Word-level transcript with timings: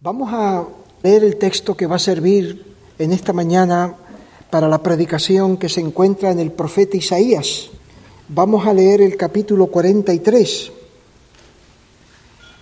Vamos 0.00 0.32
a 0.32 0.64
leer 1.02 1.24
el 1.24 1.38
texto 1.38 1.76
que 1.76 1.88
va 1.88 1.96
a 1.96 1.98
servir 1.98 2.76
en 3.00 3.10
esta 3.10 3.32
mañana 3.32 3.96
para 4.48 4.68
la 4.68 4.80
predicación 4.80 5.56
que 5.56 5.68
se 5.68 5.80
encuentra 5.80 6.30
en 6.30 6.38
el 6.38 6.52
profeta 6.52 6.96
Isaías. 6.96 7.70
Vamos 8.28 8.64
a 8.68 8.72
leer 8.72 9.00
el 9.00 9.16
capítulo 9.16 9.66
43. 9.66 10.70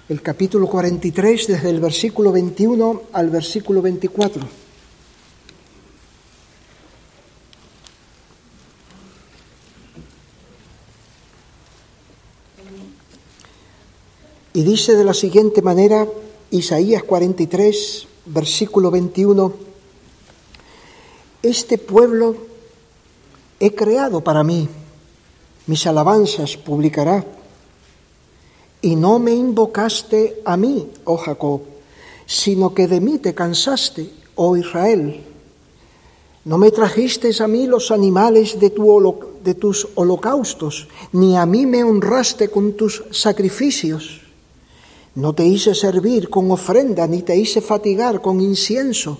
El 0.09 0.22
capítulo 0.22 0.67
43 0.67 1.46
desde 1.46 1.68
el 1.68 1.79
versículo 1.79 2.32
21 2.32 3.03
al 3.12 3.29
versículo 3.29 3.82
24. 3.82 4.43
Y 14.55 14.62
dice 14.62 14.96
de 14.96 15.04
la 15.04 15.12
siguiente 15.12 15.61
manera, 15.61 16.07
Isaías 16.50 17.03
43, 17.03 18.07
versículo 18.27 18.91
21, 18.93 19.53
Este 21.43 21.77
pueblo 21.77 22.37
he 23.59 23.75
creado 23.75 24.23
para 24.23 24.45
mí, 24.45 24.68
mis 25.67 25.87
alabanzas 25.89 26.57
publicará, 26.57 27.25
y 28.81 28.95
no 28.95 29.18
me 29.18 29.32
invocaste 29.32 30.40
a 30.45 30.57
mí, 30.57 30.89
oh 31.04 31.17
Jacob, 31.17 31.63
sino 32.27 32.75
que 32.75 32.87
de 32.87 33.01
mí 33.01 33.19
te 33.19 33.34
cansaste, 33.34 34.09
oh 34.37 34.56
Israel. 34.56 35.25
No 36.45 36.59
me 36.59 36.70
trajiste 36.70 37.31
a 37.42 37.48
mí 37.48 37.67
los 37.67 37.91
animales 37.91 38.61
de, 38.61 38.70
tu 38.70 39.19
de 39.42 39.55
tus 39.55 39.89
holocaustos, 39.97 40.87
ni 41.11 41.37
a 41.37 41.45
mí 41.45 41.67
me 41.67 41.83
honraste 41.83 42.48
con 42.48 42.75
tus 42.75 43.03
sacrificios. 43.11 44.25
No 45.16 45.33
te 45.33 45.47
hice 45.47 45.75
servir 45.75 46.28
con 46.28 46.50
ofrenda, 46.50 47.06
ni 47.06 47.22
te 47.22 47.34
hice 47.34 47.62
fatigar 47.62 48.20
con 48.20 48.39
incienso. 48.39 49.19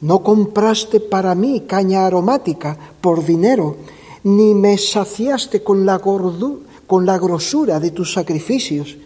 No 0.00 0.22
compraste 0.22 0.98
para 0.98 1.34
mí 1.34 1.64
caña 1.66 2.06
aromática 2.06 2.76
por 3.02 3.22
dinero, 3.22 3.76
ni 4.24 4.54
me 4.54 4.78
saciaste 4.78 5.62
con 5.62 5.84
la, 5.84 5.98
con 5.98 7.06
la 7.06 7.18
grosura 7.18 7.78
de 7.80 7.90
tus 7.90 8.14
sacrificios, 8.14 8.96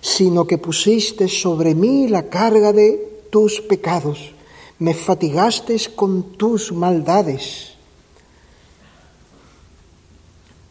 sino 0.00 0.46
que 0.46 0.56
pusiste 0.56 1.28
sobre 1.28 1.74
mí 1.74 2.08
la 2.08 2.30
carga 2.30 2.72
de 2.72 3.26
tus 3.28 3.60
pecados. 3.60 4.32
Me 4.78 4.94
fatigaste 4.94 5.76
con 5.94 6.38
tus 6.38 6.72
maldades. 6.72 7.74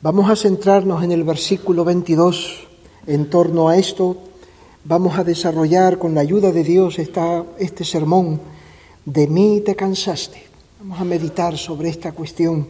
Vamos 0.01 0.31
a 0.31 0.35
centrarnos 0.35 1.03
en 1.03 1.11
el 1.11 1.23
versículo 1.23 1.85
22 1.85 2.67
en 3.05 3.29
torno 3.29 3.69
a 3.69 3.77
esto 3.77 4.17
vamos 4.85 5.17
a 5.17 5.23
desarrollar 5.23 5.97
con 5.97 6.13
la 6.13 6.21
ayuda 6.21 6.51
de 6.51 6.63
Dios 6.63 6.99
esta, 6.99 7.43
este 7.57 7.83
sermón. 7.83 8.39
De 9.03 9.27
mí 9.27 9.61
te 9.65 9.75
cansaste. 9.75 10.43
Vamos 10.79 11.01
a 11.01 11.03
meditar 11.03 11.57
sobre 11.57 11.89
esta 11.89 12.11
cuestión, 12.11 12.67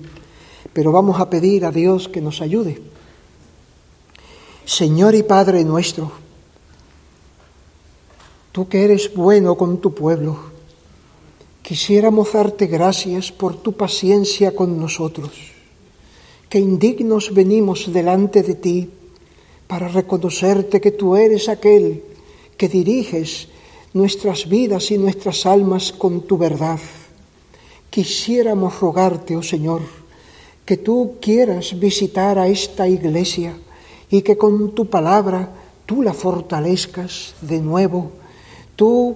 pero 0.73 0.91
vamos 0.91 1.19
a 1.19 1.29
pedir 1.29 1.65
a 1.65 1.71
Dios 1.71 2.07
que 2.07 2.21
nos 2.21 2.41
ayude. 2.41 2.81
Señor 4.63 5.13
y 5.13 5.23
Padre 5.23 5.63
nuestro, 5.63 6.11
tú 8.51 8.67
que 8.67 8.83
eres 8.85 9.13
bueno 9.13 9.55
con 9.55 9.79
tu 9.79 9.93
pueblo, 9.93 10.37
quisiéramos 11.61 12.31
darte 12.31 12.67
gracias 12.67 13.31
por 13.31 13.57
tu 13.57 13.73
paciencia 13.73 14.55
con 14.55 14.79
nosotros, 14.79 15.31
que 16.49 16.59
indignos 16.59 17.33
venimos 17.33 17.91
delante 17.91 18.41
de 18.41 18.55
ti 18.55 18.89
para 19.67 19.87
reconocerte 19.87 20.79
que 20.79 20.91
tú 20.91 21.15
eres 21.15 21.49
aquel 21.49 22.03
que 22.57 22.69
diriges 22.69 23.47
nuestras 23.93 24.47
vidas 24.47 24.91
y 24.91 24.97
nuestras 24.97 25.45
almas 25.45 25.91
con 25.91 26.21
tu 26.21 26.37
verdad. 26.37 26.79
Quisiéramos 27.89 28.79
rogarte, 28.79 29.35
oh 29.35 29.43
Señor, 29.43 29.81
que 30.65 30.77
tú 30.77 31.15
quieras 31.21 31.79
visitar 31.79 32.37
a 32.37 32.47
esta 32.47 32.87
iglesia 32.87 33.57
y 34.09 34.21
que 34.21 34.37
con 34.37 34.75
tu 34.75 34.87
palabra 34.87 35.49
tú 35.85 36.01
la 36.01 36.13
fortalezcas 36.13 37.35
de 37.41 37.59
nuevo, 37.59 38.11
tú 38.75 39.15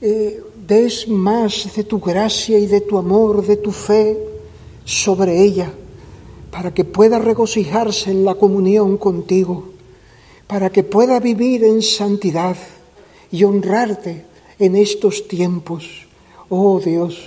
eh, 0.00 0.42
des 0.66 1.08
más 1.08 1.74
de 1.74 1.84
tu 1.84 2.00
gracia 2.00 2.58
y 2.58 2.66
de 2.66 2.80
tu 2.80 2.98
amor, 2.98 3.44
de 3.44 3.56
tu 3.56 3.72
fe 3.72 4.16
sobre 4.84 5.42
ella 5.42 5.72
para 6.56 6.72
que 6.72 6.86
pueda 6.86 7.18
regocijarse 7.18 8.10
en 8.10 8.24
la 8.24 8.36
comunión 8.36 8.96
contigo, 8.96 9.72
para 10.46 10.70
que 10.70 10.82
pueda 10.84 11.20
vivir 11.20 11.62
en 11.64 11.82
santidad 11.82 12.56
y 13.30 13.44
honrarte 13.44 14.24
en 14.58 14.74
estos 14.74 15.28
tiempos. 15.28 15.84
Oh 16.48 16.80
Dios, 16.80 17.20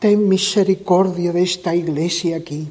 ten 0.00 0.26
misericordia 0.26 1.32
de 1.32 1.44
esta 1.44 1.72
iglesia 1.72 2.38
aquí. 2.38 2.66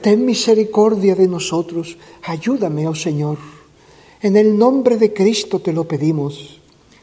Ten 0.00 0.26
misericordia 0.26 1.14
de 1.14 1.28
nosotros. 1.28 1.96
Ayúdame, 2.24 2.88
oh 2.88 2.96
Señor. 2.96 3.38
En 4.22 4.36
el 4.36 4.58
nombre 4.58 4.96
de 4.96 5.12
Cristo 5.12 5.60
te 5.60 5.72
lo 5.72 5.86
pedimos. 5.86 6.58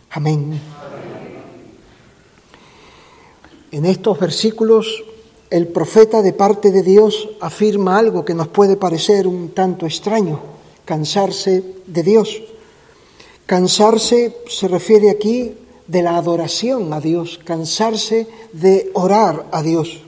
Amén. 0.10 0.60
En 3.72 3.86
estos 3.86 4.20
versículos 4.20 5.06
el 5.50 5.68
profeta 5.68 6.22
de 6.22 6.34
parte 6.34 6.72
de 6.72 6.84
Dios 6.84 7.30
afirma 7.42 7.98
algo 7.98 8.24
que 8.24 8.36
nos 8.36 8.50
puede 8.50 8.78
parecer 8.78 9.28
un 9.28 9.50
tanto 9.50 9.86
extraño, 9.86 10.40
cansarse 10.86 11.64
de 11.88 12.04
Dios. 12.04 12.42
Cansarse 13.48 14.38
se 14.48 14.68
refiere 14.68 15.10
aquí 15.10 15.56
de 15.88 16.04
la 16.04 16.18
adoración 16.18 16.94
a 16.94 17.02
Dios, 17.02 17.40
cansarse 17.44 18.28
de 18.54 18.92
orar 18.94 19.48
a 19.52 19.64
Dios. 19.64 20.04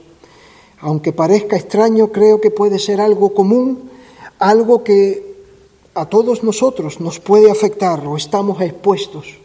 Aunque 0.80 1.12
parezca 1.12 1.58
extraño, 1.58 2.12
creo 2.12 2.40
que 2.40 2.52
puede 2.52 2.78
ser 2.78 3.02
algo 3.02 3.34
común, 3.34 3.90
algo 4.38 4.84
que 4.84 5.32
a 5.96 6.06
todos 6.06 6.44
nosotros 6.44 7.02
nos 7.02 7.20
puede 7.20 7.50
afectar 7.50 8.06
o 8.06 8.16
estamos 8.16 8.62
expuestos. 8.62 9.38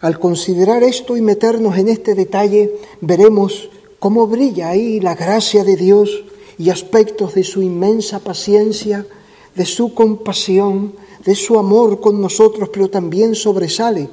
Al 0.00 0.20
considerar 0.20 0.84
esto 0.84 1.16
y 1.16 1.20
meternos 1.20 1.76
en 1.78 1.88
este 1.88 2.14
detalle, 2.14 2.72
veremos 3.00 3.70
cómo 4.04 4.26
brilla 4.26 4.68
ahí 4.68 5.00
la 5.00 5.14
gracia 5.14 5.64
de 5.64 5.76
Dios 5.76 6.24
y 6.58 6.68
aspectos 6.68 7.32
de 7.32 7.42
su 7.42 7.62
inmensa 7.62 8.18
paciencia, 8.18 9.06
de 9.54 9.64
su 9.64 9.94
compasión, 9.94 10.92
de 11.24 11.34
su 11.34 11.58
amor 11.58 12.00
con 12.00 12.20
nosotros, 12.20 12.68
pero 12.70 12.90
también 12.90 13.34
sobresale 13.34 14.10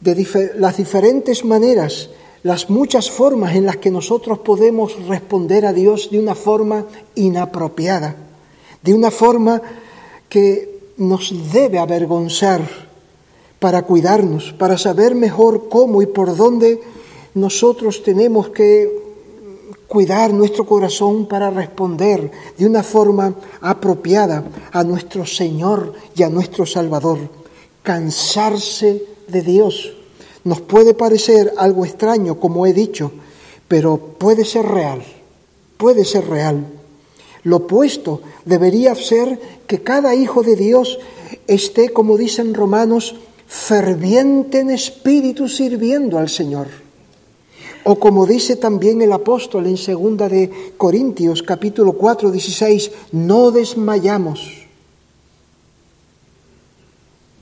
de 0.00 0.52
las 0.56 0.76
diferentes 0.76 1.44
maneras, 1.44 2.10
las 2.42 2.68
muchas 2.68 3.12
formas 3.12 3.54
en 3.54 3.64
las 3.64 3.76
que 3.76 3.92
nosotros 3.92 4.40
podemos 4.40 5.06
responder 5.06 5.66
a 5.66 5.72
Dios 5.72 6.10
de 6.10 6.18
una 6.18 6.34
forma 6.34 6.84
inapropiada, 7.14 8.16
de 8.82 8.92
una 8.92 9.12
forma 9.12 9.62
que 10.28 10.80
nos 10.96 11.32
debe 11.52 11.78
avergonzar 11.78 12.68
para 13.60 13.82
cuidarnos, 13.82 14.52
para 14.58 14.76
saber 14.78 15.14
mejor 15.14 15.68
cómo 15.68 16.02
y 16.02 16.06
por 16.06 16.36
dónde 16.36 16.80
nosotros 17.34 18.02
tenemos 18.02 18.50
que 18.50 19.04
cuidar 19.88 20.32
nuestro 20.32 20.66
corazón 20.66 21.26
para 21.26 21.50
responder 21.50 22.30
de 22.56 22.66
una 22.66 22.82
forma 22.82 23.34
apropiada 23.60 24.44
a 24.72 24.82
nuestro 24.84 25.26
Señor 25.26 25.92
y 26.16 26.22
a 26.22 26.28
nuestro 26.28 26.66
Salvador. 26.66 27.18
Cansarse 27.82 29.04
de 29.28 29.42
Dios. 29.42 29.92
Nos 30.44 30.60
puede 30.60 30.94
parecer 30.94 31.52
algo 31.56 31.84
extraño, 31.84 32.38
como 32.38 32.66
he 32.66 32.72
dicho, 32.72 33.12
pero 33.68 33.96
puede 33.96 34.44
ser 34.44 34.66
real, 34.66 35.02
puede 35.76 36.04
ser 36.04 36.28
real. 36.28 36.66
Lo 37.42 37.56
opuesto 37.56 38.20
debería 38.44 38.94
ser 38.94 39.40
que 39.66 39.82
cada 39.82 40.14
hijo 40.14 40.42
de 40.42 40.56
Dios 40.56 40.98
esté, 41.46 41.90
como 41.90 42.16
dicen 42.16 42.54
romanos, 42.54 43.16
ferviente 43.46 44.60
en 44.60 44.70
espíritu 44.70 45.48
sirviendo 45.48 46.18
al 46.18 46.28
Señor. 46.28 46.83
O 47.84 48.00
como 48.00 48.24
dice 48.24 48.56
también 48.56 49.02
el 49.02 49.12
apóstol 49.12 49.66
en 49.66 49.76
segunda 49.76 50.26
de 50.26 50.72
Corintios 50.78 51.42
capítulo 51.42 51.92
4, 51.92 52.30
16, 52.30 53.12
no 53.12 53.50
desmayamos. 53.50 54.64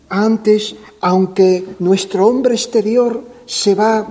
Antes, 0.08 0.74
aunque 1.00 1.64
nuestro 1.78 2.26
hombre 2.26 2.54
exterior 2.54 3.22
se 3.46 3.76
va 3.76 4.06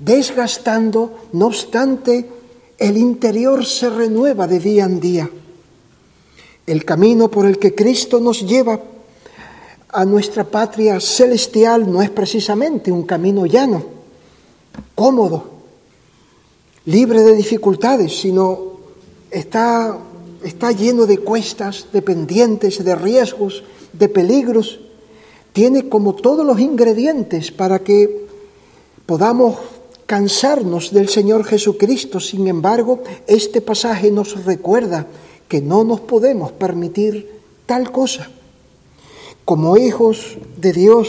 desgastando, 0.00 1.30
no 1.32 1.46
obstante, 1.46 2.28
el 2.78 2.98
interior 2.98 3.64
se 3.64 3.88
renueva 3.88 4.48
de 4.48 4.58
día 4.58 4.84
en 4.84 4.98
día. 4.98 5.30
El 6.66 6.84
camino 6.84 7.30
por 7.30 7.46
el 7.46 7.60
que 7.60 7.76
Cristo 7.76 8.18
nos 8.18 8.42
lleva 8.42 8.80
a 9.88 10.04
nuestra 10.04 10.42
patria 10.42 10.98
celestial 10.98 11.90
no 11.90 12.02
es 12.02 12.10
precisamente 12.10 12.90
un 12.90 13.04
camino 13.04 13.46
llano, 13.46 13.84
cómodo, 14.96 15.55
libre 16.86 17.22
de 17.22 17.34
dificultades, 17.34 18.18
sino 18.18 18.78
está, 19.30 19.98
está 20.42 20.72
lleno 20.72 21.06
de 21.06 21.18
cuestas, 21.18 21.88
de 21.92 22.00
pendientes, 22.00 22.82
de 22.82 22.94
riesgos, 22.94 23.64
de 23.92 24.08
peligros. 24.08 24.80
Tiene 25.52 25.88
como 25.88 26.14
todos 26.14 26.46
los 26.46 26.60
ingredientes 26.60 27.50
para 27.50 27.80
que 27.80 28.26
podamos 29.04 29.56
cansarnos 30.06 30.92
del 30.92 31.08
Señor 31.08 31.44
Jesucristo. 31.44 32.20
Sin 32.20 32.46
embargo, 32.46 33.02
este 33.26 33.60
pasaje 33.60 34.10
nos 34.10 34.44
recuerda 34.44 35.06
que 35.48 35.60
no 35.60 35.84
nos 35.84 36.00
podemos 36.00 36.52
permitir 36.52 37.30
tal 37.66 37.90
cosa. 37.90 38.30
Como 39.44 39.76
hijos 39.76 40.38
de 40.56 40.72
Dios 40.72 41.08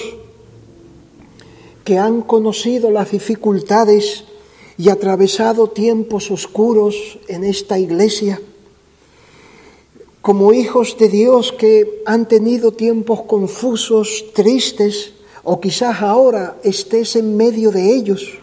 que 1.83 1.97
han 1.97 2.21
conocido 2.21 2.91
las 2.91 3.11
dificultades 3.11 4.25
y 4.77 4.89
atravesado 4.89 5.69
tiempos 5.69 6.29
oscuros 6.29 7.19
en 7.27 7.43
esta 7.43 7.79
iglesia, 7.79 8.39
como 10.21 10.53
hijos 10.53 10.97
de 10.99 11.09
Dios 11.09 11.51
que 11.51 12.01
han 12.05 12.27
tenido 12.27 12.73
tiempos 12.73 13.21
confusos, 13.23 14.25
tristes, 14.33 15.13
o 15.43 15.61
quizás 15.61 16.01
ahora 16.01 16.57
estés 16.63 17.15
en 17.15 17.37
medio 17.37 17.71
de 17.71 17.95
ellos 17.95 18.37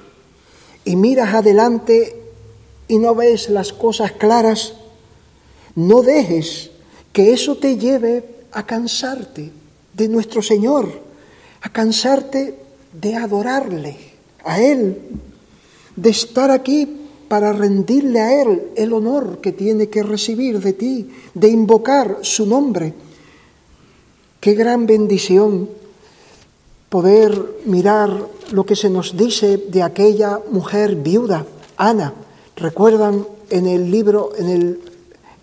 y 0.87 0.97
miras 0.97 1.35
adelante 1.35 2.17
y 2.89 2.97
no 2.97 3.15
ves 3.15 3.51
las 3.51 3.75
cosas 3.75 4.13
claras, 4.13 4.75
no 5.75 6.03
dejes 6.03 6.71
que 7.13 7.33
eso 7.35 7.57
te 7.57 7.77
lleve 7.77 8.25
a 8.53 8.65
cansarte 8.65 9.53
de 9.93 10.09
nuestro 10.09 10.41
Señor, 10.41 10.89
a 11.61 11.69
cansarte 11.69 12.59
de 12.93 13.17
adorarle 13.17 13.97
a 14.45 14.61
Él, 14.63 14.99
de 15.97 16.11
estar 16.11 16.51
aquí 16.51 17.05
para 17.29 17.53
rendirle 17.53 18.21
a 18.21 18.43
Él 18.43 18.71
el 18.77 18.93
honor 18.93 19.41
que 19.41 19.53
tiene 19.53 19.89
que 19.89 20.03
recibir 20.03 20.61
de 20.61 20.73
ti, 20.73 21.11
de 21.35 21.49
invocar 21.49 22.19
su 22.23 22.47
nombre. 22.47 22.95
Qué 24.41 24.55
gran 24.55 24.87
bendición 24.87 25.69
poder 26.89 27.57
mirar 27.65 28.29
lo 28.53 28.65
que 28.65 28.77
se 28.77 28.91
nos 28.91 29.17
dice 29.17 29.57
de 29.57 29.83
aquella 29.83 30.41
mujer 30.51 30.97
viuda, 30.97 31.47
Ana. 31.77 32.15
Recuerdan 32.57 33.27
en 33.51 33.67
el 33.67 33.91
libro, 33.91 34.31
en 34.39 34.49
el 34.49 34.81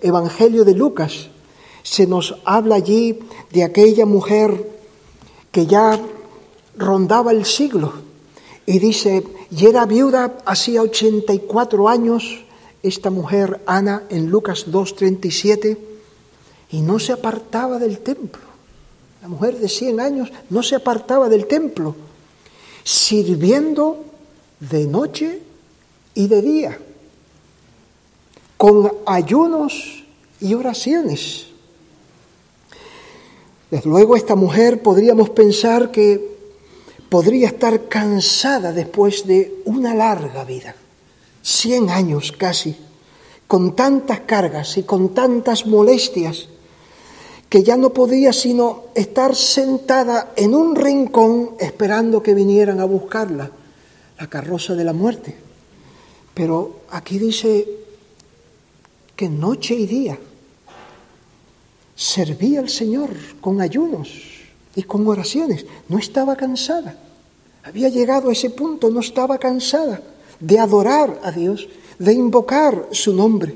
Evangelio 0.01 0.63
de 0.63 0.75
Lucas, 0.75 1.30
se 1.83 2.07
nos 2.07 2.36
habla 2.45 2.75
allí 2.75 3.19
de 3.51 3.63
aquella 3.63 4.06
mujer 4.06 4.69
que 5.51 5.65
ya 5.65 6.00
rondaba 6.77 7.31
el 7.31 7.44
siglo 7.45 8.11
y 8.66 8.80
dice, 8.80 9.24
y 9.50 9.66
era 9.66 9.86
viuda 9.86 10.38
hacía 10.46 10.81
84 10.81 11.90
años, 11.90 12.44
esta 12.84 13.10
mujer 13.10 13.62
Ana 13.66 14.04
en 14.10 14.30
Lucas 14.30 14.68
2.37, 14.68 15.78
y 16.72 16.81
no 16.81 17.00
se 17.00 17.13
apartaba 17.13 17.80
del 17.80 18.00
templo. 18.00 18.42
La 19.22 19.28
mujer 19.28 19.58
de 19.58 19.68
100 19.68 20.00
años 20.00 20.31
no 20.50 20.63
se 20.63 20.75
apartaba 20.75 21.30
del 21.30 21.48
templo, 21.48 21.96
sirviendo 22.84 24.04
de 24.60 24.86
noche 24.86 25.42
y 26.13 26.28
de 26.28 26.42
día, 26.42 26.80
con 28.58 28.92
ayunos 29.06 30.04
y 30.40 30.54
oraciones. 30.54 31.48
Desde 33.69 33.90
luego 33.90 34.16
esta 34.16 34.36
mujer 34.36 34.81
podríamos 34.81 35.30
pensar 35.30 35.92
que 35.92 36.40
podría 37.12 37.48
estar 37.48 37.90
cansada 37.90 38.72
después 38.72 39.28
de 39.28 39.62
una 39.66 39.94
larga 39.94 40.46
vida, 40.46 40.74
100 41.42 41.90
años 41.90 42.31
casi, 42.31 42.74
con 43.48 43.75
tantas 43.75 44.22
cargas 44.22 44.78
y 44.78 44.84
con 44.84 45.13
tantas 45.13 45.66
molestias 45.66 46.48
que 47.50 47.63
ya 47.63 47.75
no 47.75 47.90
podía 47.90 48.31
sino 48.31 48.86
estar 48.96 49.36
sentada 49.36 50.31
en 50.38 50.56
un 50.56 50.74
rincón 50.74 51.58
esperando 51.60 52.24
que 52.24 52.34
vinieran 52.34 52.80
a 52.80 52.86
buscarla, 52.86 53.52
la 54.18 54.28
carroza 54.28 54.74
de 54.74 54.86
la 54.86 54.94
muerte. 54.94 55.36
Pero 56.34 56.80
aquí 56.92 57.19
dice 57.19 57.68
que 59.18 59.28
noche 59.28 59.75
y 59.75 59.86
día 59.86 60.18
servía 61.94 62.62
al 62.62 62.69
Señor 62.69 63.10
con 63.42 63.60
ayunos 63.60 64.31
y 64.75 64.83
con 64.83 65.07
oraciones. 65.07 65.65
No 65.89 65.97
estaba 65.97 66.35
cansada. 66.35 66.95
Había 67.63 67.89
llegado 67.89 68.29
a 68.29 68.33
ese 68.33 68.50
punto, 68.50 68.89
no 68.89 69.00
estaba 69.00 69.38
cansada 69.38 70.01
de 70.39 70.59
adorar 70.59 71.19
a 71.23 71.31
Dios, 71.31 71.69
de 72.00 72.13
invocar 72.13 72.88
su 72.91 73.13
nombre. 73.13 73.56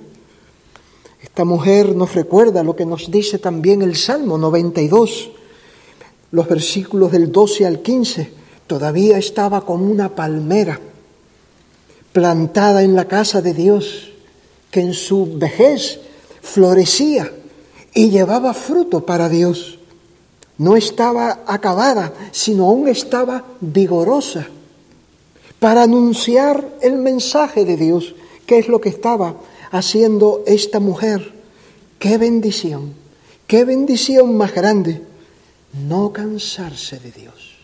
Esta 1.21 1.44
mujer 1.44 1.95
nos 1.95 2.13
recuerda 2.13 2.63
lo 2.63 2.75
que 2.75 2.85
nos 2.85 3.09
dice 3.09 3.39
también 3.39 3.81
el 3.81 3.95
Salmo 3.95 4.38
92, 4.38 5.31
los 6.31 6.47
versículos 6.47 7.12
del 7.12 7.31
12 7.31 7.65
al 7.65 7.81
15. 7.81 8.31
Todavía 8.68 9.18
estaba 9.18 9.61
como 9.61 9.85
una 9.85 10.15
palmera 10.15 10.79
plantada 12.13 12.83
en 12.83 12.95
la 12.95 13.07
casa 13.07 13.41
de 13.41 13.53
Dios, 13.53 14.11
que 14.71 14.81
en 14.81 14.94
su 14.94 15.38
vejez 15.38 16.00
florecía 16.41 17.31
y 17.94 18.09
llevaba 18.09 18.53
fruto 18.53 19.06
para 19.06 19.27
Dios. 19.27 19.79
No 20.57 20.78
estaba 20.78 21.44
acabada, 21.48 22.13
sino 22.31 22.68
aún 22.68 22.88
estaba 22.88 23.44
vigorosa 23.60 24.48
para 25.60 25.84
anunciar 25.84 26.78
el 26.81 26.98
mensaje 26.98 27.66
de 27.66 27.75
Dios, 27.75 28.16
que 28.46 28.60
es 28.60 28.68
lo 28.68 28.80
que 28.80 28.90
estaba 28.90 29.36
haciendo 29.72 30.44
esta 30.46 30.80
mujer. 30.80 31.34
Qué 32.00 32.18
bendición, 32.18 32.94
qué 33.48 33.66
bendición 33.66 34.38
más 34.38 34.54
grande, 34.54 35.02
no 35.88 36.13
cansarse 36.13 37.00
de 37.00 37.12
Dios. 37.12 37.56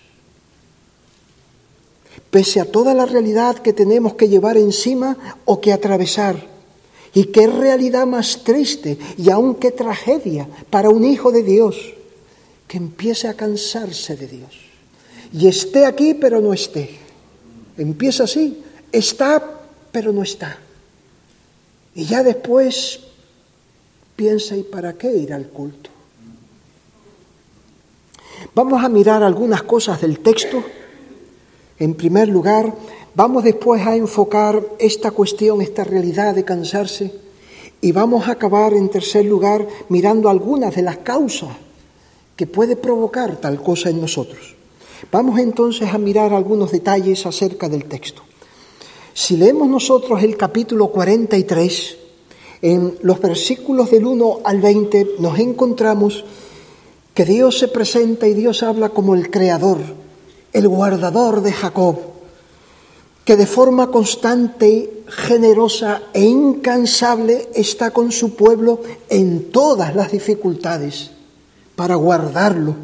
Pese 2.30 2.60
a 2.60 2.66
toda 2.66 2.94
la 2.94 3.06
realidad 3.06 3.58
que 3.58 3.74
tenemos 3.74 4.16
que 4.16 4.30
llevar 4.30 4.58
encima 4.58 5.18
o 5.46 5.62
que 5.62 5.72
atravesar, 5.72 6.48
y 7.14 7.26
qué 7.26 7.48
realidad 7.48 8.08
más 8.08 8.44
triste 8.44 8.98
y 9.18 9.30
aún 9.30 9.56
qué 9.56 9.72
tragedia 9.72 10.48
para 10.70 10.90
un 10.90 11.04
hijo 11.04 11.32
de 11.32 11.44
Dios 11.44 11.94
que 12.72 12.78
empiece 12.78 13.28
a 13.28 13.34
cansarse 13.34 14.16
de 14.16 14.28
Dios 14.28 14.56
y 15.34 15.50
esté 15.50 15.86
aquí 15.86 16.14
pero 16.14 16.40
no 16.40 16.54
esté. 16.54 16.90
Empieza 17.78 18.24
así, 18.24 18.64
está 18.94 19.44
pero 19.92 20.14
no 20.14 20.24
está. 20.24 20.58
Y 21.94 22.06
ya 22.06 22.24
después 22.24 23.02
piensa, 24.16 24.56
¿y 24.56 24.64
para 24.64 24.94
qué 24.94 25.12
ir 25.12 25.34
al 25.34 25.50
culto? 25.50 25.90
Vamos 28.56 28.82
a 28.82 28.88
mirar 28.88 29.22
algunas 29.22 29.64
cosas 29.64 30.00
del 30.00 30.20
texto. 30.20 30.64
En 31.78 31.94
primer 31.96 32.30
lugar, 32.30 32.74
vamos 33.16 33.44
después 33.44 33.86
a 33.86 33.98
enfocar 33.98 34.66
esta 34.80 35.12
cuestión, 35.12 35.62
esta 35.62 35.84
realidad 35.84 36.36
de 36.36 36.46
cansarse, 36.46 37.14
y 37.82 37.92
vamos 37.92 38.30
a 38.30 38.32
acabar 38.32 38.72
en 38.72 38.88
tercer 38.88 39.26
lugar 39.26 39.68
mirando 39.90 40.30
algunas 40.30 40.74
de 40.74 40.84
las 40.84 41.00
causas 41.00 41.50
que 42.36 42.48
puede 42.48 42.76
provocar 42.76 43.38
tal 43.38 43.62
cosa 43.62 43.90
en 43.90 44.02
nosotros. 44.02 44.56
Vamos 45.12 45.40
entonces 45.40 45.94
a 45.94 45.98
mirar 45.98 46.34
algunos 46.34 46.72
detalles 46.72 47.26
acerca 47.26 47.68
del 47.70 47.86
texto. 47.86 48.22
Si 49.14 49.36
leemos 49.38 49.68
nosotros 49.68 50.22
el 50.24 50.38
capítulo 50.38 50.88
43, 50.88 51.98
en 52.62 52.98
los 53.02 53.20
versículos 53.20 53.90
del 53.92 54.06
1 54.06 54.40
al 54.44 54.62
20 54.62 55.16
nos 55.20 55.40
encontramos 55.40 56.24
que 57.14 57.26
Dios 57.26 57.58
se 57.60 57.68
presenta 57.68 58.28
y 58.28 58.34
Dios 58.34 58.64
habla 58.64 58.90
como 58.90 59.16
el 59.16 59.30
creador, 59.30 59.80
el 60.54 60.68
guardador 60.68 61.42
de 61.42 61.52
Jacob, 61.52 61.98
que 63.26 63.36
de 63.36 63.48
forma 63.48 63.92
constante, 63.92 65.04
generosa 65.08 66.04
e 66.14 66.24
incansable 66.24 67.50
está 67.54 67.92
con 67.92 68.12
su 68.12 68.36
pueblo 68.36 68.82
en 69.10 69.52
todas 69.52 69.96
las 69.96 70.12
dificultades 70.12 71.12
para 71.82 71.96
guardarlo. 71.96 72.76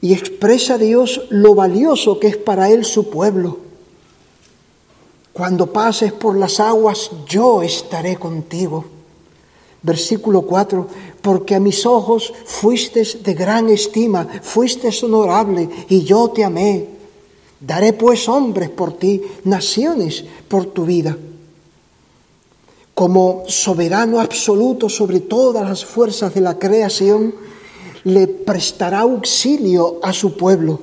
Y 0.00 0.14
expresa 0.14 0.74
a 0.74 0.78
Dios 0.78 1.26
lo 1.28 1.54
valioso 1.54 2.18
que 2.18 2.28
es 2.28 2.38
para 2.38 2.70
él 2.70 2.86
su 2.86 3.10
pueblo 3.10 3.66
cuando 5.36 5.70
pases 5.70 6.14
por 6.14 6.34
las 6.34 6.60
aguas, 6.60 7.10
yo 7.28 7.60
estaré 7.60 8.16
contigo. 8.16 8.86
Versículo 9.82 10.40
4, 10.40 10.88
porque 11.20 11.54
a 11.54 11.60
mis 11.60 11.84
ojos 11.84 12.32
fuiste 12.46 13.02
de 13.22 13.34
gran 13.34 13.68
estima, 13.68 14.26
fuiste 14.40 14.88
honorable 15.02 15.68
y 15.90 16.04
yo 16.04 16.30
te 16.30 16.42
amé. 16.42 16.86
Daré 17.60 17.92
pues 17.92 18.30
hombres 18.30 18.70
por 18.70 18.94
ti, 18.94 19.20
naciones 19.44 20.24
por 20.48 20.64
tu 20.64 20.86
vida. 20.86 21.14
Como 22.94 23.42
soberano 23.46 24.20
absoluto 24.20 24.88
sobre 24.88 25.20
todas 25.20 25.68
las 25.68 25.84
fuerzas 25.84 26.32
de 26.32 26.40
la 26.40 26.58
creación, 26.58 27.34
le 28.06 28.28
prestará 28.28 29.02
auxilio 29.02 29.98
a 29.98 30.14
su 30.14 30.38
pueblo, 30.38 30.78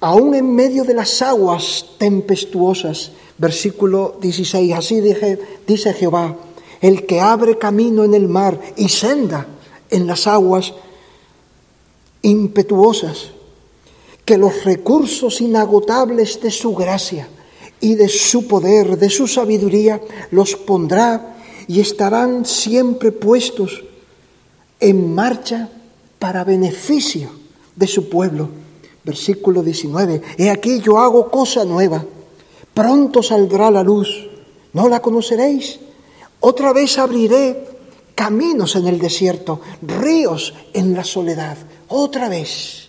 aun 0.00 0.32
en 0.32 0.48
medio 0.56 0.88
de 0.88 0.96
las 0.96 1.20
aguas 1.20 1.84
tempestuosas. 2.00 3.12
Versículo 3.36 4.16
16, 4.22 4.72
así 4.72 5.02
dice 5.02 5.92
Jehová, 5.92 6.34
el 6.80 7.04
que 7.04 7.20
abre 7.20 7.58
camino 7.58 8.04
en 8.04 8.14
el 8.14 8.26
mar 8.26 8.58
y 8.74 8.88
senda 8.88 9.46
en 9.90 10.06
las 10.06 10.26
aguas 10.26 10.72
impetuosas, 12.22 13.32
que 14.24 14.38
los 14.38 14.64
recursos 14.64 15.42
inagotables 15.42 16.40
de 16.40 16.50
su 16.50 16.74
gracia 16.74 17.28
y 17.82 17.96
de 17.96 18.08
su 18.08 18.48
poder, 18.48 18.96
de 18.96 19.10
su 19.10 19.28
sabiduría, 19.28 20.00
los 20.30 20.56
pondrá 20.56 21.36
y 21.68 21.80
estarán 21.80 22.46
siempre 22.46 23.12
puestos 23.12 23.84
en 24.80 25.14
marcha 25.14 25.68
para 26.26 26.42
beneficio 26.42 27.30
de 27.76 27.86
su 27.86 28.08
pueblo. 28.08 28.48
Versículo 29.04 29.62
19. 29.62 30.22
He 30.38 30.50
aquí 30.50 30.80
yo 30.80 30.98
hago 30.98 31.30
cosa 31.30 31.64
nueva. 31.64 32.04
Pronto 32.74 33.22
saldrá 33.22 33.70
la 33.70 33.84
luz. 33.84 34.26
¿No 34.72 34.88
la 34.88 35.00
conoceréis? 35.00 35.78
Otra 36.40 36.72
vez 36.72 36.98
abriré 36.98 37.64
caminos 38.16 38.74
en 38.74 38.88
el 38.88 38.98
desierto, 38.98 39.60
ríos 39.82 40.52
en 40.72 40.94
la 40.94 41.04
soledad. 41.04 41.58
Otra 41.86 42.28
vez. 42.28 42.88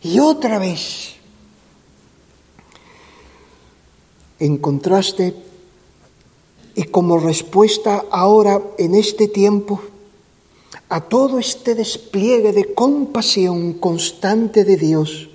Y 0.00 0.20
otra 0.20 0.60
vez. 0.60 1.16
En 4.38 4.58
contraste, 4.58 5.34
y 6.76 6.84
como 6.84 7.18
respuesta 7.18 8.04
ahora 8.12 8.62
en 8.78 8.94
este 8.94 9.26
tiempo, 9.26 9.80
a 10.88 11.00
todo 11.02 11.38
este 11.38 11.74
despliegue 11.74 12.52
de 12.52 12.74
compasión 12.74 13.74
constante 13.74 14.64
de 14.64 14.76
Dios, 14.76 15.28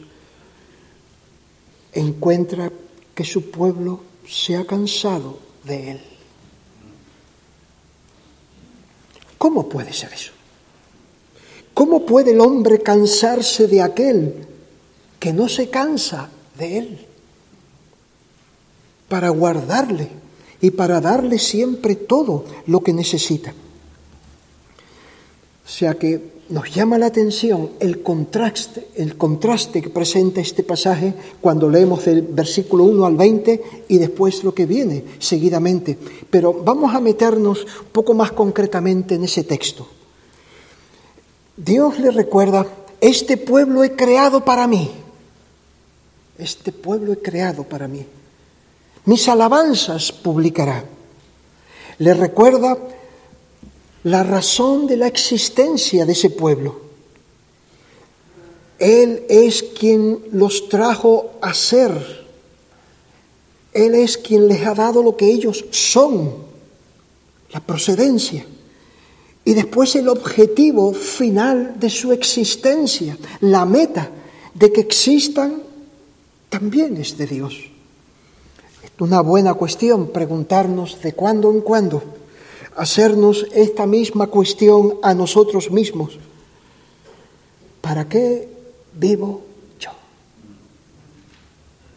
encuentra 1.94 2.72
que 3.14 3.24
su 3.24 3.52
pueblo 3.52 4.02
se 4.28 4.56
ha 4.56 4.66
cansado 4.66 5.38
de 5.64 5.92
él. 5.92 6.02
¿Cómo 9.38 9.70
puede 9.70 9.94
ser 9.94 10.12
eso? 10.14 10.32
¿Cómo 11.74 12.06
puede 12.06 12.32
el 12.32 12.40
hombre 12.40 12.80
cansarse 12.80 13.68
de 13.68 13.82
aquel 13.82 14.48
que 15.20 15.34
no 15.34 15.50
se 15.50 15.70
cansa 15.70 16.30
de 16.58 16.78
él? 16.78 17.08
Para 19.10 19.30
guardarle 19.30 20.10
y 20.62 20.72
para 20.72 21.02
darle 21.02 21.38
siempre 21.40 21.96
todo 21.96 22.46
lo 22.68 22.82
que 22.82 22.94
necesita. 22.94 23.54
O 25.66 25.70
sea 25.70 25.94
que 25.96 26.34
nos 26.50 26.74
llama 26.74 26.98
la 26.98 27.08
atención 27.08 27.72
el 27.80 28.04
contraste, 28.04 28.90
el 28.96 29.18
contraste 29.18 29.82
que 29.82 29.90
presenta 29.90 30.42
este 30.42 30.64
pasaje 30.64 31.14
cuando 31.40 31.70
leemos 31.70 32.04
del 32.06 32.22
versículo 32.22 32.84
1 32.84 33.06
al 33.06 33.16
20 33.16 33.64
y 33.88 33.98
después 33.98 34.44
lo 34.44 34.54
que 34.54 34.66
viene 34.66 35.04
seguidamente. 35.20 35.98
Pero 36.30 36.54
vamos 36.54 36.94
a 36.94 37.00
meternos 37.00 37.64
un 37.64 37.88
poco 37.92 38.14
más 38.14 38.34
concretamente 38.34 39.16
en 39.16 39.24
ese 39.24 39.44
texto. 39.44 39.88
Dios 41.56 42.00
le 42.00 42.12
recuerda, 42.12 42.68
este 43.00 43.38
pueblo 43.38 43.84
he 43.84 43.96
creado 43.96 44.44
para 44.44 44.68
mí. 44.68 44.92
Este 46.38 46.72
pueblo 46.72 47.14
he 47.14 47.20
creado 47.20 47.64
para 47.64 47.88
mí. 47.88 48.06
Mis 49.06 49.30
alabanzas 49.30 50.12
publicará. 50.12 50.84
Le 52.00 52.14
recuerda 52.14 52.78
la 54.04 54.24
razón 54.24 54.88
de 54.88 54.98
la 54.98 55.08
existencia 55.08 56.06
de 56.06 56.12
ese 56.12 56.30
pueblo. 56.30 56.82
Él 58.80 59.24
es 59.30 59.64
quien 59.64 60.20
los 60.32 60.68
trajo 60.68 61.32
a 61.42 61.54
ser. 61.54 62.24
Él 63.72 63.96
es 63.96 64.18
quien 64.18 64.48
les 64.48 64.66
ha 64.66 64.74
dado 64.74 65.02
lo 65.02 65.16
que 65.16 65.32
ellos 65.32 65.66
son, 65.72 66.36
la 67.52 67.62
procedencia. 67.62 68.46
Y 69.46 69.54
después 69.54 69.96
el 69.96 70.10
objetivo 70.10 70.94
final 70.94 71.76
de 71.80 71.90
su 71.90 72.12
existencia, 72.12 73.18
la 73.40 73.66
meta 73.66 74.10
de 74.54 74.72
que 74.72 74.82
existan, 74.82 75.64
también 76.50 76.98
es 76.98 77.18
de 77.18 77.26
Dios. 77.26 77.56
Es 78.84 78.92
una 79.00 79.22
buena 79.22 79.54
cuestión 79.54 80.10
preguntarnos 80.12 81.02
de 81.02 81.14
cuándo 81.14 81.52
en 81.52 81.62
cuándo 81.62 82.04
hacernos 82.76 83.46
esta 83.54 83.86
misma 83.86 84.28
cuestión 84.28 84.96
a 85.02 85.14
nosotros 85.14 85.72
mismos. 85.72 86.18
¿Para 87.82 88.08
qué 88.08 88.48
vivo 88.94 89.44
yo? 89.80 89.92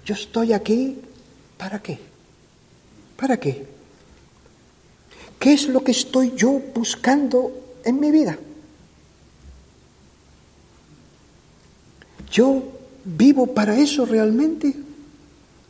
Yo 0.05 0.15
estoy 0.15 0.53
aquí, 0.53 0.99
¿para 1.57 1.81
qué? 1.83 1.99
¿Para 3.17 3.39
qué? 3.39 3.67
¿Qué 5.39 5.53
es 5.53 5.69
lo 5.69 5.85
que 5.85 5.93
estoy 5.93 6.33
yo 6.35 6.61
buscando 6.75 7.53
en 7.85 8.01
mi 8.01 8.11
vida? 8.11 8.39
¿Yo 12.31 12.63
vivo 13.05 13.47
para 13.55 13.79
eso 13.79 14.05
realmente? 14.05 14.75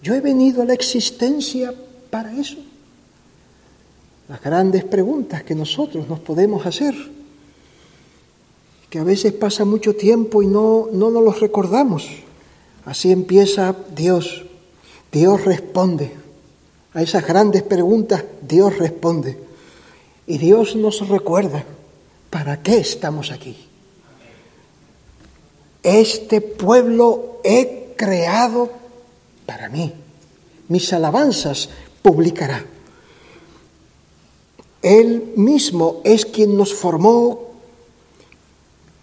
¿Yo 0.02 0.14
he 0.14 0.20
venido 0.20 0.62
a 0.62 0.64
la 0.64 0.75
existencia 0.75 1.75
para 2.10 2.32
eso? 2.32 2.56
Las 4.28 4.42
grandes 4.42 4.85
preguntas 4.85 5.42
que 5.45 5.54
nosotros 5.54 6.09
nos 6.09 6.21
podemos 6.21 6.66
hacer, 6.66 6.95
que 8.90 8.99
a 8.99 9.04
veces 9.04 9.33
pasa 9.33 9.64
mucho 9.64 9.95
tiempo 9.95 10.42
y 10.42 10.47
no, 10.47 10.88
no 10.92 11.11
nos 11.11 11.23
los 11.23 11.40
recordamos. 11.40 12.09
Así 12.85 13.12
empieza 13.12 13.75
Dios. 13.95 14.45
Dios 15.12 15.45
responde. 15.45 16.12
A 16.95 17.02
esas 17.02 17.26
grandes 17.26 17.62
preguntas 17.62 18.25
Dios 18.42 18.78
responde. 18.78 19.38
Y 20.26 20.38
Dios 20.38 20.75
nos 20.76 21.09
recuerda 21.09 21.64
para 22.30 22.62
qué 22.62 22.78
estamos 22.78 23.30
aquí. 23.30 23.56
Este 25.83 26.40
pueblo 26.40 27.40
he 27.45 27.95
creado 27.97 28.71
para 29.47 29.68
mí. 29.68 29.92
Mis 30.68 30.92
alabanzas 30.92 31.68
publicará. 32.02 32.64
Él 34.87 35.33
mismo 35.35 36.00
es 36.05 36.25
quien 36.25 36.57
nos 36.57 36.73
formó, 36.73 37.50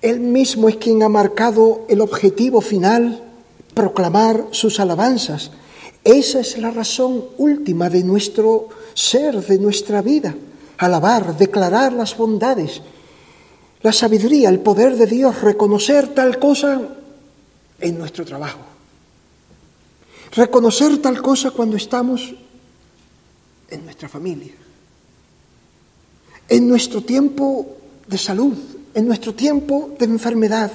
Él 0.02 0.22
mismo 0.22 0.70
es 0.70 0.78
quien 0.78 1.04
ha 1.04 1.10
marcado 1.10 1.86
el 1.90 2.00
objetivo 2.00 2.62
final, 2.62 3.22
proclamar 3.74 4.46
sus 4.52 4.80
alabanzas. 4.80 5.52
Esa 6.06 6.40
es 6.40 6.58
la 6.58 6.72
razón 6.72 7.26
última 7.38 7.90
de 7.90 8.02
nuestro 8.06 8.70
ser, 8.94 9.46
de 9.46 9.60
nuestra 9.60 10.02
vida, 10.02 10.34
alabar, 10.78 11.38
declarar 11.38 11.92
las 11.92 12.16
bondades, 12.16 12.82
la 13.82 13.92
sabiduría, 13.92 14.48
el 14.48 14.62
poder 14.62 14.96
de 14.96 15.08
Dios, 15.08 15.42
reconocer 15.42 16.08
tal 16.14 16.40
cosa 16.40 16.82
en 17.82 17.98
nuestro 17.98 18.24
trabajo, 18.24 18.60
reconocer 20.32 21.00
tal 21.00 21.22
cosa 21.22 21.52
cuando 21.52 21.76
estamos 21.76 22.34
en 23.70 23.84
nuestra 23.84 24.08
familia 24.08 24.64
en 26.50 26.68
nuestro 26.68 27.02
tiempo 27.02 27.66
de 28.08 28.18
salud, 28.18 28.54
en 28.94 29.08
nuestro 29.08 29.34
tiempo 29.34 29.92
de 29.98 30.06
enfermedad. 30.06 30.72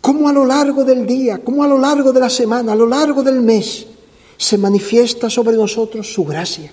Cómo 0.00 0.28
a 0.28 0.32
lo 0.32 0.44
largo 0.44 0.84
del 0.84 1.06
día, 1.06 1.38
cómo 1.38 1.64
a 1.64 1.68
lo 1.68 1.78
largo 1.78 2.12
de 2.12 2.20
la 2.20 2.30
semana, 2.30 2.72
a 2.72 2.76
lo 2.76 2.86
largo 2.86 3.22
del 3.22 3.40
mes, 3.40 3.86
se 4.36 4.58
manifiesta 4.58 5.30
sobre 5.30 5.56
nosotros 5.56 6.12
su 6.12 6.24
gracia. 6.24 6.70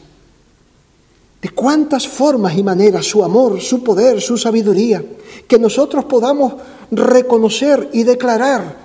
De 1.41 1.49
cuántas 1.49 2.07
formas 2.07 2.57
y 2.57 2.63
maneras 2.63 3.05
su 3.05 3.23
amor, 3.23 3.61
su 3.61 3.83
poder, 3.83 4.21
su 4.21 4.37
sabiduría, 4.37 5.03
que 5.47 5.57
nosotros 5.57 6.05
podamos 6.05 6.53
reconocer 6.91 7.89
y 7.93 8.03
declarar 8.03 8.77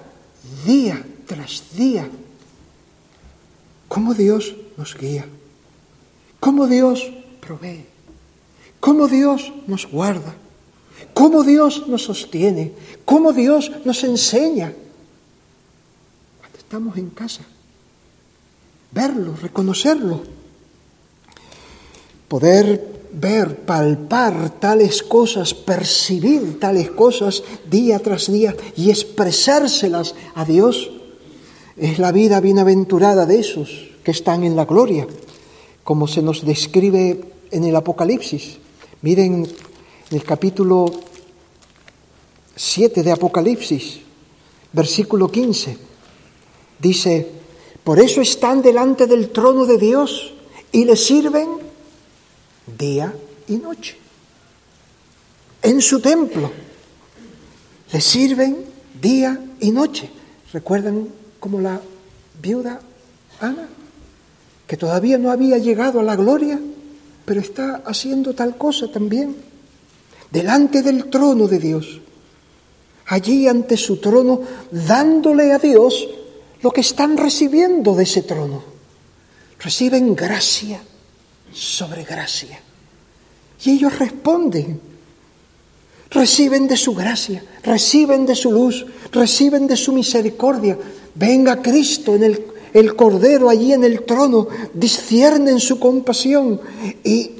día 0.64 1.04
tras 1.26 1.64
día. 1.76 2.09
Cómo 3.88 4.14
Dios 4.14 4.54
nos 4.76 4.97
guía, 4.97 5.26
cómo 6.40 6.66
Dios 6.66 7.11
provee 7.40 7.95
cómo 8.80 9.09
Dios 9.09 9.52
nos 9.66 9.87
guarda, 9.90 10.35
cómo 11.14 11.42
Dios 11.42 11.88
nos 11.88 12.04
sostiene, 12.04 12.73
cómo 13.04 13.33
Dios 13.33 13.71
nos 13.85 14.04
enseña 14.04 14.73
cuando 16.38 16.59
estamos 16.59 16.97
en 16.97 17.11
casa. 17.11 17.42
Verlo, 18.92 19.35
reconocerlo, 19.40 20.23
poder 22.28 22.97
ver, 23.12 23.56
palpar 23.64 24.50
tales 24.61 25.02
cosas, 25.02 25.54
percibir 25.54 26.61
tales 26.61 26.90
cosas 26.90 27.42
día 27.68 27.99
tras 27.99 28.30
día 28.30 28.54
y 28.76 28.90
expresárselas 28.90 30.14
a 30.35 30.45
Dios, 30.45 30.90
es 31.76 31.99
la 31.99 32.12
vida 32.12 32.40
bienaventurada 32.40 33.26
de 33.26 33.40
esos 33.40 33.90
que 34.04 34.11
están 34.11 34.45
en 34.45 34.56
la 34.56 34.64
gloria, 34.64 35.06
como 35.85 36.06
se 36.09 36.23
nos 36.23 36.45
describe 36.45 37.25
en 37.50 37.64
el 37.64 37.76
Apocalipsis. 37.76 38.59
Miren 39.06 39.46
el 40.10 40.25
capítulo 40.25 40.86
7 42.56 43.04
de 43.04 43.12
Apocalipsis, 43.12 44.00
versículo 44.72 45.30
15. 45.30 45.78
Dice, 46.80 47.30
por 47.84 48.00
eso 48.00 48.20
están 48.20 48.62
delante 48.62 49.06
del 49.06 49.30
trono 49.30 49.64
de 49.64 49.78
Dios 49.78 50.34
y 50.72 50.86
le 50.86 50.96
sirven 50.96 51.50
día 52.76 53.14
y 53.46 53.58
noche. 53.58 53.96
En 55.62 55.80
su 55.80 56.00
templo 56.00 56.50
le 57.92 58.00
sirven 58.00 58.64
día 59.00 59.40
y 59.60 59.70
noche. 59.70 60.10
¿Recuerdan 60.52 61.06
como 61.38 61.60
la 61.60 61.80
viuda 62.42 62.80
Ana? 63.38 63.68
Que 64.66 64.76
todavía 64.76 65.16
no 65.16 65.30
había 65.30 65.58
llegado 65.58 66.00
a 66.00 66.02
la 66.02 66.16
gloria, 66.16 66.58
pero 67.26 67.40
está 67.40 67.83
haciendo 67.85 68.35
tal 68.35 68.56
cosa 68.56 68.88
también. 68.90 69.37
Delante 70.30 70.80
del 70.80 71.11
trono 71.11 71.49
de 71.49 71.59
Dios. 71.59 72.00
Allí 73.06 73.47
ante 73.47 73.76
su 73.76 73.99
trono, 73.99 74.40
dándole 74.71 75.52
a 75.52 75.59
Dios 75.59 76.09
lo 76.62 76.71
que 76.71 76.80
están 76.80 77.16
recibiendo 77.16 77.95
de 77.95 78.04
ese 78.04 78.23
trono. 78.23 78.62
Reciben 79.59 80.14
gracia 80.14 80.80
sobre 81.52 82.04
gracia. 82.04 82.61
Y 83.64 83.71
ellos 83.71 83.99
responden, 83.99 84.80
reciben 86.11 86.68
de 86.68 86.76
su 86.76 86.95
gracia, 86.95 87.42
reciben 87.62 88.26
de 88.26 88.35
su 88.35 88.52
luz, 88.52 88.87
reciben 89.11 89.66
de 89.66 89.76
su 89.76 89.92
misericordia. 89.92 90.78
Venga 91.14 91.62
Cristo 91.62 92.14
en 92.14 92.25
el, 92.25 92.47
el 92.73 92.94
Cordero 92.94 93.49
allí 93.49 93.73
en 93.73 93.85
el 93.85 94.04
trono, 94.04 94.49
disciernen 94.75 95.61
su 95.61 95.78
compasión 95.78 96.61
y 97.04 97.32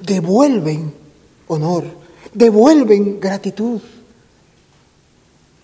devuelven 0.00 0.92
honor, 1.48 1.84
devuelven 2.32 3.20
gratitud. 3.20 3.80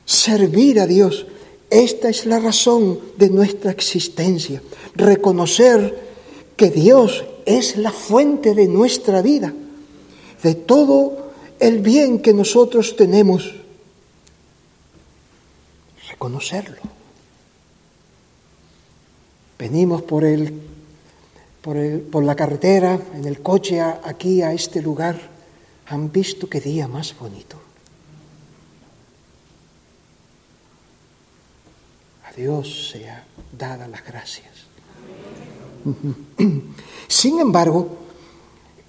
Servir 0.04 0.80
a 0.80 0.86
Dios, 0.86 1.26
esta 1.70 2.08
es 2.08 2.26
la 2.26 2.40
razón 2.40 2.98
de 3.16 3.30
nuestra 3.30 3.70
existencia, 3.70 4.62
reconocer 4.94 6.10
que 6.56 6.70
Dios 6.70 7.24
es 7.46 7.76
la 7.76 7.92
fuente 7.92 8.54
de 8.54 8.66
nuestra 8.66 9.22
vida 9.22 9.54
de 10.42 10.54
todo 10.54 11.32
el 11.58 11.80
bien 11.80 12.20
que 12.20 12.32
nosotros 12.32 12.96
tenemos, 12.96 13.54
reconocerlo. 16.08 16.99
Venimos 19.60 20.02
por, 20.02 20.24
el, 20.24 20.60
por, 21.62 21.76
el, 21.76 22.00
por 22.00 22.24
la 22.24 22.34
carretera, 22.34 22.98
en 23.14 23.26
el 23.26 23.40
coche 23.42 23.80
aquí 23.80 24.42
a 24.42 24.52
este 24.52 24.82
lugar. 24.82 25.20
Han 25.86 26.10
visto 26.10 26.48
qué 26.48 26.60
día 26.60 26.88
más 26.88 27.16
bonito. 27.16 27.56
A 32.24 32.32
Dios 32.32 32.90
sea 32.90 33.24
dada 33.56 33.86
las 33.86 34.04
gracias. 34.04 34.50
Sin 37.08 37.38
embargo, 37.38 38.00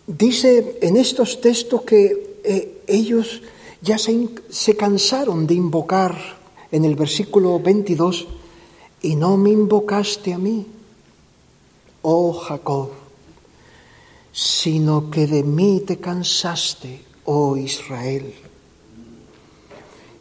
Dice 0.07 0.77
en 0.81 0.97
estos 0.97 1.39
textos 1.39 1.83
que 1.83 2.41
eh, 2.43 2.81
ellos 2.87 3.41
ya 3.81 3.97
se, 3.97 4.27
se 4.49 4.75
cansaron 4.75 5.47
de 5.47 5.53
invocar 5.53 6.17
en 6.71 6.83
el 6.83 6.95
versículo 6.95 7.59
22, 7.59 8.27
y 9.01 9.15
no 9.15 9.38
me 9.38 9.50
invocaste 9.50 10.34
a 10.34 10.38
mí, 10.38 10.65
oh 12.01 12.34
Jacob, 12.34 12.89
sino 14.31 15.10
que 15.10 15.27
de 15.27 15.43
mí 15.43 15.84
te 15.86 15.98
cansaste, 15.98 17.03
oh 17.25 17.58
Israel. 17.58 18.34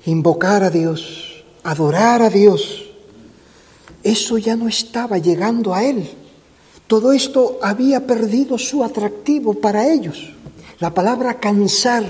Invocar 0.06 0.64
a 0.64 0.70
Dios, 0.70 1.44
adorar 1.62 2.22
a 2.22 2.30
Dios, 2.30 2.90
eso 4.02 4.38
ya 4.38 4.56
no 4.56 4.66
estaba 4.66 5.18
llegando 5.18 5.74
a 5.74 5.84
él. 5.84 6.10
Todo 6.86 7.12
esto 7.12 7.58
había 7.62 8.06
perdido 8.06 8.58
su 8.58 8.82
atractivo 8.82 9.54
para 9.54 9.86
ellos. 9.92 10.32
La 10.80 10.92
palabra 10.92 11.38
cansar 11.38 12.04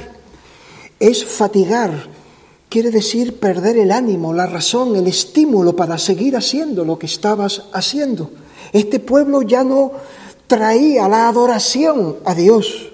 es 1.01 1.25
fatigar, 1.25 2.09
quiere 2.71 2.91
decir 2.91 3.39
perder 3.39 3.77
el 3.77 3.93
ánimo, 3.93 4.33
la 4.33 4.47
razón, 4.47 4.97
el 4.97 5.07
estímulo 5.07 5.77
para 5.77 5.99
seguir 5.99 6.37
haciendo 6.37 6.87
lo 6.87 6.99
que 6.99 7.05
estabas 7.05 7.65
haciendo. 7.75 8.31
Este 8.73 8.99
pueblo 8.99 9.43
ya 9.43 9.63
no 9.63 9.93
traía 10.47 11.07
la 11.09 11.29
adoración 11.29 12.17
a 12.25 12.35
Dios, 12.35 12.91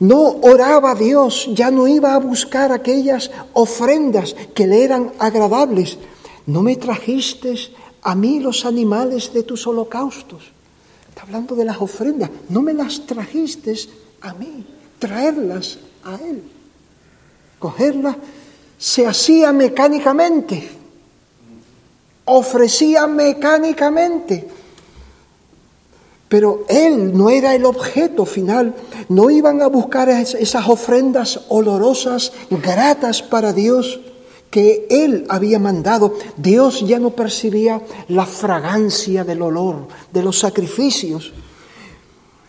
no 0.00 0.36
oraba 0.42 0.90
a 0.90 0.94
Dios, 0.94 1.48
ya 1.54 1.70
no 1.70 1.88
iba 1.88 2.14
a 2.14 2.18
buscar 2.18 2.72
aquellas 2.72 3.30
ofrendas 3.54 4.36
que 4.54 4.66
le 4.66 4.84
eran 4.84 5.12
agradables. 5.18 5.96
No 6.44 6.62
me 6.62 6.76
trajiste 6.76 7.54
a 8.02 8.14
mí 8.14 8.40
los 8.40 8.66
animales 8.66 9.32
de 9.32 9.42
tus 9.42 9.66
holocaustos 9.66 10.58
hablando 11.20 11.54
de 11.54 11.64
las 11.64 11.80
ofrendas. 11.80 12.30
No 12.48 12.62
me 12.62 12.72
las 12.72 13.06
trajiste 13.06 13.74
a 14.20 14.32
mí, 14.34 14.64
traerlas 14.98 15.78
a 16.04 16.14
Él. 16.16 16.42
Cogerlas 17.58 18.16
se 18.78 19.06
hacía 19.06 19.52
mecánicamente, 19.52 20.70
ofrecía 22.24 23.06
mecánicamente. 23.08 24.48
Pero 26.28 26.64
Él 26.68 27.16
no 27.16 27.30
era 27.30 27.54
el 27.54 27.64
objeto 27.64 28.26
final. 28.26 28.74
No 29.08 29.30
iban 29.30 29.62
a 29.62 29.66
buscar 29.66 30.08
esas 30.10 30.68
ofrendas 30.68 31.40
olorosas, 31.48 32.32
gratas 32.50 33.22
para 33.22 33.52
Dios 33.52 34.00
que 34.50 34.86
él 34.88 35.26
había 35.28 35.58
mandado, 35.58 36.14
Dios 36.38 36.86
ya 36.86 36.98
no 36.98 37.10
percibía 37.10 37.82
la 38.08 38.24
fragancia 38.24 39.22
del 39.22 39.42
olor, 39.42 39.88
de 40.10 40.22
los 40.22 40.38
sacrificios. 40.38 41.34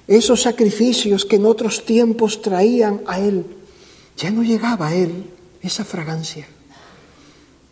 Esos 0.07 0.41
sacrificios 0.41 1.25
que 1.25 1.35
en 1.35 1.45
otros 1.45 1.83
tiempos 1.83 2.41
traían 2.41 3.01
a 3.05 3.19
él, 3.19 3.45
ya 4.15 4.31
no 4.31 4.43
llegaba 4.43 4.87
a 4.87 4.95
él 4.95 5.25
esa 5.61 5.83
fragancia. 5.85 6.47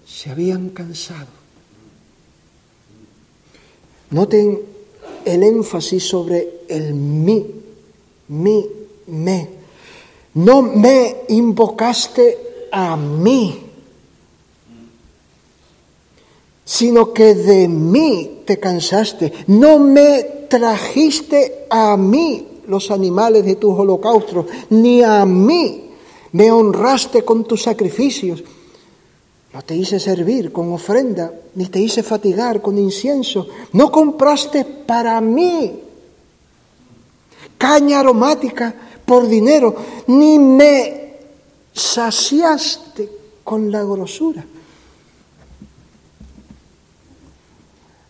Se 0.06 0.30
habían 0.30 0.70
cansado. 0.70 1.28
Noten 4.12 4.60
el 5.26 5.44
énfasis 5.44 6.04
sobre 6.08 6.62
el 6.68 6.94
mí, 6.94 7.46
mí, 8.30 8.66
me. 9.08 9.50
No 10.34 10.62
me 10.62 11.24
invocaste 11.30 12.70
a 12.72 12.96
mí 12.96 13.68
sino 16.68 17.14
que 17.14 17.34
de 17.34 17.70
mí 17.70 18.42
te 18.46 18.60
cansaste. 18.60 19.32
No 19.48 19.80
me 19.80 20.22
trajiste 20.50 21.66
a 21.70 21.96
mí 21.96 22.46
los 22.68 22.92
animales 22.92 23.46
de 23.46 23.56
tus 23.56 23.80
holocaustos, 23.80 24.46
ni 24.70 25.02
a 25.02 25.26
mí 25.26 25.87
me 26.38 26.52
honraste 26.52 27.26
con 27.26 27.46
tus 27.46 27.64
sacrificios. 27.64 28.44
No 29.54 29.64
te 29.64 29.76
hice 29.76 30.00
servir 30.00 30.52
con 30.52 30.72
ofrenda, 30.72 31.34
ni 31.56 31.66
te 31.66 31.80
hice 31.80 32.04
fatigar 32.04 32.62
con 32.62 32.78
incienso. 32.78 33.48
No 33.74 33.92
compraste 33.92 34.64
para 34.64 35.20
mí 35.20 35.80
caña 37.58 38.02
aromática 38.02 38.72
por 39.04 39.28
dinero, 39.28 39.76
ni 40.06 40.38
me 40.38 41.16
saciaste 41.74 43.10
con 43.44 43.72
la 43.72 43.84
grosura. 43.84 44.46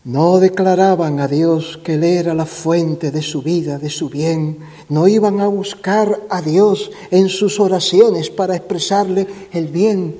No 0.07 0.39
declaraban 0.39 1.19
a 1.19 1.27
Dios 1.27 1.81
que 1.83 1.95
Él 1.95 2.05
era 2.05 2.33
la 2.33 2.45
fuente 2.45 3.11
de 3.11 3.21
su 3.21 3.41
vida, 3.41 3.77
de 3.77 3.89
su 3.89 4.07
bien. 4.07 4.59
No 4.87 5.09
iban 5.09 5.41
a 5.41 5.47
buscar 5.47 6.21
a 6.29 6.41
Dios 6.41 6.91
en 7.11 7.27
sus 7.27 7.59
oraciones 7.59 8.29
para 8.29 8.55
expresarle 8.55 9.27
el 9.51 9.67
bien, 9.67 10.15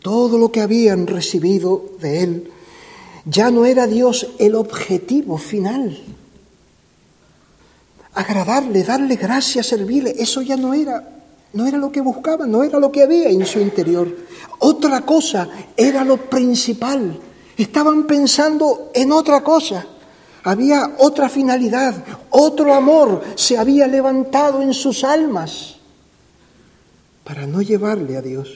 todo 0.00 0.38
lo 0.38 0.50
que 0.50 0.62
habían 0.62 1.06
recibido 1.06 1.90
de 2.00 2.22
Él. 2.22 2.50
Ya 3.26 3.50
no 3.50 3.66
era 3.66 3.86
Dios 3.86 4.28
el 4.38 4.54
objetivo 4.54 5.36
final. 5.36 5.98
Agradarle, 8.14 8.82
darle 8.82 9.16
gracias, 9.16 9.66
servirle, 9.66 10.14
eso 10.18 10.40
ya 10.40 10.56
no 10.56 10.72
era, 10.72 11.06
no 11.52 11.66
era 11.66 11.76
lo 11.76 11.92
que 11.92 12.00
buscaban, 12.00 12.50
no 12.50 12.64
era 12.64 12.78
lo 12.78 12.90
que 12.90 13.02
había 13.02 13.28
en 13.28 13.44
su 13.44 13.60
interior. 13.60 14.08
Otra 14.58 15.02
cosa 15.02 15.50
era 15.76 16.02
lo 16.02 16.16
principal 16.16 17.27
Estaban 17.58 18.06
pensando 18.06 18.92
en 18.94 19.10
otra 19.10 19.42
cosa. 19.42 19.84
Había 20.44 20.94
otra 20.98 21.28
finalidad, 21.28 22.04
otro 22.30 22.72
amor 22.72 23.24
se 23.34 23.58
había 23.58 23.88
levantado 23.88 24.62
en 24.62 24.72
sus 24.72 25.02
almas 25.02 25.76
para 27.24 27.46
no 27.46 27.60
llevarle 27.60 28.16
a 28.16 28.22
Dios. 28.22 28.48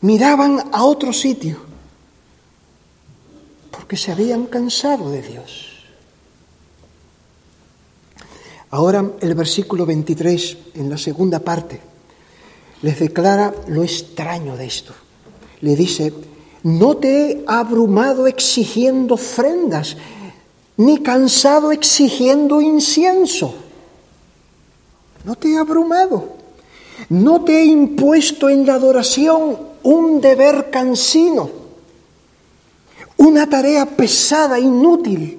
Miraban 0.00 0.70
a 0.72 0.84
otro 0.84 1.12
sitio 1.12 1.58
porque 3.70 3.96
se 3.96 4.12
habían 4.12 4.46
cansado 4.46 5.10
de 5.10 5.22
Dios. 5.22 5.72
Ahora 8.70 9.10
el 9.20 9.34
versículo 9.34 9.84
23, 9.84 10.56
en 10.74 10.88
la 10.88 10.96
segunda 10.96 11.40
parte, 11.40 11.80
les 12.80 12.98
declara 12.98 13.52
lo 13.66 13.82
extraño 13.82 14.56
de 14.56 14.66
esto. 14.66 14.94
Le 15.60 15.76
dice, 15.76 16.12
no 16.62 16.96
te 16.96 17.08
he 17.08 17.44
abrumado 17.46 18.26
exigiendo 18.26 19.14
ofrendas, 19.14 19.96
ni 20.76 20.98
cansado 20.98 21.72
exigiendo 21.72 22.60
incienso. 22.60 23.54
No 25.24 25.36
te 25.36 25.52
he 25.52 25.58
abrumado. 25.58 26.36
No 27.08 27.42
te 27.42 27.60
he 27.60 27.64
impuesto 27.64 28.48
en 28.48 28.66
la 28.66 28.74
adoración 28.74 29.58
un 29.82 30.20
deber 30.20 30.70
cansino. 30.70 31.62
una 33.18 33.48
tarea 33.48 33.86
pesada, 33.86 34.58
inútil. 34.58 35.38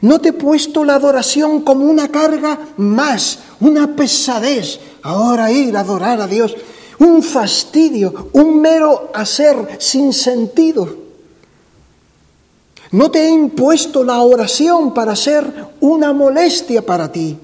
No 0.00 0.20
te 0.20 0.30
he 0.30 0.32
puesto 0.32 0.84
la 0.84 0.96
adoración 0.96 1.60
como 1.60 1.84
una 1.84 2.08
carga 2.08 2.58
más, 2.76 3.38
una 3.60 3.94
pesadez. 3.94 4.80
Ahora 5.02 5.52
ir 5.52 5.76
a 5.76 5.80
adorar 5.80 6.20
a 6.20 6.26
Dios, 6.26 6.56
un 6.98 7.22
fastidio, 7.22 8.30
un 8.32 8.60
mero 8.60 9.10
hacer 9.14 9.76
sin 9.78 10.12
sentido. 10.12 11.08
No 12.90 13.10
te 13.10 13.26
he 13.26 13.30
impuesto 13.30 14.02
la 14.02 14.20
oración 14.22 14.94
para 14.94 15.14
ser 15.14 15.68
una 15.80 16.12
molestia 16.12 16.84
para 16.84 17.12
ti, 17.12 17.36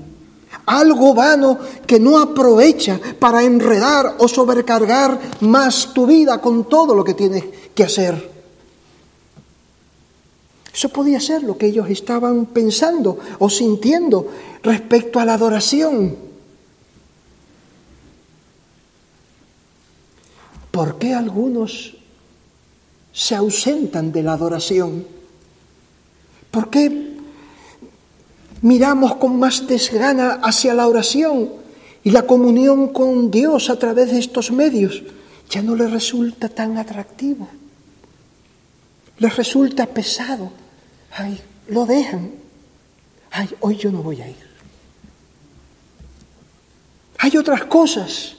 algo 0.67 1.14
vano 1.14 1.59
que 1.87 2.01
no 2.01 2.19
aprovecha 2.19 2.99
para 3.19 3.43
enredar 3.43 4.17
o 4.19 4.27
sobrecargar 4.27 5.19
más 5.40 5.93
tu 5.93 6.07
vida 6.07 6.40
con 6.40 6.64
todo 6.64 6.95
lo 6.95 7.05
que 7.05 7.14
tienes 7.14 7.45
que 7.75 7.85
hacer. 7.85 8.35
Eso 10.73 10.88
podía 10.88 11.21
ser 11.21 11.45
lo 11.45 11.57
que 11.57 11.67
ellos 11.67 11.88
estaban 11.88 12.47
pensando 12.47 13.19
o 13.38 13.49
sintiendo 13.49 14.27
respecto 14.62 15.21
a 15.21 15.25
la 15.25 15.35
adoración. 15.35 16.17
¿Por 20.75 20.99
qué 20.99 21.15
algunos 21.15 21.95
se 23.13 23.37
ausentan 23.37 24.11
de 24.11 24.25
la 24.25 24.33
adoración? 24.33 25.07
¿Por 26.51 26.69
qué 26.69 27.15
miramos 28.61 29.15
con 29.15 29.39
más 29.39 29.69
desgana 29.69 30.41
hacia 30.43 30.75
la 30.75 30.89
oración 30.89 31.49
y 32.03 32.11
la 32.11 32.23
comunión 32.23 32.89
con 32.93 33.31
Dios 33.31 33.71
a 33.71 33.79
través 33.79 34.11
de 34.11 34.19
estos 34.19 34.51
medios? 34.51 35.05
Ya 35.49 35.63
no 35.63 35.77
les 35.77 35.93
resulta 35.93 36.49
tan 36.49 36.77
atractivo, 36.77 37.47
les 39.19 39.37
resulta 39.37 39.87
pesado. 39.87 40.51
Ay, 41.13 41.41
lo 41.69 41.87
dejan. 41.87 42.33
Ay, 43.31 43.49
hoy 43.61 43.77
yo 43.77 43.93
no 43.93 44.03
voy 44.03 44.21
a 44.23 44.29
ir. 44.29 44.45
Hay 47.19 47.37
otras 47.37 47.63
cosas 47.67 48.39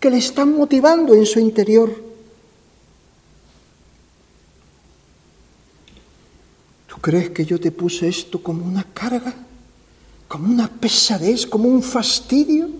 que 0.00 0.10
le 0.10 0.16
están 0.16 0.56
motivando 0.56 1.14
en 1.14 1.26
su 1.26 1.38
interior. 1.38 1.94
¿Tú 6.88 6.96
crees 7.02 7.30
que 7.30 7.44
yo 7.44 7.60
te 7.60 7.70
puse 7.70 8.08
esto 8.08 8.42
como 8.42 8.64
una 8.64 8.82
carga, 8.82 9.34
como 10.26 10.50
una 10.50 10.68
pesadez, 10.68 11.46
como 11.46 11.68
un 11.68 11.82
fastidio? 11.82 12.70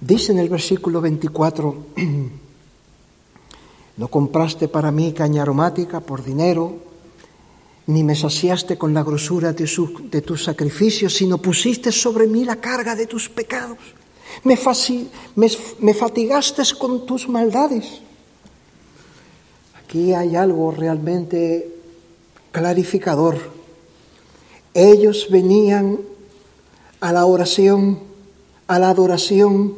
Dice 0.00 0.30
en 0.30 0.38
el 0.38 0.48
versículo 0.48 1.00
24, 1.00 1.86
no 3.96 4.08
compraste 4.08 4.68
para 4.68 4.92
mí 4.92 5.12
caña 5.12 5.42
aromática 5.42 5.98
por 5.98 6.22
dinero, 6.22 6.78
ni 7.86 8.02
me 8.02 8.16
saciaste 8.16 8.78
con 8.78 8.94
la 8.94 9.02
grosura 9.02 9.52
de, 9.52 9.68
de 10.10 10.22
tus 10.22 10.44
sacrificios, 10.44 11.14
sino 11.14 11.38
pusiste 11.38 11.92
sobre 11.92 12.26
mí 12.26 12.44
la 12.44 12.56
carga 12.56 12.94
de 12.94 13.06
tus 13.06 13.28
pecados. 13.28 13.78
Me, 14.42 14.58
me 15.80 15.94
fatigaste 15.94 16.62
con 16.78 17.04
tus 17.04 17.28
maldades. 17.28 18.00
Aquí 19.84 20.14
hay 20.14 20.34
algo 20.34 20.70
realmente 20.70 21.70
clarificador. 22.52 23.38
Ellos 24.72 25.28
venían 25.30 26.00
a 27.00 27.12
la 27.12 27.26
oración, 27.26 28.00
a 28.66 28.78
la 28.78 28.88
adoración, 28.88 29.74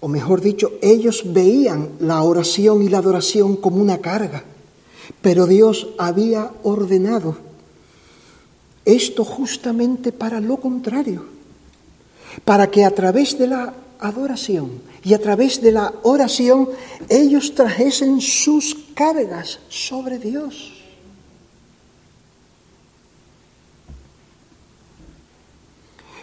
o 0.00 0.08
mejor 0.08 0.40
dicho, 0.40 0.72
ellos 0.82 1.22
veían 1.32 1.92
la 2.00 2.22
oración 2.22 2.82
y 2.82 2.88
la 2.88 2.98
adoración 2.98 3.56
como 3.56 3.76
una 3.76 3.98
carga 3.98 4.44
pero 5.20 5.46
Dios 5.46 5.88
había 5.98 6.50
ordenado 6.62 7.36
esto 8.86 9.24
justamente 9.24 10.12
para 10.12 10.40
lo 10.40 10.56
contrario, 10.58 11.26
para 12.44 12.70
que 12.70 12.84
a 12.84 12.92
través 12.92 13.36
de 13.36 13.48
la 13.48 13.74
adoración 13.98 14.80
y 15.02 15.12
a 15.12 15.20
través 15.20 15.60
de 15.60 15.72
la 15.72 15.92
oración 16.04 16.68
ellos 17.08 17.54
trajesen 17.54 18.20
sus 18.20 18.76
cargas 18.94 19.58
sobre 19.68 20.18
Dios. 20.18 20.72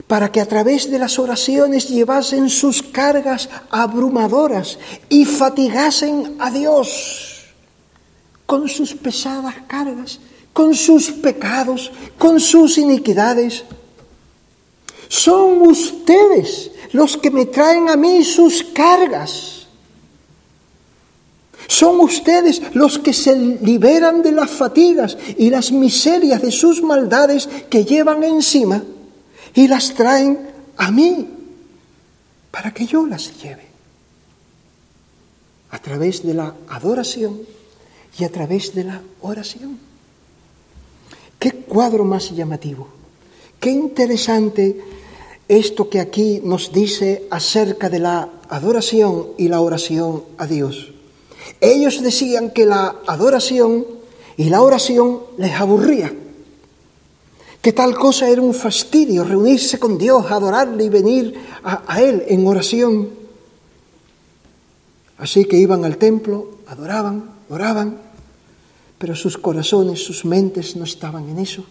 para 0.07 0.31
que 0.31 0.41
a 0.41 0.45
través 0.45 0.91
de 0.91 0.99
las 0.99 1.17
oraciones 1.17 1.87
llevasen 1.87 2.49
sus 2.49 2.83
cargas 2.83 3.49
abrumadoras 3.71 4.77
y 5.09 5.25
fatigasen 5.25 6.35
a 6.39 6.51
Dios 6.51 7.32
con 8.45 8.67
sus 8.67 8.93
pesadas 8.93 9.55
cargas, 9.67 10.19
con 10.51 10.75
sus 10.75 11.11
pecados, 11.11 11.91
con 12.17 12.39
sus 12.39 12.77
iniquidades. 12.77 13.63
Son 15.07 15.61
ustedes 15.61 16.71
los 16.91 17.17
que 17.17 17.31
me 17.31 17.45
traen 17.45 17.89
a 17.89 17.95
mí 17.95 18.23
sus 18.23 18.63
cargas. 18.63 19.67
Son 21.67 21.99
ustedes 22.01 22.61
los 22.73 22.99
que 22.99 23.13
se 23.13 23.35
liberan 23.35 24.21
de 24.21 24.31
las 24.31 24.51
fatigas 24.51 25.17
y 25.37 25.49
las 25.49 25.71
miserias 25.71 26.41
de 26.41 26.51
sus 26.51 26.81
maldades 26.81 27.47
que 27.69 27.85
llevan 27.85 28.23
encima 28.23 28.83
y 29.55 29.67
las 29.67 29.93
traen 29.93 30.49
a 30.77 30.91
mí 30.91 31.27
para 32.51 32.73
que 32.73 32.85
yo 32.85 33.05
las 33.07 33.41
lleve. 33.41 33.63
A 35.71 35.79
través 35.79 36.23
de 36.23 36.35
la 36.35 36.53
adoración 36.69 37.39
y 38.17 38.23
a 38.23 38.31
través 38.31 38.73
de 38.73 38.83
la 38.83 39.01
oración. 39.21 39.79
Qué 41.39 41.51
cuadro 41.51 42.05
más 42.05 42.31
llamativo, 42.31 42.87
qué 43.59 43.71
interesante 43.71 44.81
esto 45.47 45.89
que 45.89 45.99
aquí 45.99 46.41
nos 46.43 46.71
dice 46.71 47.27
acerca 47.29 47.89
de 47.89 47.99
la 47.99 48.29
adoración 48.49 49.29
y 49.37 49.49
la 49.49 49.59
oración 49.59 50.23
a 50.37 50.47
Dios. 50.47 50.93
Ellos 51.59 52.01
decían 52.01 52.51
que 52.51 52.65
la 52.65 52.95
adoración 53.07 53.85
y 54.37 54.49
la 54.49 54.61
oración 54.61 55.19
les 55.37 55.53
aburría, 55.53 56.13
que 57.61 57.73
tal 57.73 57.95
cosa 57.95 58.29
era 58.29 58.41
un 58.41 58.53
fastidio, 58.53 59.23
reunirse 59.23 59.79
con 59.79 59.97
Dios, 59.97 60.29
adorarle 60.29 60.85
y 60.85 60.89
venir 60.89 61.33
a, 61.63 61.83
a 61.87 62.01
Él 62.01 62.23
en 62.27 62.45
oración. 62.47 63.09
Así 65.17 65.45
que 65.45 65.57
iban 65.57 65.85
al 65.85 65.97
templo, 65.97 66.57
adoraban, 66.67 67.31
oraban, 67.49 67.97
pero 68.97 69.15
sus 69.15 69.37
corazones, 69.37 70.03
sus 70.03 70.25
mentes 70.25 70.75
no 70.75 70.83
estaban 70.83 71.29
en 71.29 71.39
eso. 71.39 71.65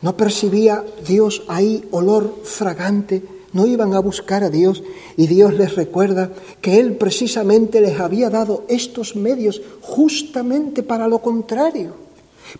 No 0.00 0.16
percibía 0.16 0.84
Dios 1.06 1.42
ahí 1.48 1.84
olor 1.90 2.42
fragante, 2.44 3.22
no 3.52 3.66
iban 3.66 3.94
a 3.94 4.00
buscar 4.00 4.44
a 4.44 4.50
Dios 4.50 4.82
y 5.16 5.26
Dios 5.26 5.54
les 5.54 5.74
recuerda 5.74 6.30
que 6.60 6.78
Él 6.78 6.96
precisamente 6.96 7.80
les 7.80 7.98
había 7.98 8.30
dado 8.30 8.64
estos 8.68 9.16
medios 9.16 9.62
justamente 9.80 10.82
para 10.82 11.08
lo 11.08 11.20
contrario, 11.20 11.94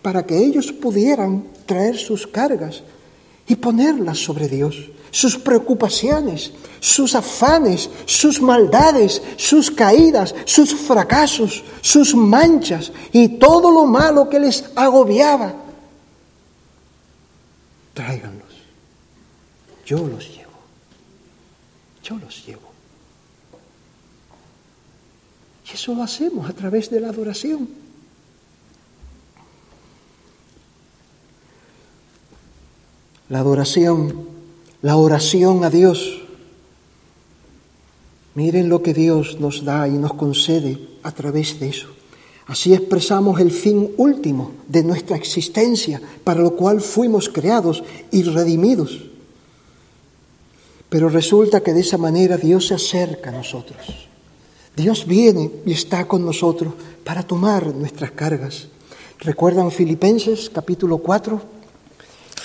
para 0.03 0.25
que 0.27 0.39
ellos 0.39 0.73
pudieran 0.73 1.45
traer 1.67 1.97
sus 1.97 2.27
cargas 2.27 2.83
y 3.49 3.57
ponerlas 3.57 4.19
sobre 4.19 4.49
Dios 4.49 4.77
sus 5.11 5.37
preocupaciones, 5.39 6.53
sus 6.81 7.15
afanes, 7.15 7.89
sus 8.07 8.41
maldades, 8.41 9.23
sus 9.37 9.71
caídas, 9.71 10.35
sus 10.45 10.75
fracasos, 10.75 11.65
sus 11.81 12.15
manchas 12.15 12.93
y 13.13 13.39
todo 13.39 13.71
lo 13.71 13.87
malo 13.87 14.29
que 14.29 14.39
les 14.39 14.65
agobiaba. 14.77 15.55
Tráiganlos. 17.95 18.47
Yo 19.85 20.07
los 20.07 20.29
llevo. 20.29 20.51
Yo 22.03 22.17
los 22.19 22.47
llevo. 22.47 22.69
Y 25.67 25.75
eso 25.75 25.95
lo 25.95 26.03
hacemos 26.03 26.49
a 26.49 26.53
través 26.53 26.91
de 26.91 27.01
la 27.01 27.09
adoración. 27.09 27.69
La 33.29 33.41
adoración 33.41 34.29
la 34.81 34.97
oración 34.97 35.65
a 35.65 35.71
Dios. 35.71 36.23
Miren 38.35 38.69
lo 38.69 38.83
que 38.83 38.95
Dios 38.95 39.41
nos 39.41 39.65
da 39.65 39.89
y 39.89 39.93
nos 39.93 40.15
concede 40.15 40.79
a 41.03 41.11
través 41.11 41.59
de 41.59 41.69
eso. 41.69 41.89
Así 42.47 42.73
expresamos 42.73 43.41
el 43.41 43.51
fin 43.51 43.93
último 43.97 44.53
de 44.69 44.85
nuestra 44.85 45.17
existencia, 45.17 46.01
para 46.23 46.41
lo 46.41 46.55
cual 46.55 46.81
fuimos 46.81 47.29
creados 47.29 47.83
y 48.13 48.23
redimidos. 48.23 49.05
Pero 50.89 51.09
resulta 51.09 51.61
que 51.61 51.75
de 51.75 51.81
esa 51.81 51.99
manera 51.99 52.37
Dios 52.37 52.69
se 52.69 52.75
acerca 52.75 53.31
a 53.31 53.35
nosotros. 53.35 54.09
Dios 54.77 55.07
viene 55.07 55.51
y 55.67 55.73
está 55.73 56.07
con 56.07 56.25
nosotros 56.25 56.73
para 57.05 57.25
tomar 57.25 57.75
nuestras 57.75 58.13
cargas. 58.13 58.69
¿Recuerdan 59.19 59.73
Filipenses 59.73 60.49
capítulo 60.49 60.99
4? 60.99 61.58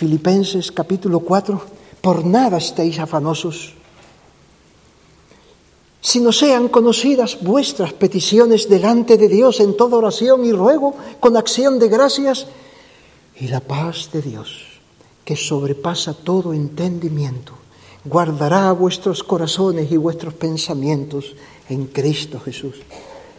Filipenses 0.03 0.67
capítulo 0.75 1.23
4 1.23 2.03
por 2.03 2.27
nada 2.27 2.59
estéis 2.59 2.99
afanosos. 2.99 3.71
sino 6.03 6.35
sean 6.35 6.67
conocidas 6.67 7.39
vuestras 7.39 7.95
peticiones 7.95 8.67
delante 8.67 9.15
de 9.15 9.31
Dios 9.31 9.63
en 9.63 9.79
toda 9.79 9.95
oración 9.95 10.43
y 10.43 10.51
ruego 10.51 10.91
con 11.23 11.39
acción 11.39 11.79
de 11.79 11.87
gracias 11.87 12.51
y 13.39 13.47
la 13.47 13.61
paz 13.61 14.11
de 14.11 14.21
Dios, 14.21 14.83
que 15.23 15.39
sobrepasa 15.39 16.11
todo 16.11 16.51
entendimiento, 16.51 17.53
guardará 18.03 18.75
vuestros 18.75 19.23
corazones 19.23 19.89
y 19.89 19.95
vuestros 19.95 20.33
pensamientos 20.33 21.31
en 21.69 21.87
Cristo 21.87 22.41
Jesús. 22.43 22.75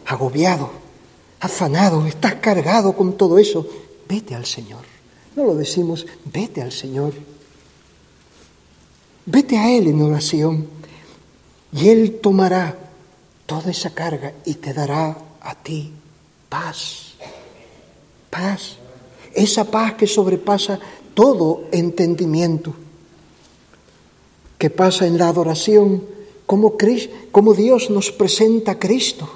Agobiado, 0.06 0.70
afanado, 1.40 2.06
estás 2.06 2.36
cargado 2.36 2.96
con 2.96 3.18
todo 3.20 3.36
eso, 3.36 3.68
vete 4.08 4.34
al 4.34 4.46
Señor. 4.46 4.93
No 5.36 5.44
lo 5.44 5.54
decimos, 5.54 6.06
vete 6.32 6.62
al 6.62 6.72
Señor. 6.72 7.12
Vete 9.26 9.56
a 9.56 9.70
Él 9.70 9.88
en 9.88 10.02
oración 10.02 10.68
y 11.72 11.88
Él 11.88 12.20
tomará 12.20 12.78
toda 13.46 13.70
esa 13.70 13.90
carga 13.90 14.32
y 14.44 14.54
te 14.54 14.72
dará 14.72 15.16
a 15.40 15.54
ti 15.54 15.92
paz. 16.48 17.14
Paz. 18.30 18.76
Esa 19.32 19.64
paz 19.64 19.94
que 19.94 20.06
sobrepasa 20.06 20.78
todo 21.14 21.64
entendimiento. 21.72 22.74
Que 24.58 24.70
pasa 24.70 25.06
en 25.06 25.18
la 25.18 25.28
adoración, 25.28 26.04
como, 26.46 26.76
como 27.32 27.54
Dios 27.54 27.90
nos 27.90 28.12
presenta 28.12 28.72
a 28.72 28.78
Cristo. 28.78 29.28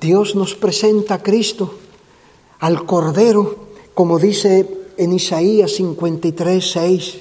Dios 0.00 0.34
nos 0.34 0.54
presenta 0.54 1.14
a 1.14 1.22
Cristo, 1.22 1.78
al 2.58 2.84
Cordero, 2.84 3.68
como 3.94 4.18
dice 4.18 4.81
en 4.96 5.12
Isaías 5.12 5.72
53, 5.72 6.70
6. 6.70 7.18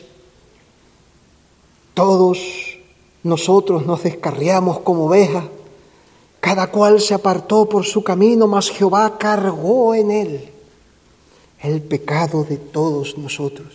Todos 1.94 2.40
nosotros 3.24 3.86
nos 3.86 4.04
descarriamos 4.04 4.80
como 4.80 5.06
ovejas, 5.06 5.46
cada 6.40 6.72
cual 6.72 7.00
se 7.00 7.14
apartó 7.14 7.68
por 7.68 7.86
su 7.86 8.04
camino, 8.04 8.48
mas 8.48 8.70
Jehová 8.70 9.18
cargó 9.18 9.94
en 9.94 10.12
él 10.12 10.50
el 11.62 11.82
pecado 11.82 12.44
de 12.44 12.58
todos 12.58 13.18
nosotros. 13.18 13.68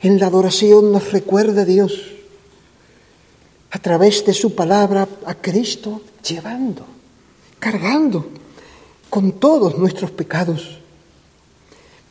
En 0.00 0.20
la 0.20 0.26
adoración 0.26 0.92
nos 0.92 1.12
recuerda 1.12 1.64
Dios 1.64 1.92
a 3.70 3.78
través 3.78 4.24
de 4.26 4.34
su 4.34 4.54
palabra 4.54 5.08
a 5.24 5.34
Cristo 5.34 6.02
llevando, 6.22 6.84
cargando 7.58 8.26
con 9.08 9.32
todos 9.32 9.78
nuestros 9.78 10.10
pecados. 10.10 10.78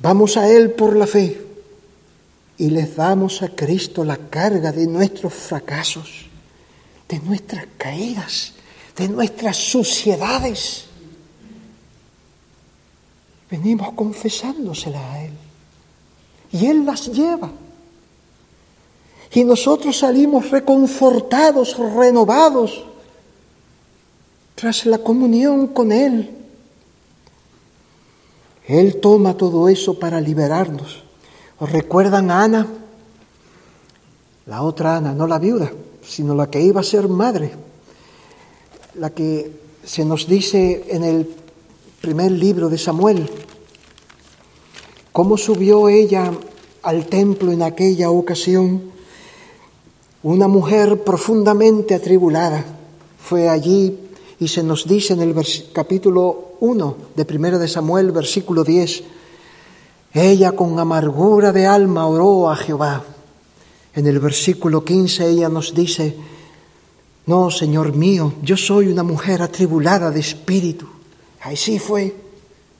Vamos 0.04 0.36
a 0.36 0.50
Él 0.50 0.72
por 0.72 0.98
la 0.98 1.08
fe 1.08 1.42
y 2.58 2.70
les 2.70 2.98
damos 2.98 3.42
a 3.42 3.48
Cristo 3.48 4.04
la 4.04 4.18
carga 4.18 4.74
de 4.74 4.86
nuestros 4.86 5.34
fracasos, 5.34 6.26
de 7.08 7.20
nuestras 7.20 7.66
caídas, 7.78 8.52
de 8.98 9.08
nuestras 9.08 9.56
suciedades. 9.56 10.88
Venimos 13.50 13.94
confesándoselas 13.94 15.02
a 15.02 15.24
Él 15.24 15.32
y 16.52 16.66
Él 16.66 16.86
las 16.86 17.08
lleva. 17.08 17.50
Y 19.32 19.46
nosotros 19.46 19.98
salimos 19.98 20.52
reconfortados, 20.52 21.78
renovados, 21.78 22.84
tras 24.56 24.86
la 24.86 24.98
comunión 24.98 25.68
con 25.68 25.94
Él. 25.94 26.43
Él 28.65 28.99
toma 29.02 29.36
todo 29.36 29.67
eso 29.67 29.99
para 29.99 30.21
liberarnos. 30.21 31.04
Recuerdan 31.60 32.32
a 32.32 32.43
Ana? 32.43 32.67
La 34.45 34.63
otra 34.63 34.97
Ana, 34.97 35.13
no 35.13 35.28
la 35.28 35.39
viuda, 35.39 35.71
sino 36.02 36.36
la 36.36 36.49
que 36.49 36.62
iba 36.62 36.82
a 36.82 36.84
ser 36.84 37.08
madre, 37.08 37.52
la 38.95 39.10
que 39.10 39.52
se 39.84 40.04
nos 40.06 40.28
dice 40.28 40.86
en 40.89 41.04
el 41.04 41.30
primer 42.02 42.32
libro 42.32 42.69
de 42.69 42.78
Samuel, 42.78 43.30
cómo 45.13 45.38
subió 45.38 45.88
ella 45.88 46.32
al 46.82 47.06
templo 47.06 47.52
en 47.52 47.63
aquella 47.63 48.10
ocasión, 48.10 48.91
una 50.21 50.47
mujer 50.47 51.04
profundamente 51.04 51.95
atribulada, 51.95 52.65
fue 53.17 53.47
allí 53.47 53.97
y 54.44 54.50
se 54.50 54.62
nos 54.62 54.86
dice 54.86 55.14
en 55.14 55.22
el 55.22 55.34
capítulo 55.72 56.56
1 56.60 56.98
de 57.16 57.24
Primero 57.24 57.58
de 57.58 57.70
Samuel, 57.70 58.12
versículo 58.12 58.66
10, 58.66 59.04
ella 60.14 60.52
con 60.52 60.78
amargura 60.78 61.54
de 61.54 61.66
alma 61.66 62.08
oró 62.08 62.50
a 62.50 62.58
Jehová. 62.58 63.06
En 63.96 64.06
el 64.06 64.20
versículo 64.20 64.84
15 64.84 65.30
ella 65.30 65.48
nos 65.48 65.74
dice, 65.74 66.18
no, 67.26 67.50
Señor 67.52 67.96
mío, 67.96 68.34
yo 68.42 68.58
soy 68.58 68.88
una 68.90 69.04
mujer 69.04 69.42
atribulada 69.42 70.12
de 70.12 70.20
espíritu. 70.20 70.88
Así 71.42 71.80
fue, 71.80 72.14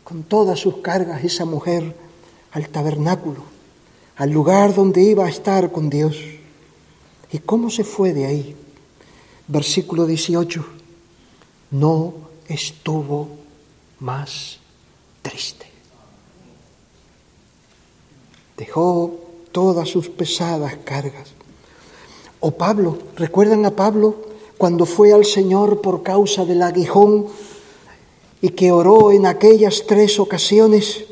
con 0.04 0.24
todas 0.24 0.60
sus 0.60 0.80
cargas, 0.80 1.24
esa 1.24 1.46
mujer 1.46 1.96
al 2.52 2.68
tabernáculo, 2.68 3.40
al 4.18 4.32
lugar 4.32 4.76
donde 4.76 5.02
iba 5.02 5.26
a 5.26 5.30
estar 5.30 5.72
con 5.72 5.90
Dios. 5.90 6.18
¿Y 7.32 7.40
cómo 7.40 7.70
se 7.70 7.86
fue 7.86 8.12
de 8.12 8.26
ahí? 8.26 8.56
Versículo 9.48 10.06
18, 10.06 10.83
no 11.74 12.14
estuvo 12.48 13.28
más 14.00 14.60
triste 15.22 15.74
dejó 18.58 19.20
todas 19.52 19.90
sus 19.90 20.10
pesadas 20.10 20.76
cargas. 20.84 21.34
O 22.40 22.52
Pablo, 22.52 22.98
¿recuerdan 23.16 23.66
a 23.66 23.72
Pablo 23.72 24.16
cuando 24.58 24.86
fue 24.86 25.14
al 25.14 25.26
Señor 25.26 25.82
por 25.82 26.04
causa 26.04 26.46
del 26.46 26.62
aguijón 26.62 27.28
y 28.42 28.50
que 28.50 28.72
oró 28.72 29.12
en 29.12 29.26
aquellas 29.26 29.84
tres 29.88 30.20
ocasiones? 30.20 31.06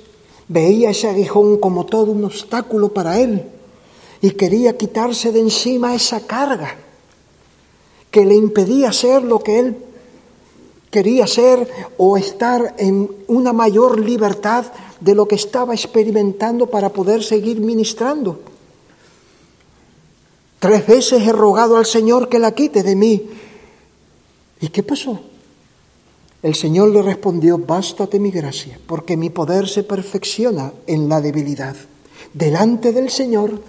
Veía 0.47 0.89
ese 0.89 1.07
aguijón 1.07 1.57
como 1.57 1.85
todo 1.85 2.11
un 2.11 2.25
obstáculo 2.25 2.89
para 2.89 3.19
él 3.19 3.45
y 4.21 4.31
quería 4.31 4.77
quitarse 4.77 5.31
de 5.31 5.39
encima 5.39 5.95
esa 5.95 6.27
carga 6.27 6.75
que 8.11 8.25
le 8.25 8.35
impedía 8.35 8.89
hacer 8.89 9.23
lo 9.23 9.39
que 9.39 9.59
él 9.59 9.77
quería 10.91 11.25
ser 11.25 11.67
o 11.97 12.17
estar 12.17 12.75
en 12.77 13.09
una 13.27 13.53
mayor 13.53 13.99
libertad 13.99 14.65
de 14.99 15.15
lo 15.15 15.27
que 15.27 15.35
estaba 15.35 15.73
experimentando 15.73 16.67
para 16.67 16.89
poder 16.89 17.23
seguir 17.23 17.59
ministrando. 17.61 18.41
Tres 20.59 20.85
veces 20.85 21.25
he 21.25 21.31
rogado 21.31 21.77
al 21.77 21.87
Señor 21.87 22.29
que 22.29 22.37
la 22.37 22.51
quite 22.51 22.83
de 22.83 22.95
mí. 22.95 23.29
¿Y 24.59 24.67
qué 24.67 24.83
pasó? 24.83 25.19
El 26.43 26.53
Señor 26.55 26.89
le 26.89 27.01
respondió, 27.01 27.57
bástate 27.57 28.19
mi 28.19 28.29
gracia, 28.29 28.79
porque 28.85 29.17
mi 29.17 29.29
poder 29.29 29.67
se 29.67 29.83
perfecciona 29.83 30.73
en 30.85 31.07
la 31.07 31.21
debilidad. 31.21 31.75
Delante 32.33 32.91
del 32.91 33.09
Señor 33.09 33.61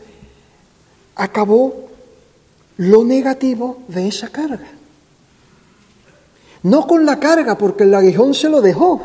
acabó 1.15 1.89
lo 2.77 3.05
negativo 3.05 3.79
de 3.89 4.09
esa 4.09 4.29
carga. 4.29 4.82
No 6.63 6.87
con 6.87 7.05
la 7.05 7.19
carga, 7.19 7.59
porque 7.59 7.85
el 7.85 7.95
aguijón 7.95 8.35
se 8.35 8.49
lo 8.49 8.61
dejó, 8.61 9.01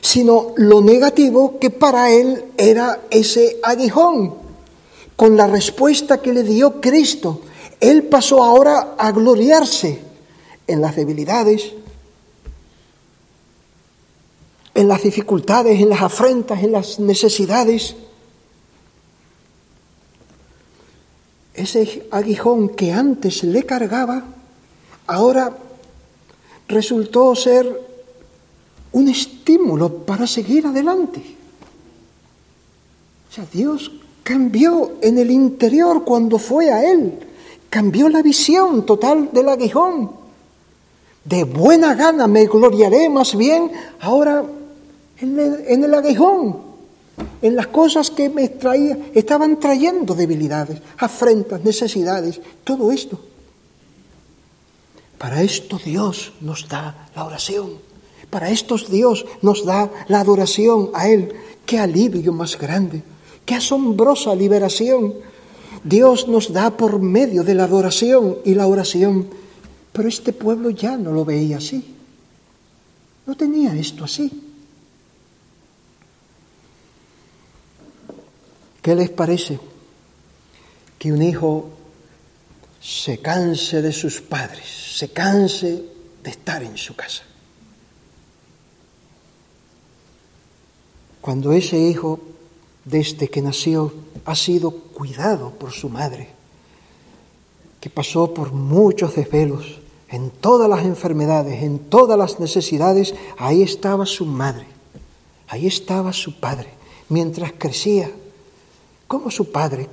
sino 0.00 0.52
lo 0.56 0.80
negativo 0.80 1.58
que 1.60 1.70
para 1.70 2.10
él 2.10 2.44
era 2.56 3.02
ese 3.10 3.58
aguijón. 3.62 4.34
Con 5.14 5.36
la 5.36 5.46
respuesta 5.46 6.20
que 6.20 6.32
le 6.32 6.42
dio 6.42 6.80
Cristo, 6.80 7.42
él 7.78 8.04
pasó 8.04 8.42
ahora 8.42 8.94
a 8.98 9.12
gloriarse 9.12 10.00
en 10.66 10.80
las 10.80 10.96
debilidades, 10.96 11.72
en 14.74 14.88
las 14.88 15.02
dificultades, 15.02 15.80
en 15.80 15.90
las 15.90 16.02
afrentas, 16.02 16.62
en 16.62 16.72
las 16.72 16.98
necesidades. 16.98 17.94
Ese 21.54 22.06
aguijón 22.10 22.70
que 22.70 22.92
antes 22.92 23.44
le 23.44 23.64
cargaba, 23.64 24.24
ahora 25.12 25.56
resultó 26.68 27.34
ser 27.36 27.80
un 28.92 29.08
estímulo 29.08 30.04
para 30.04 30.26
seguir 30.26 30.66
adelante. 30.66 31.22
O 33.30 33.34
sea, 33.34 33.46
Dios 33.52 33.92
cambió 34.22 34.92
en 35.00 35.18
el 35.18 35.30
interior 35.30 36.04
cuando 36.04 36.38
fue 36.38 36.70
a 36.70 36.90
Él, 36.90 37.18
cambió 37.68 38.08
la 38.08 38.22
visión 38.22 38.86
total 38.86 39.30
del 39.32 39.48
aguijón. 39.48 40.10
De 41.24 41.44
buena 41.44 41.94
gana 41.94 42.26
me 42.26 42.46
gloriaré 42.46 43.08
más 43.08 43.36
bien 43.36 43.70
ahora 44.00 44.44
en 45.18 45.38
el, 45.38 45.64
en 45.68 45.94
aguijón, 45.94 46.58
en 47.40 47.56
las 47.56 47.68
cosas 47.68 48.10
que 48.10 48.28
me 48.28 48.48
traía, 48.48 48.98
estaban 49.14 49.60
trayendo 49.60 50.14
debilidades, 50.14 50.80
afrentas, 50.98 51.62
necesidades, 51.62 52.40
todo 52.64 52.90
esto. 52.90 53.31
Para 55.22 55.40
esto 55.40 55.78
Dios 55.78 56.32
nos 56.40 56.66
da 56.66 57.06
la 57.14 57.22
oración. 57.22 57.78
Para 58.28 58.50
estos 58.50 58.90
Dios 58.90 59.24
nos 59.40 59.64
da 59.64 59.88
la 60.08 60.18
adoración 60.18 60.90
a 60.94 61.08
Él. 61.08 61.32
Qué 61.64 61.78
alivio 61.78 62.32
más 62.32 62.58
grande, 62.58 63.04
qué 63.46 63.54
asombrosa 63.54 64.34
liberación. 64.34 65.14
Dios 65.84 66.26
nos 66.26 66.52
da 66.52 66.76
por 66.76 66.98
medio 66.98 67.44
de 67.44 67.54
la 67.54 67.64
adoración 67.64 68.38
y 68.44 68.54
la 68.54 68.66
oración 68.66 69.28
Pero 69.92 70.08
este 70.08 70.32
pueblo 70.32 70.70
ya 70.70 70.96
no 70.96 71.12
lo 71.12 71.24
veía 71.24 71.58
así. 71.58 71.94
No 73.24 73.36
tenía 73.36 73.76
esto 73.76 74.02
así. 74.02 74.28
¿Qué 78.82 78.96
les 78.96 79.10
parece 79.10 79.60
que 80.98 81.12
un 81.12 81.22
hijo 81.22 81.68
se 82.82 83.18
canse 83.18 83.80
de 83.80 83.92
sus 83.92 84.20
padres, 84.20 84.66
se 84.96 85.08
canse 85.10 85.84
de 86.22 86.30
estar 86.30 86.62
en 86.62 86.76
su 86.76 86.96
casa? 86.96 87.22
Cuando 91.20 91.52
ese 91.52 91.78
hijo, 91.78 92.18
desde 92.84 93.28
que 93.28 93.40
nació, 93.40 93.94
ha 94.24 94.34
sido 94.34 94.72
cuidado 94.72 95.50
por 95.50 95.70
su 95.70 95.88
madre, 95.88 96.28
que 97.80 97.88
pasó 97.88 98.34
por 98.34 98.52
muchos 98.52 99.14
desvelos, 99.14 99.78
en 100.08 100.30
todas 100.30 100.68
las 100.68 100.84
enfermedades, 100.84 101.62
en 101.62 101.78
todas 101.78 102.18
las 102.18 102.40
necesidades, 102.40 103.14
ahí 103.38 103.62
estaba 103.62 104.04
su 104.04 104.26
madre, 104.26 104.66
ahí 105.46 105.68
estaba 105.68 106.12
su 106.12 106.40
padre, 106.40 106.68
mientras 107.08 107.52
crecía 107.56 108.10
cómo 109.06 109.30
su 109.30 109.52
padre, 109.52 109.88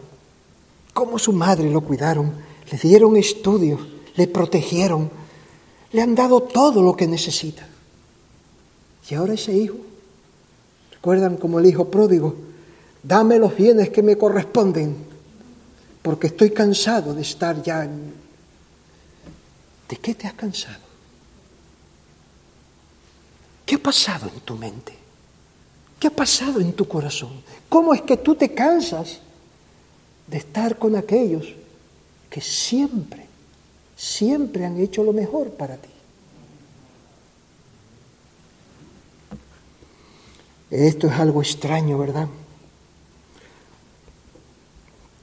cómo 0.94 1.20
su 1.20 1.32
madre 1.32 1.70
lo 1.70 1.82
cuidaron, 1.82 2.49
le 2.72 2.78
dieron 2.78 3.18
estudios, 3.18 3.82
le 4.16 4.28
protegieron, 4.28 5.10
le 5.92 6.02
han 6.02 6.16
dado 6.16 6.42
todo 6.44 6.82
lo 6.82 6.96
que 6.96 7.08
necesita. 7.08 7.68
Y 9.10 9.16
ahora 9.16 9.34
ese 9.34 9.54
hijo, 9.54 9.78
recuerdan 10.92 11.38
como 11.38 11.60
el 11.60 11.66
hijo 11.66 11.90
pródigo, 11.90 12.36
dame 13.02 13.40
los 13.40 13.56
bienes 13.56 13.90
que 13.90 14.04
me 14.04 14.18
corresponden, 14.18 14.96
porque 16.02 16.28
estoy 16.28 16.52
cansado 16.52 17.14
de 17.14 17.22
estar 17.22 17.62
ya 17.64 17.84
en... 17.84 18.14
¿De 19.88 19.98
qué 19.98 20.14
te 20.14 20.28
has 20.28 20.34
cansado? 20.34 20.90
¿Qué 23.66 23.76
ha 23.76 23.80
pasado 23.80 24.30
en 24.32 24.40
tu 24.42 24.56
mente? 24.56 24.94
¿Qué 26.00 26.08
ha 26.08 26.12
pasado 26.12 26.60
en 26.60 26.74
tu 26.74 26.88
corazón? 26.88 27.42
¿Cómo 27.68 27.94
es 27.94 28.04
que 28.04 28.18
tú 28.18 28.36
te 28.36 28.54
cansas 28.54 29.20
de 30.28 30.38
estar 30.38 30.78
con 30.78 30.96
aquellos 30.96 31.48
que 32.30 32.42
siempre, 32.42 33.26
siempre 33.96 34.66
han 34.66 34.80
hecho 34.80 35.04
lo 35.04 35.14
mejor 35.14 35.52
para 35.52 35.78
ti? 35.78 35.90
Esto 40.72 41.08
es 41.08 41.14
algo 41.14 41.42
extraño, 41.42 41.98
¿verdad? 41.98 42.28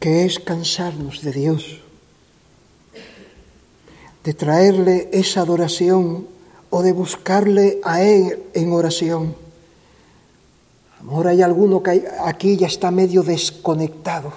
Que 0.01 0.25
es 0.25 0.41
cansarnos 0.41 1.23
de 1.23 1.33
Dios, 1.33 1.81
de 4.25 4.35
traerle 4.35 5.09
esa 5.13 5.43
adoración 5.43 6.27
o 6.71 6.83
de 6.83 6.93
buscarle 6.93 7.81
a 7.85 8.03
Él 8.03 8.43
en 8.55 8.73
oración 8.73 9.47
Ahora 11.09 11.31
hay 11.31 11.43
alguno 11.43 11.83
que 11.83 12.05
aquí 12.25 12.57
ya 12.57 12.67
está 12.67 12.91
medio 12.91 13.23
desconectado, 13.23 14.33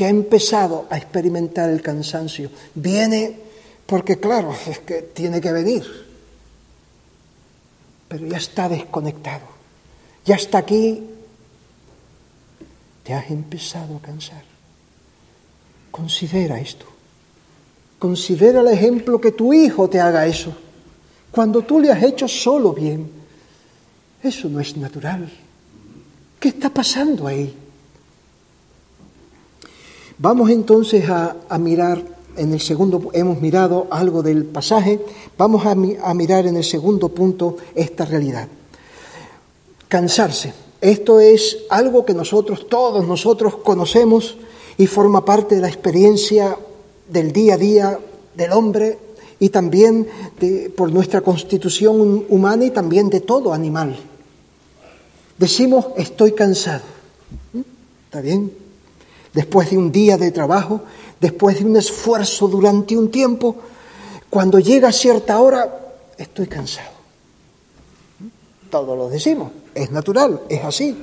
que 0.00 0.06
ha 0.06 0.08
empezado 0.08 0.86
a 0.88 0.96
experimentar 0.96 1.68
el 1.68 1.82
cansancio. 1.82 2.50
Viene 2.74 3.36
porque, 3.84 4.18
claro, 4.18 4.56
es 4.66 4.78
que 4.78 5.02
tiene 5.02 5.42
que 5.42 5.52
venir, 5.52 5.84
pero 8.08 8.26
ya 8.26 8.38
está 8.38 8.66
desconectado. 8.66 9.44
Ya 10.24 10.36
está 10.36 10.56
aquí, 10.56 11.02
te 13.02 13.12
has 13.12 13.30
empezado 13.30 13.96
a 13.96 14.00
cansar. 14.00 14.42
Considera 15.90 16.58
esto. 16.58 16.86
Considera 17.98 18.62
el 18.62 18.68
ejemplo 18.68 19.20
que 19.20 19.32
tu 19.32 19.52
hijo 19.52 19.90
te 19.90 20.00
haga 20.00 20.26
eso. 20.26 20.56
Cuando 21.30 21.60
tú 21.60 21.78
le 21.78 21.92
has 21.92 22.02
hecho 22.02 22.26
solo 22.26 22.72
bien, 22.72 23.06
eso 24.22 24.48
no 24.48 24.60
es 24.60 24.74
natural. 24.78 25.30
¿Qué 26.40 26.48
está 26.48 26.70
pasando 26.70 27.26
ahí? 27.26 27.54
Vamos 30.22 30.50
entonces 30.50 31.08
a, 31.08 31.34
mirar 31.58 32.02
en 32.36 32.52
el 32.52 32.60
segundo, 32.60 33.08
hemos 33.14 33.40
mirado 33.40 33.86
algo 33.90 34.22
del 34.22 34.44
pasaje, 34.44 35.00
vamos 35.38 35.64
a, 35.64 35.74
mirar 35.74 36.46
en 36.46 36.56
el 36.56 36.64
segundo 36.64 37.08
punto 37.08 37.56
esta 37.74 38.04
realidad. 38.04 38.46
Cansarse. 39.88 40.52
Esto 40.82 41.20
es 41.20 41.60
algo 41.70 42.04
que 42.04 42.12
nosotros, 42.12 42.68
todos 42.68 43.08
nosotros 43.08 43.56
conocemos 43.64 44.36
y 44.76 44.86
forma 44.86 45.24
parte 45.24 45.54
de 45.54 45.62
la 45.62 45.68
experiencia 45.68 46.54
del 47.08 47.32
día 47.32 47.54
a 47.54 47.56
día 47.56 47.98
del 48.36 48.52
hombre 48.52 48.98
y 49.38 49.48
también 49.48 50.06
de, 50.38 50.68
por 50.68 50.92
nuestra 50.92 51.22
constitución 51.22 52.26
humana 52.28 52.66
y 52.66 52.70
también 52.70 53.08
de 53.08 53.20
todo 53.20 53.54
animal. 53.54 53.98
Decimos, 55.38 55.86
estoy 55.96 56.32
cansado. 56.32 56.84
¿Mm? 57.54 57.60
¿Está 58.04 58.20
bien? 58.20 58.69
Después 59.32 59.70
de 59.70 59.78
un 59.78 59.92
día 59.92 60.16
de 60.16 60.32
trabajo, 60.32 60.82
después 61.20 61.58
de 61.58 61.64
un 61.64 61.76
esfuerzo 61.76 62.48
durante 62.48 62.96
un 62.96 63.10
tiempo, 63.10 63.56
cuando 64.28 64.58
llega 64.58 64.90
cierta 64.92 65.40
hora, 65.40 65.94
estoy 66.16 66.46
cansado. 66.46 66.90
Todos 68.70 68.96
lo 68.96 69.08
decimos, 69.08 69.52
es 69.74 69.90
natural, 69.90 70.42
es 70.48 70.64
así. 70.64 70.96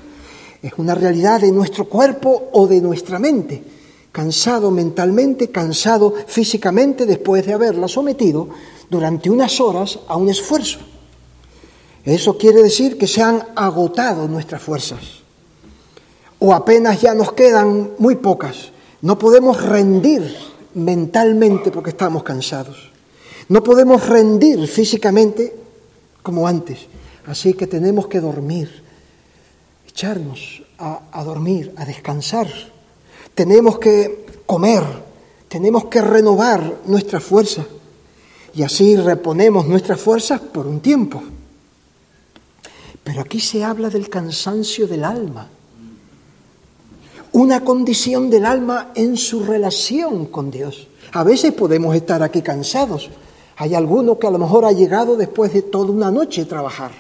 Es 0.62 0.74
una 0.78 0.96
realidad 0.96 1.42
de 1.42 1.52
nuestro 1.52 1.86
cuerpo 1.86 2.50
o 2.52 2.68
de 2.68 2.82
nuestra 2.82 3.20
mente. 3.20 3.64
Cansado 4.12 4.72
mentalmente, 4.72 5.50
cansado 5.52 6.14
físicamente 6.26 7.06
después 7.06 7.46
de 7.46 7.54
haberla 7.54 7.88
sometido 7.88 8.50
durante 8.90 9.30
unas 9.30 9.60
horas 9.62 10.00
a 10.08 10.18
un 10.18 10.30
esfuerzo. 10.30 10.80
Eso 12.04 12.38
quiere 12.38 12.64
decir 12.64 12.98
que 12.98 13.08
se 13.08 13.22
han 13.22 13.44
agotado 13.56 14.28
nuestras 14.28 14.62
fuerzas 14.62 15.17
o 16.40 16.54
apenas 16.54 17.02
ya 17.02 17.14
nos 17.14 17.34
quedan 17.34 17.92
muy 17.98 18.16
pocas. 18.16 18.72
No 19.02 19.18
podemos 19.18 19.62
rendir 19.62 20.36
mentalmente 20.74 21.72
porque 21.72 21.92
estamos 21.92 22.24
cansados. 22.24 22.92
No 23.50 23.64
podemos 23.64 24.08
rendir 24.08 24.68
físicamente 24.68 25.56
como 26.22 26.48
antes. 26.48 26.80
Así 27.26 27.54
que 27.54 27.68
tenemos 27.68 28.08
que 28.08 28.20
dormir, 28.20 28.84
echarnos 29.88 30.64
a, 30.78 31.24
dormir, 31.24 31.74
a 31.78 31.86
descansar. 31.86 32.48
Tenemos 33.34 33.80
que 33.80 34.26
comer, 34.46 34.84
tenemos 35.48 35.86
que 35.86 36.02
renovar 36.02 36.82
nuestra 36.86 37.20
fuerza. 37.20 37.66
Y 38.54 38.64
así 38.64 38.96
reponemos 38.96 39.68
nuestras 39.68 40.00
fuerzas 40.00 40.40
por 40.40 40.68
un 40.68 40.80
tiempo. 40.80 41.22
Pero 43.04 43.22
aquí 43.22 43.40
se 43.40 43.64
habla 43.64 43.90
del 43.90 44.10
cansancio 44.10 44.88
del 44.88 45.04
alma, 45.04 45.50
una 47.38 47.64
condición 47.64 48.32
del 48.32 48.48
alma 48.48 48.92
en 48.96 49.16
su 49.16 49.44
relación 49.44 50.26
con 50.26 50.50
Dios. 50.50 50.88
A 51.14 51.24
veces 51.24 51.54
podemos 51.54 51.96
estar 51.96 52.24
aquí 52.24 52.42
cansados. 52.42 53.12
Hay 53.58 53.76
alguno 53.76 54.18
que 54.18 54.26
a 54.26 54.32
lo 54.32 54.40
mejor 54.40 54.66
ha 54.66 54.72
llegado 54.72 55.16
después 55.16 55.54
de 55.54 55.62
toda 55.62 55.92
una 55.92 56.10
noche 56.10 56.46
trabajar. 56.46 56.92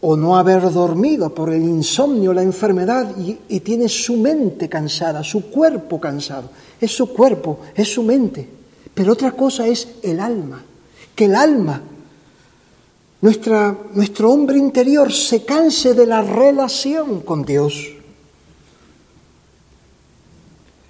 O 0.00 0.16
no 0.16 0.36
haber 0.36 0.72
dormido 0.72 1.34
por 1.34 1.52
el 1.52 1.62
insomnio, 1.62 2.32
la 2.32 2.42
enfermedad, 2.42 3.14
y, 3.18 3.38
y 3.48 3.60
tiene 3.60 3.86
su 3.86 4.16
mente 4.16 4.66
cansada, 4.66 5.22
su 5.22 5.50
cuerpo 5.50 6.00
cansado. 6.00 6.48
Es 6.80 6.90
su 6.90 7.12
cuerpo, 7.12 7.58
es 7.74 7.92
su 7.92 8.02
mente. 8.02 8.48
Pero 8.94 9.12
otra 9.12 9.32
cosa 9.32 9.66
es 9.66 9.88
el 10.02 10.20
alma. 10.20 10.64
Que 11.14 11.26
el 11.26 11.34
alma 11.34 11.82
nuestro 13.20 14.30
hombre 14.30 14.58
interior 14.58 15.12
se 15.12 15.44
canse 15.44 15.92
de 15.92 16.06
la 16.06 16.22
relación 16.22 17.20
con 17.20 17.42
Dios. 17.42 18.03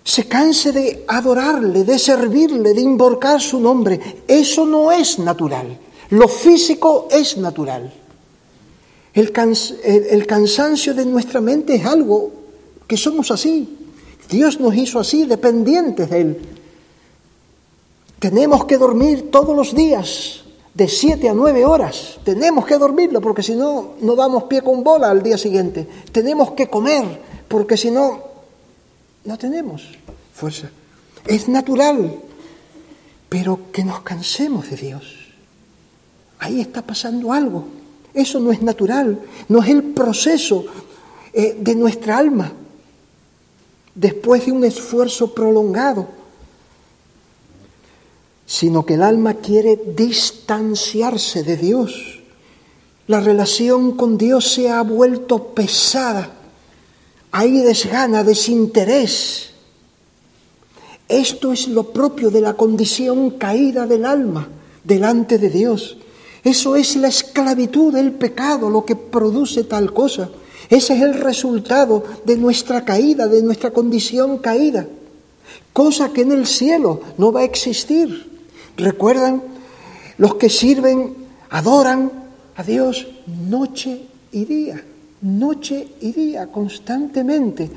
Se 0.04 0.28
canse 0.28 0.70
de 0.70 1.04
adorarle, 1.08 1.82
de 1.82 1.98
servirle, 1.98 2.74
de 2.74 2.80
invocar 2.82 3.40
su 3.40 3.58
nombre. 3.58 3.98
Eso 4.28 4.66
no 4.66 4.92
es 4.92 5.18
natural. 5.18 5.78
Lo 6.10 6.28
físico 6.28 7.08
es 7.10 7.38
natural. 7.38 7.90
El, 9.14 10.26
cansancio 10.26 10.92
de 10.92 11.06
nuestra 11.06 11.40
mente 11.40 11.76
es 11.76 11.86
algo 11.86 12.32
que 12.86 12.96
somos 12.96 13.30
así. 13.30 13.78
Dios 14.28 14.60
nos 14.60 14.74
hizo 14.74 14.98
así, 14.98 15.24
dependientes 15.24 16.10
de 16.10 16.20
Él. 16.20 16.42
Tenemos 18.18 18.64
que 18.64 18.76
dormir 18.76 19.30
todos 19.30 19.56
los 19.56 19.74
días, 19.74 20.44
de 20.74 20.88
siete 20.88 21.28
a 21.28 21.34
nueve 21.34 21.64
horas. 21.64 22.18
Tenemos 22.24 22.66
que 22.66 22.76
dormirlo 22.76 23.20
porque 23.20 23.42
si 23.42 23.54
no, 23.54 23.92
no 24.00 24.16
damos 24.16 24.44
pie 24.44 24.62
con 24.62 24.82
bola 24.82 25.10
al 25.10 25.22
día 25.22 25.38
siguiente. 25.38 25.86
Tenemos 26.10 26.52
que 26.52 26.68
comer 26.68 27.04
porque 27.46 27.76
si 27.76 27.92
no, 27.92 28.33
no 29.24 29.38
tenemos 29.38 29.88
fuerza. 30.34 30.70
Es 31.26 31.48
natural, 31.48 32.18
pero 33.28 33.72
que 33.72 33.84
nos 33.84 34.02
cansemos 34.02 34.70
de 34.70 34.76
Dios. 34.76 35.04
Ahí 36.38 36.60
está 36.60 36.82
pasando 36.82 37.32
algo. 37.32 37.66
Eso 38.12 38.38
no 38.40 38.52
es 38.52 38.62
natural, 38.62 39.20
no 39.48 39.62
es 39.62 39.68
el 39.70 39.82
proceso 39.82 40.66
eh, 41.32 41.56
de 41.58 41.74
nuestra 41.74 42.18
alma 42.18 42.52
después 43.94 44.46
de 44.46 44.52
un 44.52 44.64
esfuerzo 44.64 45.34
prolongado 45.34 46.08
sino 48.46 48.84
que 48.84 48.94
el 48.94 49.02
alma 49.02 49.34
quiere 49.34 49.80
distanciarse 49.96 51.42
de 51.42 51.56
Dios. 51.56 52.20
La 53.06 53.20
relación 53.20 53.96
con 53.96 54.18
Dios 54.18 54.52
se 54.52 54.70
ha 54.70 54.82
vuelto 54.82 55.48
pesada. 55.48 56.30
Hay 57.36 57.62
desgana, 57.62 58.22
desinterés. 58.22 59.50
Esto 61.08 61.52
es 61.52 61.66
lo 61.66 61.92
propio 61.92 62.30
de 62.30 62.40
la 62.40 62.54
condición 62.54 63.30
caída 63.30 63.88
del 63.88 64.06
alma 64.06 64.46
delante 64.84 65.38
de 65.38 65.50
Dios. 65.50 65.96
Eso 66.44 66.76
es 66.76 66.94
la 66.94 67.08
esclavitud 67.08 67.92
del 67.92 68.12
pecado, 68.12 68.70
lo 68.70 68.84
que 68.84 68.94
produce 68.94 69.64
tal 69.64 69.92
cosa. 69.92 70.30
Ese 70.70 70.94
es 70.94 71.02
el 71.02 71.14
resultado 71.14 72.04
de 72.24 72.36
nuestra 72.36 72.84
caída, 72.84 73.26
de 73.26 73.42
nuestra 73.42 73.72
condición 73.72 74.38
caída. 74.38 74.86
Cosa 75.72 76.12
que 76.12 76.20
en 76.20 76.30
el 76.30 76.46
cielo 76.46 77.00
no 77.18 77.32
va 77.32 77.40
a 77.40 77.44
existir. 77.44 78.30
¿Recuerdan? 78.76 79.42
Los 80.18 80.36
que 80.36 80.48
sirven, 80.48 81.16
adoran 81.50 82.12
a 82.54 82.62
Dios 82.62 83.08
noche 83.26 84.02
y 84.30 84.44
día, 84.44 84.84
noche 85.24 85.88
y 86.00 86.12
día, 86.12 86.46
constantemente. 86.52 87.70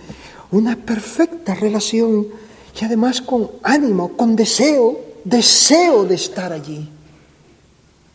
Una 0.51 0.75
perfecta 0.75 1.55
relación 1.55 2.27
y 2.79 2.85
además 2.85 3.21
con 3.21 3.49
ánimo, 3.63 4.09
con 4.15 4.35
deseo, 4.35 4.99
deseo 5.23 6.05
de 6.05 6.15
estar 6.15 6.53
allí. 6.53 6.87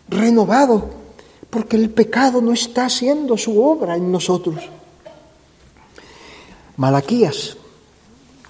Renovado, 0.08 0.90
porque 1.50 1.76
el 1.76 1.90
pecado 1.90 2.40
no 2.40 2.52
está 2.52 2.86
haciendo 2.86 3.36
su 3.36 3.60
obra 3.60 3.96
en 3.96 4.12
nosotros. 4.12 4.56
Malaquías, 6.76 7.56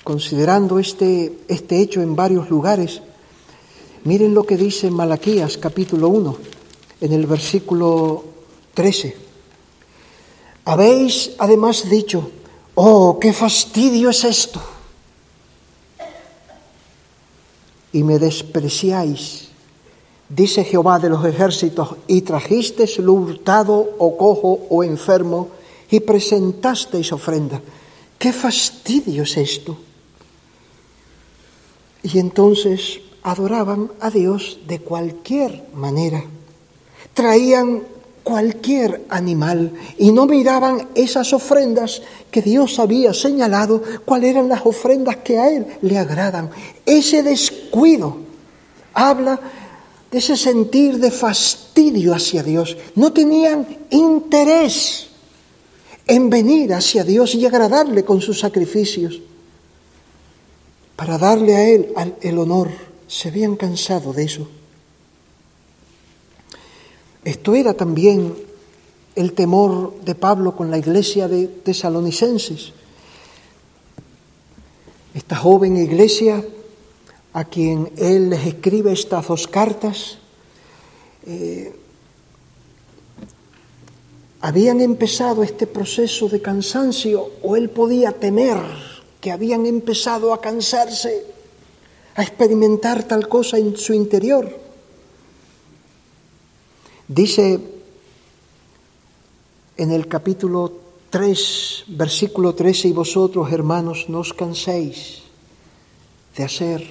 considerando 0.04 0.78
este, 0.78 1.38
este 1.48 1.80
hecho 1.80 2.02
en 2.02 2.14
varios 2.14 2.50
lugares, 2.50 3.00
miren 4.04 4.34
lo 4.34 4.44
que 4.44 4.56
dice 4.56 4.90
Malaquías 4.90 5.56
capítulo 5.58 6.08
1, 6.08 6.36
en 7.00 7.12
el 7.12 7.26
versículo 7.26 8.24
13. 8.74 9.31
Habéis 10.64 11.32
además 11.38 11.88
dicho, 11.90 12.30
oh, 12.74 13.18
qué 13.20 13.32
fastidio 13.32 14.10
es 14.10 14.24
esto 14.24 14.62
y 17.92 18.02
me 18.02 18.18
despreciáis, 18.18 19.48
dice 20.28 20.64
Jehová 20.64 20.98
de 20.98 21.10
los 21.10 21.24
ejércitos, 21.24 21.96
y 22.06 22.22
trajisteis 22.22 22.98
lo 22.98 23.12
hurtado 23.12 23.96
o 23.98 24.16
cojo 24.16 24.66
o 24.70 24.82
enfermo 24.82 25.48
y 25.90 26.00
presentasteis 26.00 27.12
ofrenda. 27.12 27.60
¿Qué 28.18 28.32
fastidio 28.32 29.24
es 29.24 29.36
esto? 29.36 29.76
Y 32.02 32.18
entonces 32.18 33.00
adoraban 33.22 33.92
a 34.00 34.10
Dios 34.10 34.58
de 34.66 34.80
cualquier 34.80 35.68
manera. 35.74 36.24
Traían 37.12 37.82
cualquier 38.22 39.02
animal 39.08 39.72
y 39.98 40.12
no 40.12 40.26
miraban 40.26 40.88
esas 40.94 41.32
ofrendas 41.32 42.02
que 42.30 42.42
Dios 42.42 42.78
había 42.78 43.12
señalado, 43.12 43.82
cuáles 44.04 44.30
eran 44.30 44.48
las 44.48 44.64
ofrendas 44.64 45.16
que 45.16 45.38
a 45.38 45.50
Él 45.50 45.66
le 45.82 45.98
agradan. 45.98 46.50
Ese 46.86 47.22
descuido 47.22 48.16
habla 48.94 49.40
de 50.10 50.18
ese 50.18 50.36
sentir 50.36 50.98
de 50.98 51.10
fastidio 51.10 52.14
hacia 52.14 52.42
Dios. 52.42 52.76
No 52.94 53.12
tenían 53.12 53.66
interés 53.90 55.08
en 56.06 56.30
venir 56.30 56.74
hacia 56.74 57.04
Dios 57.04 57.34
y 57.34 57.46
agradarle 57.46 58.04
con 58.04 58.20
sus 58.20 58.38
sacrificios. 58.38 59.20
Para 60.96 61.18
darle 61.18 61.56
a 61.56 61.68
Él 61.68 61.94
el 62.20 62.38
honor, 62.38 62.68
se 63.06 63.28
habían 63.28 63.56
cansado 63.56 64.12
de 64.12 64.24
eso. 64.24 64.48
Esto 67.24 67.54
era 67.54 67.74
también 67.74 68.34
el 69.14 69.32
temor 69.32 69.94
de 70.04 70.14
Pablo 70.14 70.56
con 70.56 70.70
la 70.70 70.78
iglesia 70.78 71.28
de 71.28 71.46
tesalonicenses. 71.46 72.72
Esta 75.14 75.36
joven 75.36 75.76
iglesia 75.76 76.42
a 77.32 77.44
quien 77.44 77.90
él 77.96 78.30
les 78.30 78.46
escribe 78.46 78.92
estas 78.92 79.28
dos 79.28 79.46
cartas, 79.46 80.18
eh, 81.26 81.74
habían 84.40 84.80
empezado 84.80 85.42
este 85.42 85.66
proceso 85.66 86.28
de 86.28 86.42
cansancio 86.42 87.30
o 87.42 87.56
él 87.56 87.70
podía 87.70 88.12
temer 88.12 88.58
que 89.20 89.30
habían 89.30 89.66
empezado 89.66 90.34
a 90.34 90.40
cansarse, 90.40 91.24
a 92.16 92.22
experimentar 92.22 93.04
tal 93.04 93.28
cosa 93.28 93.56
en 93.56 93.76
su 93.76 93.94
interior. 93.94 94.61
Dice 97.14 97.60
en 99.76 99.90
el 99.90 100.08
capítulo 100.08 100.72
3, 101.10 101.84
versículo 101.88 102.54
13, 102.54 102.88
y 102.88 102.92
vosotros, 102.92 103.52
hermanos, 103.52 104.06
no 104.08 104.20
os 104.20 104.32
canséis 104.32 105.20
de 106.34 106.44
hacer 106.44 106.88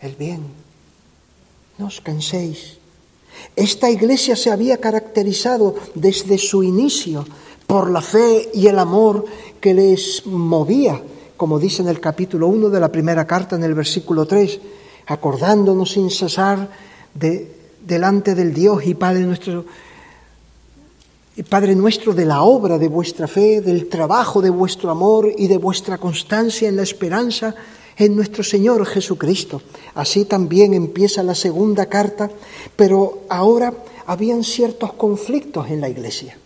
el 0.00 0.16
bien. 0.16 0.40
No 1.76 1.88
os 1.88 2.00
canséis. 2.00 2.78
Esta 3.54 3.90
iglesia 3.90 4.34
se 4.34 4.50
había 4.50 4.78
caracterizado 4.80 5.74
desde 5.94 6.38
su 6.38 6.62
inicio 6.62 7.26
por 7.66 7.90
la 7.90 8.00
fe 8.00 8.48
y 8.54 8.68
el 8.68 8.78
amor 8.78 9.26
que 9.60 9.74
les 9.74 10.24
movía, 10.24 11.02
como 11.36 11.58
dice 11.58 11.82
en 11.82 11.88
el 11.88 12.00
capítulo 12.00 12.48
1 12.48 12.70
de 12.70 12.80
la 12.80 12.90
primera 12.90 13.26
carta, 13.26 13.56
en 13.56 13.64
el 13.64 13.74
versículo 13.74 14.24
3, 14.24 14.58
acordándonos 15.04 15.92
sin 15.92 16.08
cesar 16.08 16.70
de 17.12 17.63
delante 17.86 18.34
del 18.34 18.54
Dios 18.54 18.86
y 18.86 18.94
Padre 18.94 19.20
nuestro, 19.20 19.64
Padre 21.48 21.74
nuestro, 21.74 22.14
de 22.14 22.24
la 22.24 22.42
obra 22.42 22.78
de 22.78 22.88
vuestra 22.88 23.28
fe, 23.28 23.60
del 23.60 23.88
trabajo 23.88 24.40
de 24.40 24.50
vuestro 24.50 24.90
amor 24.90 25.32
y 25.36 25.46
de 25.48 25.58
vuestra 25.58 25.98
constancia 25.98 26.68
en 26.68 26.76
la 26.76 26.82
esperanza 26.82 27.54
en 27.96 28.16
nuestro 28.16 28.42
Señor 28.42 28.84
Jesucristo. 28.86 29.62
Así 29.94 30.24
también 30.24 30.74
empieza 30.74 31.22
la 31.22 31.34
segunda 31.34 31.86
carta, 31.86 32.30
pero 32.76 33.22
ahora 33.28 33.72
habían 34.06 34.44
ciertos 34.44 34.94
conflictos 34.94 35.68
en 35.70 35.80
la 35.80 35.88
iglesia. 35.88 36.38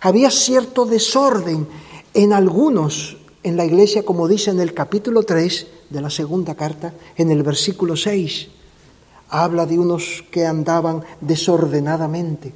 Había 0.00 0.30
cierto 0.30 0.86
desorden 0.86 1.66
en 2.12 2.32
algunos 2.32 3.16
en 3.42 3.56
la 3.56 3.64
iglesia, 3.64 4.04
como 4.04 4.26
dice 4.26 4.50
en 4.50 4.60
el 4.60 4.72
capítulo 4.72 5.22
3 5.22 5.66
de 5.90 6.00
la 6.00 6.10
segunda 6.10 6.54
carta, 6.54 6.94
en 7.16 7.30
el 7.30 7.42
versículo 7.42 7.94
6 7.94 8.48
habla 9.42 9.66
de 9.66 9.78
unos 9.78 10.24
que 10.30 10.46
andaban 10.46 11.02
desordenadamente. 11.20 12.52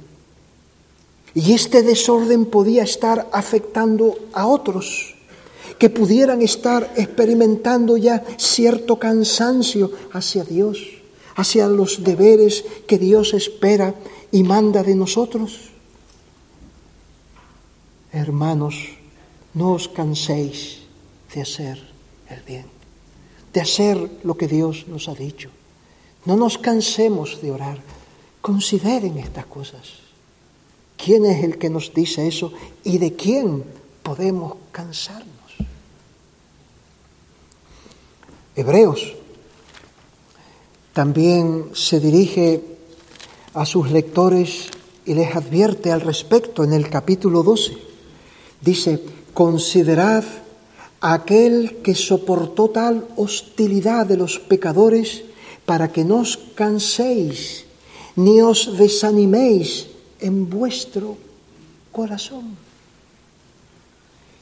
Y 1.35 1.53
este 1.53 1.83
desorden 1.83 2.45
podía 2.45 2.83
estar 2.83 3.27
afectando 3.33 4.17
a 4.33 4.47
otros 4.47 5.15
que 5.77 5.89
pudieran 5.89 6.41
estar 6.41 6.91
experimentando 6.95 7.97
ya 7.97 8.23
cierto 8.37 8.97
cansancio 8.97 9.91
hacia 10.11 10.43
Dios, 10.43 10.79
hacia 11.35 11.67
los 11.67 12.03
deberes 12.03 12.63
que 12.87 12.97
Dios 12.97 13.33
espera 13.33 13.95
y 14.31 14.43
manda 14.43 14.83
de 14.83 14.95
nosotros. 14.95 15.71
Hermanos, 18.11 18.75
no 19.53 19.73
os 19.73 19.87
canséis 19.87 20.79
de 21.33 21.41
hacer 21.41 21.77
el 22.29 22.41
bien, 22.43 22.65
de 23.53 23.61
hacer 23.61 23.97
lo 24.23 24.35
que 24.35 24.47
Dios 24.47 24.85
nos 24.87 25.07
ha 25.07 25.15
dicho. 25.15 25.49
No 26.29 26.37
nos 26.37 26.59
cansemos 26.59 27.41
de 27.41 27.49
orar. 27.49 27.79
Consideren 28.39 29.17
estas 29.17 29.47
cosas. 29.47 29.81
¿Quién 30.95 31.25
es 31.25 31.43
el 31.43 31.57
que 31.57 31.71
nos 31.71 31.91
dice 31.91 32.27
eso 32.27 32.53
y 32.83 32.99
de 32.99 33.15
quién 33.15 33.63
podemos 34.03 34.53
cansarnos? 34.71 35.25
Hebreos 38.55 39.15
también 40.93 41.71
se 41.73 41.99
dirige 41.99 42.61
a 43.55 43.65
sus 43.65 43.89
lectores 43.89 44.69
y 45.07 45.15
les 45.15 45.35
advierte 45.35 45.91
al 45.91 46.01
respecto 46.01 46.63
en 46.63 46.73
el 46.73 46.91
capítulo 46.91 47.41
12. 47.41 47.75
Dice, 48.61 49.03
considerad 49.33 50.23
aquel 51.01 51.79
que 51.81 51.95
soportó 51.95 52.69
tal 52.69 53.07
hostilidad 53.15 54.05
de 54.05 54.17
los 54.17 54.37
pecadores 54.37 55.23
para 55.69 55.93
que 55.93 56.01
no 56.01 56.25
os 56.25 56.33
canséis 56.57 57.69
ni 58.17 58.41
os 58.41 58.73
desaniméis 58.73 59.85
en 60.17 60.49
vuestro 60.49 61.13
corazón. 61.93 62.57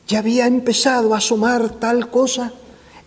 Ya 0.08 0.24
había 0.24 0.48
empezado 0.48 1.12
a 1.12 1.20
asomar 1.20 1.84
tal 1.84 2.08
cosa 2.08 2.56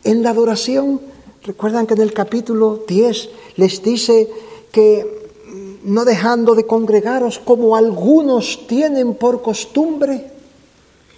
en 0.04 0.20
la 0.20 0.36
adoración. 0.36 1.00
Recuerdan 1.48 1.88
que 1.88 1.96
en 1.96 2.04
el 2.04 2.12
capítulo 2.12 2.84
10 2.84 3.56
les 3.56 3.80
dice 3.80 4.28
que 4.68 5.00
mm, 5.00 5.88
no 5.88 6.04
dejando 6.04 6.52
de 6.52 6.68
congregaros 6.68 7.40
como 7.40 7.72
algunos 7.72 8.68
tienen 8.68 9.14
por 9.14 9.40
costumbre, 9.40 10.28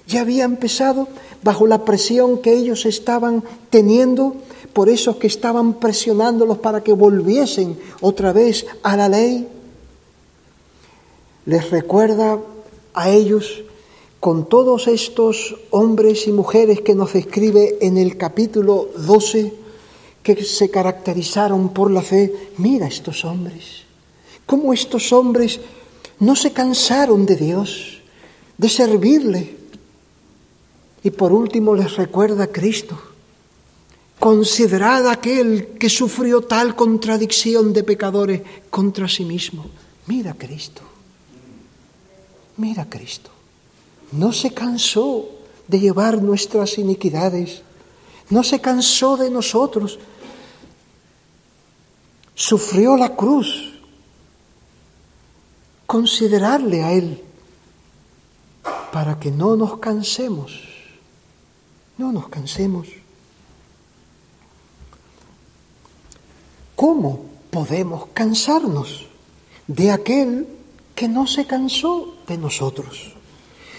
ya 0.07 0.21
había 0.21 0.45
empezado. 0.45 1.09
Bajo 1.43 1.67
la 1.67 1.85
presión 1.85 2.39
que 2.39 2.53
ellos 2.53 2.87
estaban 2.87 3.43
teniendo, 3.71 4.37
por 4.73 4.89
esos 4.89 5.17
que 5.17 5.27
estaban 5.27 5.75
presionándolos 5.75 6.59
para 6.59 6.83
que 6.83 6.93
volviesen 6.93 7.79
otra 8.01 8.33
vez 8.33 8.67
a 8.83 8.97
la 8.97 9.09
ley. 9.09 9.47
Les 11.45 11.71
recuerda 11.71 12.39
a 12.95 13.11
ellos 13.11 13.63
con 14.21 14.49
todos 14.49 14.87
estos 14.87 15.57
hombres 15.71 16.27
y 16.27 16.33
mujeres 16.33 16.81
que 16.81 16.95
nos 16.95 17.13
describe 17.13 17.79
en 17.81 17.99
el 17.99 18.17
capítulo 18.17 18.89
12, 18.97 19.53
que 20.23 20.45
se 20.45 20.71
caracterizaron 20.71 21.71
por 21.71 21.91
la 21.91 22.03
fe, 22.03 22.33
mira 22.59 22.87
estos 22.87 23.25
hombres, 23.25 23.83
cómo 24.47 24.73
estos 24.73 25.13
hombres 25.13 25.59
no 26.21 26.37
se 26.37 26.53
cansaron 26.53 27.27
de 27.27 27.35
Dios, 27.35 28.01
de 28.57 28.69
servirle. 28.69 29.62
Y 31.05 31.11
por 31.11 31.33
último 31.33 31.75
les 31.75 31.97
recuerda 31.97 32.45
a 32.45 32.53
Cristo. 32.53 32.99
Considerad 34.19 35.09
aquel 35.09 35.77
que 35.81 35.89
sufrió 35.89 36.43
tal 36.43 36.77
contradicción 36.77 37.73
de 37.73 37.83
pecadores 37.83 38.43
contra 38.71 39.09
sí 39.09 39.25
mismo. 39.25 39.67
Mira 40.07 40.31
a 40.31 40.35
Cristo. 40.35 40.83
Mira 42.57 42.85
a 42.85 42.89
Cristo. 42.89 43.31
No 44.13 44.33
se 44.33 44.53
cansó 44.53 45.29
de 45.67 45.81
llevar 45.81 46.23
nuestras 46.23 46.79
iniquidades. 46.79 47.63
No 48.31 48.45
se 48.45 48.61
cansó 48.61 49.17
de 49.17 49.29
nosotros. 49.29 49.99
Sufrió 52.35 52.97
la 52.97 53.17
cruz. 53.17 53.73
Considerarle 55.87 56.83
a 56.85 56.93
Él 56.93 57.23
para 58.93 59.19
que 59.19 59.33
no 59.33 59.57
nos 59.57 59.79
cansemos. 59.79 60.72
No 62.03 62.11
nos 62.11 62.27
cansemos. 62.27 62.89
¿Cómo 66.75 67.27
podemos 67.49 68.09
cansarnos 68.13 69.07
de 69.69 69.93
aquel 69.93 70.49
que 70.97 71.07
no 71.07 71.29
se 71.29 71.47
cansó 71.47 72.17
de 72.27 72.39
nosotros? 72.39 73.15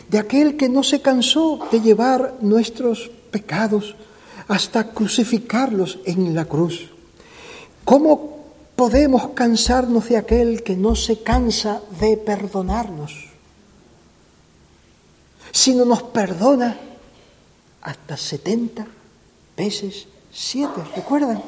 De 0.08 0.20
aquel 0.20 0.56
que 0.56 0.70
no 0.70 0.84
se 0.84 1.02
cansó 1.02 1.68
de 1.70 1.82
llevar 1.82 2.38
nuestros 2.40 3.12
pecados 3.30 3.94
hasta 4.48 4.94
crucificarlos 4.94 6.00
en 6.06 6.34
la 6.34 6.46
cruz. 6.46 6.92
¿Cómo 7.84 8.46
podemos 8.78 9.32
cansarnos 9.32 10.08
de 10.08 10.16
aquel 10.16 10.64
que 10.64 10.78
no 10.78 10.96
se 10.96 11.24
cansa 11.24 11.82
de 12.00 12.16
perdonarnos? 12.16 13.28
Si 15.52 15.76
no 15.76 15.84
nos 15.84 16.04
perdona 16.04 16.93
hasta 17.84 18.16
70 18.16 18.88
veces 19.58 20.08
7, 20.32 20.72
¿recuerdan? 20.96 21.44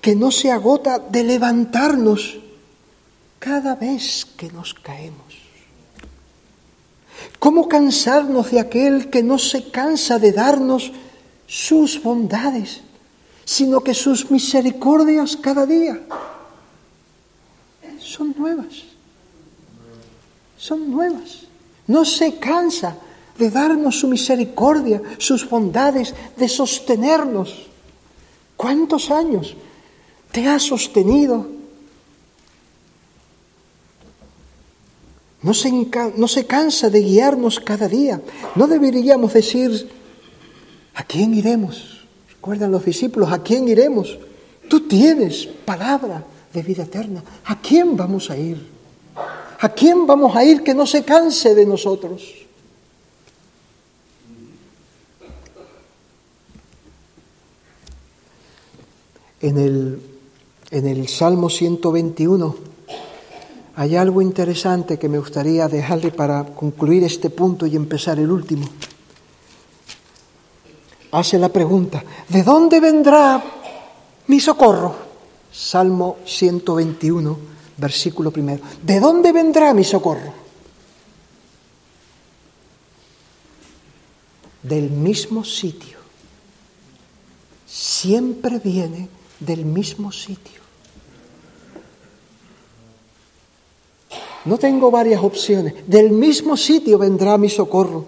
Que 0.00 0.16
no 0.16 0.30
se 0.30 0.50
agota 0.50 0.98
de 0.98 1.22
levantarnos 1.22 2.38
cada 3.38 3.74
vez 3.74 4.24
que 4.24 4.50
nos 4.50 4.72
caemos. 4.72 5.36
¿Cómo 7.38 7.68
cansarnos 7.68 8.50
de 8.50 8.60
aquel 8.60 9.10
que 9.10 9.22
no 9.22 9.38
se 9.38 9.70
cansa 9.70 10.18
de 10.18 10.32
darnos 10.32 10.90
sus 11.46 12.02
bondades, 12.02 12.80
sino 13.44 13.80
que 13.80 13.92
sus 13.92 14.30
misericordias 14.30 15.36
cada 15.36 15.66
día 15.66 16.00
son 18.00 18.34
nuevas? 18.36 18.84
Son 20.56 20.90
nuevas. 20.90 21.47
No 21.88 22.04
se 22.04 22.38
cansa 22.38 22.96
de 23.36 23.50
darnos 23.50 23.98
su 24.00 24.08
misericordia, 24.08 25.00
sus 25.18 25.48
bondades, 25.48 26.14
de 26.36 26.48
sostenernos. 26.48 27.66
¿Cuántos 28.56 29.10
años 29.10 29.56
te 30.30 30.46
ha 30.46 30.58
sostenido? 30.58 31.46
No 35.42 35.54
se, 35.54 35.70
no 36.16 36.28
se 36.28 36.46
cansa 36.46 36.90
de 36.90 37.00
guiarnos 37.00 37.60
cada 37.60 37.88
día. 37.88 38.20
No 38.56 38.66
deberíamos 38.66 39.32
decir, 39.32 39.88
¿a 40.94 41.04
quién 41.04 41.32
iremos? 41.34 42.06
Recuerdan 42.28 42.72
los 42.72 42.84
discípulos, 42.84 43.32
¿a 43.32 43.42
quién 43.42 43.68
iremos? 43.68 44.18
Tú 44.68 44.88
tienes 44.88 45.46
palabra 45.64 46.24
de 46.52 46.62
vida 46.62 46.82
eterna. 46.82 47.22
¿A 47.44 47.60
quién 47.60 47.96
vamos 47.96 48.30
a 48.30 48.36
ir? 48.36 48.66
¿A 49.60 49.68
quién 49.70 50.06
vamos 50.06 50.36
a 50.36 50.44
ir 50.44 50.62
que 50.62 50.74
no 50.74 50.86
se 50.86 51.04
canse 51.04 51.54
de 51.54 51.66
nosotros? 51.66 52.22
En 59.40 59.58
el, 59.58 60.00
en 60.70 60.86
el 60.86 61.08
Salmo 61.08 61.48
121 61.48 62.56
hay 63.76 63.94
algo 63.94 64.20
interesante 64.20 64.98
que 64.98 65.08
me 65.08 65.18
gustaría 65.18 65.68
dejarle 65.68 66.10
para 66.10 66.44
concluir 66.44 67.04
este 67.04 67.30
punto 67.30 67.64
y 67.64 67.76
empezar 67.76 68.18
el 68.18 68.30
último. 68.30 68.68
Hace 71.12 71.38
la 71.38 71.48
pregunta, 71.48 72.02
¿de 72.28 72.42
dónde 72.42 72.80
vendrá 72.80 73.42
mi 74.26 74.40
socorro? 74.40 74.94
Salmo 75.52 76.18
121, 76.24 77.38
versículo 77.78 78.30
primero. 78.30 78.62
¿De 78.82 79.00
dónde 79.00 79.32
vendrá 79.32 79.72
mi 79.72 79.84
socorro? 79.84 80.34
Del 84.62 84.90
mismo 84.90 85.44
sitio. 85.44 85.98
Siempre 87.66 88.58
viene 88.58 89.08
del 89.40 89.64
mismo 89.64 90.12
sitio. 90.12 90.58
No 94.44 94.58
tengo 94.58 94.90
varias 94.90 95.22
opciones. 95.22 95.74
Del 95.86 96.10
mismo 96.10 96.56
sitio 96.56 96.98
vendrá 96.98 97.38
mi 97.38 97.48
socorro. 97.48 98.06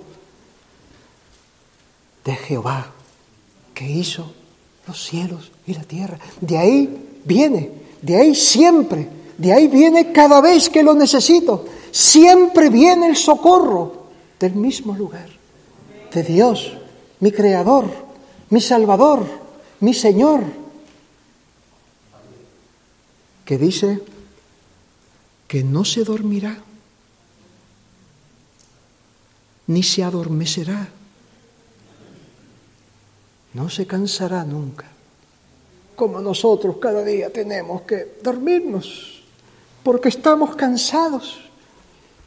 De 2.25 2.35
Jehová, 2.35 2.93
que 3.75 3.89
hizo 3.89 4.33
los 4.87 5.03
cielos 5.05 5.53
y 5.67 5.75
la 5.75 5.85
tierra. 5.85 6.19
De 6.41 6.59
ahí 6.59 7.21
viene, 7.25 7.71
de 8.03 8.17
ahí 8.17 8.35
siempre, 8.35 9.09
de 9.41 9.55
ahí 9.55 9.69
viene 9.69 10.13
cada 10.13 10.43
vez 10.43 10.69
que 10.69 10.83
lo 10.83 10.93
necesito. 10.93 11.65
Siempre 11.91 12.69
viene 12.69 13.09
el 13.09 13.17
socorro 13.17 14.05
del 14.39 14.55
mismo 14.55 14.95
lugar. 14.95 15.29
De 16.13 16.23
Dios, 16.23 16.75
mi 17.21 17.33
Creador, 17.33 17.87
mi 18.51 18.61
Salvador, 18.61 19.25
mi 19.81 19.95
Señor. 19.95 20.43
Que 23.47 23.57
dice, 23.57 24.03
que 25.49 25.65
no 25.65 25.87
se 25.87 26.05
dormirá, 26.05 26.59
ni 29.69 29.83
se 29.83 30.05
adormecerá, 30.05 30.87
no 33.55 33.71
se 33.71 33.87
cansará 33.87 34.45
nunca, 34.45 34.87
como 35.97 36.21
nosotros 36.21 36.77
cada 36.77 37.03
día 37.03 37.33
tenemos 37.33 37.83
que 37.83 38.19
dormirnos, 38.23 39.20
porque 39.83 40.09
estamos 40.09 40.57
cansados. 40.57 41.41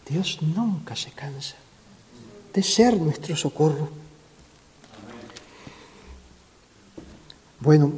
Dios 0.08 0.40
nunca 0.42 0.96
se 0.96 1.12
cansa 1.12 1.56
de 2.54 2.62
ser 2.62 3.00
nuestro 3.00 3.36
socorro. 3.36 3.90
Bueno, 7.60 7.94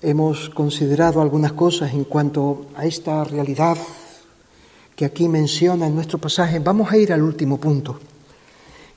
hemos 0.00 0.50
considerado 0.50 1.20
algunas 1.20 1.52
cosas 1.52 1.92
en 1.92 2.04
cuanto 2.04 2.66
a 2.76 2.84
esta 2.84 3.24
realidad 3.24 3.76
que 4.94 5.04
aquí 5.04 5.28
menciona 5.28 5.86
en 5.86 5.94
nuestro 5.94 6.18
pasaje. 6.18 6.58
Vamos 6.58 6.92
a 6.92 6.96
ir 6.96 7.12
al 7.12 7.22
último 7.22 7.58
punto. 7.58 7.98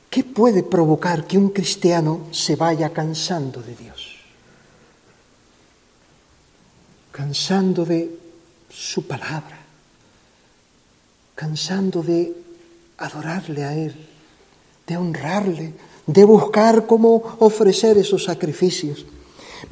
¿Qué 0.10 0.24
puede 0.24 0.64
provocar 0.64 1.26
que 1.26 1.38
un 1.38 1.50
cristiano 1.50 2.28
se 2.32 2.56
vaya 2.56 2.92
cansando 2.92 3.62
de 3.62 3.76
Dios? 3.76 4.18
Cansando 7.12 7.86
de 7.86 8.27
su 8.78 9.08
palabra, 9.08 9.58
cansando 11.34 12.04
de 12.04 12.32
adorarle 13.00 13.64
a 13.64 13.74
Él, 13.74 13.96
de 14.86 14.98
honrarle, 14.98 15.74
de 16.06 16.24
buscar 16.24 16.86
cómo 16.86 17.24
ofrecer 17.40 17.98
esos 17.98 18.26
sacrificios. 18.26 19.06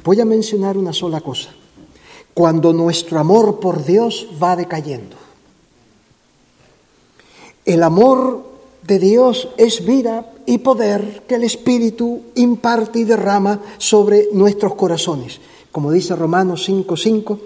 Voy 0.02 0.20
a 0.20 0.24
mencionar 0.24 0.76
una 0.76 0.92
sola 0.92 1.20
cosa. 1.20 1.50
Cuando 2.34 2.72
nuestro 2.72 3.20
amor 3.20 3.60
por 3.60 3.84
Dios 3.84 4.26
va 4.42 4.56
decayendo. 4.56 5.16
El 7.64 7.84
amor 7.84 8.44
de 8.82 8.98
Dios 8.98 9.48
es 9.56 9.86
vida 9.86 10.32
y 10.46 10.58
poder 10.58 11.22
que 11.28 11.36
el 11.36 11.44
Espíritu 11.44 12.22
imparte 12.34 12.98
y 12.98 13.04
derrama 13.04 13.60
sobre 13.78 14.28
nuestros 14.32 14.74
corazones. 14.74 15.40
Como 15.70 15.92
dice 15.92 16.14
Romanos 16.16 16.68
5:5, 16.68 17.38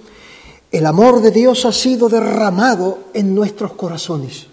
el 0.72 0.86
amor 0.86 1.20
de 1.20 1.30
Dios 1.30 1.64
ha 1.64 1.72
sido 1.72 2.08
derramado 2.08 2.98
en 3.12 3.34
nuestros 3.34 3.72
corazones. 3.72 4.46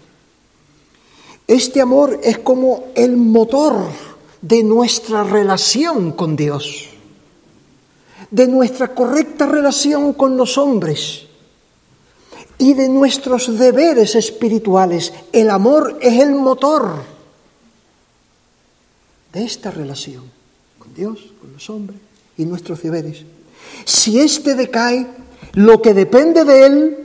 Este 1.46 1.80
amor 1.80 2.20
es 2.22 2.38
como 2.38 2.88
el 2.94 3.16
motor 3.16 3.86
de 4.42 4.62
nuestra 4.62 5.24
relación 5.24 6.12
con 6.12 6.36
Dios, 6.36 6.88
de 8.30 8.46
nuestra 8.46 8.94
correcta 8.94 9.46
relación 9.46 10.12
con 10.12 10.36
los 10.36 10.58
hombres 10.58 11.26
y 12.58 12.74
de 12.74 12.88
nuestros 12.88 13.56
deberes 13.58 14.14
espirituales. 14.14 15.12
El 15.32 15.50
amor 15.50 15.98
es 16.02 16.20
el 16.20 16.32
motor 16.34 17.02
de 19.32 19.44
esta 19.44 19.70
relación 19.70 20.24
con 20.78 20.92
Dios, 20.94 21.32
con 21.40 21.52
los 21.52 21.70
hombres 21.70 21.98
y 22.36 22.44
nuestros 22.44 22.82
deberes. 22.82 23.24
Si 23.84 24.20
éste 24.20 24.54
decae, 24.54 25.06
lo 25.58 25.82
que 25.82 25.92
depende 25.92 26.44
de 26.44 26.66
él 26.66 26.96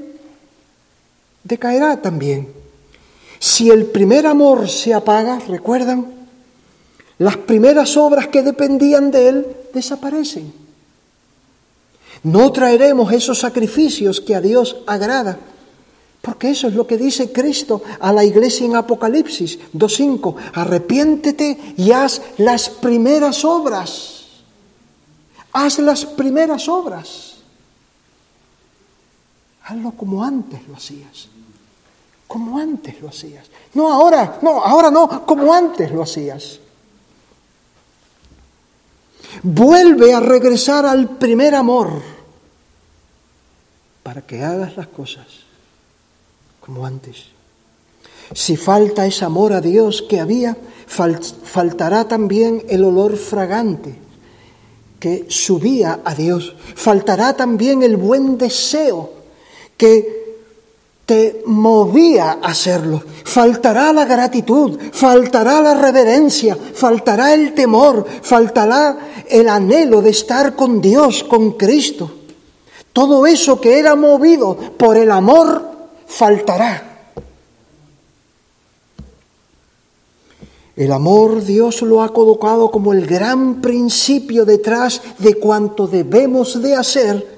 decaerá 1.44 2.00
también. 2.04 2.54
Si 3.40 3.72
el 3.72 3.88
primer 3.88 4.28
amor 4.28 4.70
se 4.70 4.94
apaga, 4.94 5.40
recuerdan, 5.40 6.06
las 7.18 7.36
primeras 7.36 7.98
obras 7.98 8.28
que 8.28 8.44
dependían 8.44 9.10
de 9.10 9.28
él 9.28 9.48
desaparecen. 9.74 10.54
No 12.22 12.52
traeremos 12.52 13.12
esos 13.12 13.40
sacrificios 13.40 14.22
que 14.22 14.36
a 14.36 14.42
Dios 14.42 14.78
agrada, 14.86 15.40
porque 16.22 16.52
eso 16.52 16.68
es 16.68 16.76
lo 16.76 16.86
que 16.86 16.98
dice 16.98 17.32
Cristo 17.32 17.82
a 18.00 18.14
la 18.14 18.24
iglesia 18.24 18.68
en 18.68 18.76
Apocalipsis 18.76 19.58
2.5. 19.74 20.36
Arrepiéntete 20.54 21.74
y 21.78 21.92
haz 21.92 22.22
las 22.38 22.70
primeras 22.70 23.44
obras. 23.44 24.26
Haz 25.54 25.80
las 25.80 26.06
primeras 26.06 26.70
obras. 26.70 27.33
Hazlo 29.64 29.92
como 29.92 30.24
antes 30.24 30.68
lo 30.68 30.76
hacías. 30.76 31.30
Como 32.28 32.58
antes 32.58 33.02
lo 33.02 33.10
hacías. 33.10 33.46
No 33.74 33.92
ahora, 33.92 34.40
no, 34.42 34.64
ahora 34.64 34.92
no, 34.92 35.26
como 35.26 35.54
antes 35.54 35.92
lo 35.92 36.04
hacías. 36.04 36.60
Vuelve 39.42 40.14
a 40.14 40.20
regresar 40.20 40.86
al 40.86 41.18
primer 41.18 41.56
amor 41.56 42.02
para 44.04 44.22
que 44.22 44.44
hagas 44.44 44.76
las 44.78 44.88
cosas 44.88 45.26
como 46.60 46.86
antes. 46.86 47.26
Si 48.34 48.58
falta 48.58 49.06
ese 49.06 49.26
amor 49.26 49.54
a 49.54 49.62
Dios 49.62 50.04
que 50.10 50.20
había, 50.20 50.58
faltará 50.88 52.08
también 52.08 52.64
el 52.68 52.84
olor 52.84 53.18
fragante 53.18 54.00
que 55.00 55.26
subía 55.30 56.00
a 56.06 56.16
Dios. 56.16 56.56
Faltará 56.76 57.36
también 57.36 57.84
el 57.84 57.98
buen 57.98 58.38
deseo 58.38 59.23
que 59.84 60.38
te 61.06 61.44
movía 61.46 62.40
a 62.42 62.52
hacerlo. 62.52 63.04
Faltará 63.26 63.92
la 63.92 64.06
gratitud, 64.06 64.80
faltará 64.94 65.62
la 65.62 65.74
reverencia, 65.74 66.56
faltará 66.56 67.34
el 67.34 67.54
temor, 67.54 68.06
faltará 68.22 69.26
el 69.28 69.50
anhelo 69.50 70.02
de 70.02 70.12
estar 70.12 70.56
con 70.56 70.80
Dios, 70.80 71.26
con 71.26 71.52
Cristo. 71.58 72.10
Todo 72.94 73.28
eso 73.28 73.60
que 73.60 73.78
era 73.78 73.98
movido 73.98 74.56
por 74.78 74.96
el 74.96 75.12
amor 75.12 75.70
faltará. 76.08 77.10
El 80.78 80.94
amor 80.94 81.44
Dios 81.44 81.82
lo 81.82 82.02
ha 82.04 82.14
colocado 82.14 82.72
como 82.72 82.94
el 82.94 83.06
gran 83.06 83.60
principio 83.60 84.46
detrás 84.46 85.02
de 85.20 85.36
cuanto 85.36 85.88
debemos 85.88 86.62
de 86.62 86.74
hacer 86.74 87.33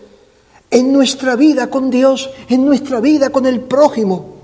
en 0.75 0.91
nuestra 0.91 1.37
vida 1.37 1.69
con 1.69 1.89
Dios, 1.89 2.29
en 2.49 2.65
nuestra 2.65 2.99
vida 2.99 3.29
con 3.29 3.45
el 3.45 3.61
prójimo. 3.61 4.35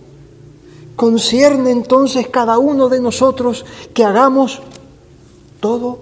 Concierne 0.95 1.71
entonces 1.71 2.29
cada 2.29 2.57
uno 2.57 2.87
de 2.87 3.01
nosotros 3.01 3.65
que 3.93 4.05
hagamos 4.05 4.61
todo 5.59 5.99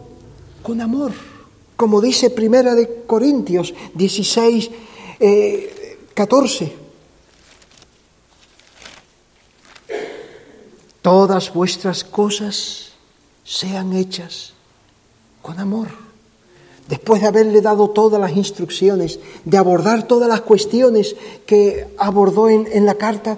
con 0.61 0.81
amor, 0.81 1.13
como 1.75 1.99
dice 1.99 2.29
Primera 2.29 2.75
de 2.75 3.05
Corintios 3.07 3.73
16, 3.95 4.69
14. 6.13 6.75
Todas 11.01 11.51
vuestras 11.51 12.03
cosas 12.03 12.91
sean 13.43 13.93
hechas 13.93 14.53
con 15.41 15.59
amor. 15.59 16.08
Después 16.89 17.21
de 17.21 17.27
haberle 17.27 17.61
dado 17.61 17.91
todas 17.91 18.19
las 18.19 18.35
instrucciones, 18.35 19.19
de 19.45 19.57
abordar 19.57 20.07
todas 20.07 20.27
las 20.27 20.41
cuestiones 20.41 21.15
que 21.45 21.87
abordó 21.99 22.49
en, 22.49 22.67
en 22.71 22.87
la 22.87 22.95
carta, 22.95 23.37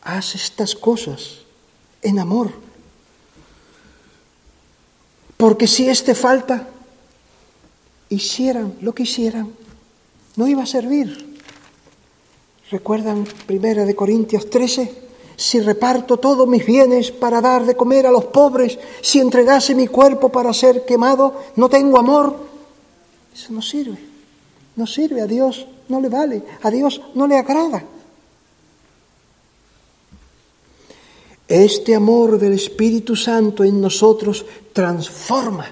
haz 0.00 0.36
estas 0.36 0.76
cosas 0.76 1.38
en 2.00 2.20
amor. 2.20 2.52
Porque 5.36 5.66
si 5.66 5.88
este 5.88 6.14
falta, 6.14 6.68
hicieran 8.08 8.74
lo 8.82 8.94
que 8.94 9.02
hicieran, 9.02 9.52
no 10.36 10.46
iba 10.46 10.62
a 10.62 10.66
servir. 10.66 11.40
¿Recuerdan 12.70 13.26
Primera 13.46 13.84
de 13.84 13.96
Corintios 13.96 14.48
13? 14.48 15.09
Si 15.40 15.58
reparto 15.58 16.18
todos 16.18 16.46
mis 16.46 16.66
bienes 16.66 17.10
para 17.10 17.40
dar 17.40 17.64
de 17.64 17.74
comer 17.74 18.06
a 18.06 18.10
los 18.10 18.26
pobres, 18.26 18.78
si 19.00 19.20
entregase 19.20 19.74
mi 19.74 19.86
cuerpo 19.86 20.28
para 20.28 20.52
ser 20.52 20.84
quemado, 20.84 21.34
no 21.56 21.70
tengo 21.70 21.98
amor. 21.98 22.36
Eso 23.34 23.50
no 23.50 23.62
sirve. 23.62 23.96
No 24.76 24.86
sirve 24.86 25.22
a 25.22 25.26
Dios, 25.26 25.66
no 25.88 25.98
le 25.98 26.10
vale, 26.10 26.42
a 26.60 26.70
Dios 26.70 27.00
no 27.14 27.26
le 27.26 27.38
agrada. 27.38 27.82
Este 31.48 31.94
amor 31.94 32.38
del 32.38 32.52
Espíritu 32.52 33.16
Santo 33.16 33.64
en 33.64 33.80
nosotros 33.80 34.44
transforma 34.74 35.70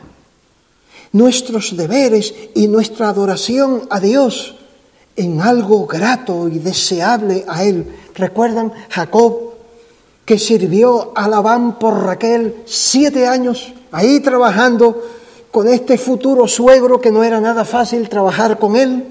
nuestros 1.13 1.77
deberes 1.77 2.35
y 2.55 2.69
nuestra 2.69 3.11
adoración 3.11 3.87
a 3.91 4.01
Dios 4.01 4.57
en 5.15 5.43
algo 5.43 5.87
grato 5.87 6.49
y 6.49 6.59
deseable 6.59 7.45
a 7.47 7.65
Él. 7.65 7.87
¿Recuerdan 8.15 8.73
Jacob 8.89 9.48
que 10.29 10.39
sirvió 10.39 11.13
a 11.15 11.27
Labán 11.27 11.79
por 11.79 12.05
Raquel 12.05 12.57
siete 12.67 13.27
años 13.27 13.73
ahí 13.91 14.21
trabajando 14.21 15.03
con 15.51 15.67
este 15.67 15.97
futuro 15.97 16.47
suegro 16.47 17.01
que 17.01 17.11
no 17.11 17.25
era 17.25 17.41
nada 17.41 17.65
fácil 17.65 18.11
trabajar 18.11 18.59
con 18.59 18.77
él, 18.77 19.07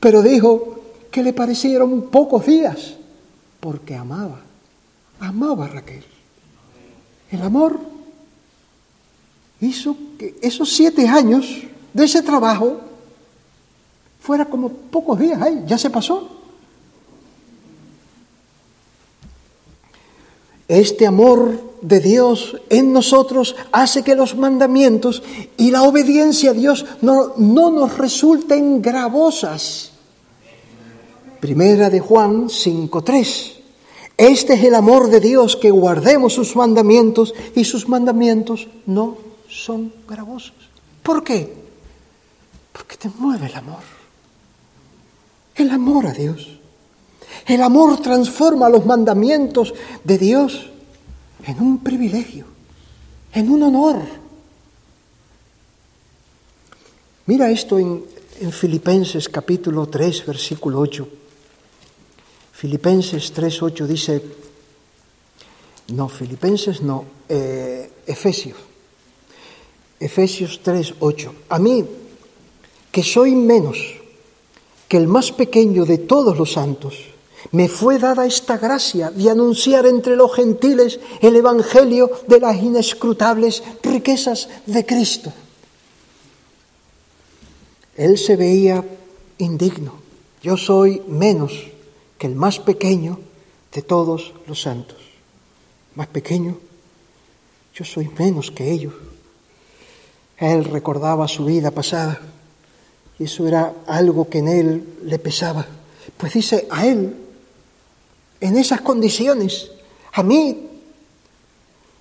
pero 0.00 0.22
dijo 0.22 0.80
que 1.10 1.22
le 1.22 1.34
parecieron 1.34 2.04
pocos 2.04 2.46
días 2.46 2.94
porque 3.60 3.94
amaba, 3.94 4.40
amaba 5.20 5.66
a 5.66 5.68
Raquel. 5.68 6.04
El 7.30 7.42
amor 7.42 7.78
hizo 9.60 9.96
que 10.18 10.38
esos 10.40 10.70
siete 10.72 11.06
años 11.06 11.44
de 11.92 12.04
ese 12.06 12.22
trabajo 12.22 12.78
fuera 14.18 14.46
como 14.46 14.70
pocos 14.70 15.18
días 15.18 15.42
ahí, 15.42 15.62
ya 15.66 15.76
se 15.76 15.90
pasó. 15.90 16.37
Este 20.68 21.06
amor 21.06 21.68
de 21.80 22.00
Dios 22.00 22.60
en 22.68 22.92
nosotros 22.92 23.56
hace 23.72 24.02
que 24.02 24.14
los 24.14 24.36
mandamientos 24.36 25.22
y 25.56 25.70
la 25.70 25.82
obediencia 25.82 26.50
a 26.50 26.54
Dios 26.54 26.84
no, 27.00 27.32
no 27.38 27.70
nos 27.70 27.96
resulten 27.96 28.82
gravosas. 28.82 29.92
Primera 31.40 31.88
de 31.88 32.00
Juan 32.00 32.48
5.3. 32.48 33.54
Este 34.18 34.54
es 34.54 34.64
el 34.64 34.74
amor 34.74 35.10
de 35.10 35.20
Dios, 35.20 35.56
que 35.56 35.70
guardemos 35.70 36.34
sus 36.34 36.56
mandamientos 36.56 37.32
y 37.54 37.64
sus 37.64 37.88
mandamientos 37.88 38.66
no 38.84 39.16
son 39.48 39.92
gravosos. 40.08 40.54
¿Por 41.02 41.22
qué? 41.22 41.54
Porque 42.72 42.96
te 42.96 43.08
mueve 43.16 43.46
el 43.46 43.54
amor. 43.54 43.82
El 45.54 45.70
amor 45.70 46.06
a 46.06 46.12
Dios. 46.12 46.57
El 47.46 47.62
amor 47.62 48.00
transforma 48.00 48.68
los 48.68 48.84
mandamientos 48.84 49.74
de 50.04 50.18
Dios 50.18 50.70
en 51.44 51.60
un 51.60 51.78
privilegio, 51.78 52.44
en 53.32 53.50
un 53.50 53.62
honor. 53.62 53.96
Mira 57.26 57.50
esto 57.50 57.78
en, 57.78 58.04
Filipenses 58.52 59.28
capítulo 59.28 59.86
3, 59.86 60.26
versículo 60.26 60.78
8. 60.78 61.08
Filipenses 62.52 63.32
3, 63.32 63.62
8 63.62 63.86
dice, 63.86 64.22
no, 65.88 66.08
Filipenses 66.08 66.80
no, 66.80 67.04
eh, 67.28 67.90
Efesios. 68.06 68.56
Efesios 69.98 70.60
3, 70.62 70.94
8. 71.00 71.34
A 71.48 71.58
mí, 71.58 71.84
que 72.92 73.02
soy 73.02 73.34
menos 73.34 73.78
que 74.86 74.96
el 74.96 75.08
más 75.08 75.32
pequeño 75.32 75.84
de 75.84 75.98
todos 75.98 76.38
los 76.38 76.52
santos, 76.52 76.94
me 77.52 77.68
fue 77.68 77.98
dada 77.98 78.26
esta 78.26 78.58
gracia 78.58 79.10
de 79.10 79.30
anunciar 79.30 79.86
entre 79.86 80.16
los 80.16 80.34
gentiles 80.34 81.00
el 81.20 81.36
Evangelio 81.36 82.10
de 82.26 82.40
las 82.40 82.56
inescrutables 82.56 83.62
riquezas 83.82 84.48
de 84.66 84.84
Cristo. 84.84 85.32
Él 87.96 88.18
se 88.18 88.36
veía 88.36 88.84
indigno. 89.38 89.94
Yo 90.42 90.56
soy 90.56 91.02
menos 91.08 91.52
que 92.18 92.26
el 92.26 92.34
más 92.34 92.58
pequeño 92.58 93.18
de 93.72 93.82
todos 93.82 94.34
los 94.46 94.62
santos. 94.62 94.96
más 95.94 96.06
pequeño, 96.06 96.56
yo 97.74 97.84
soy 97.84 98.08
menos 98.18 98.52
que 98.52 98.70
ellos. 98.70 98.94
Él 100.36 100.64
recordaba 100.64 101.26
su 101.26 101.44
vida 101.44 101.72
pasada 101.72 102.20
y 103.18 103.24
eso 103.24 103.48
era 103.48 103.74
algo 103.86 104.28
que 104.28 104.38
en 104.38 104.48
él 104.48 104.84
le 105.02 105.18
pesaba. 105.18 105.66
Pues 106.16 106.34
dice, 106.34 106.68
a 106.70 106.86
él, 106.86 107.16
en 108.40 108.56
esas 108.56 108.80
condiciones, 108.80 109.70
a 110.12 110.22
mí 110.22 110.68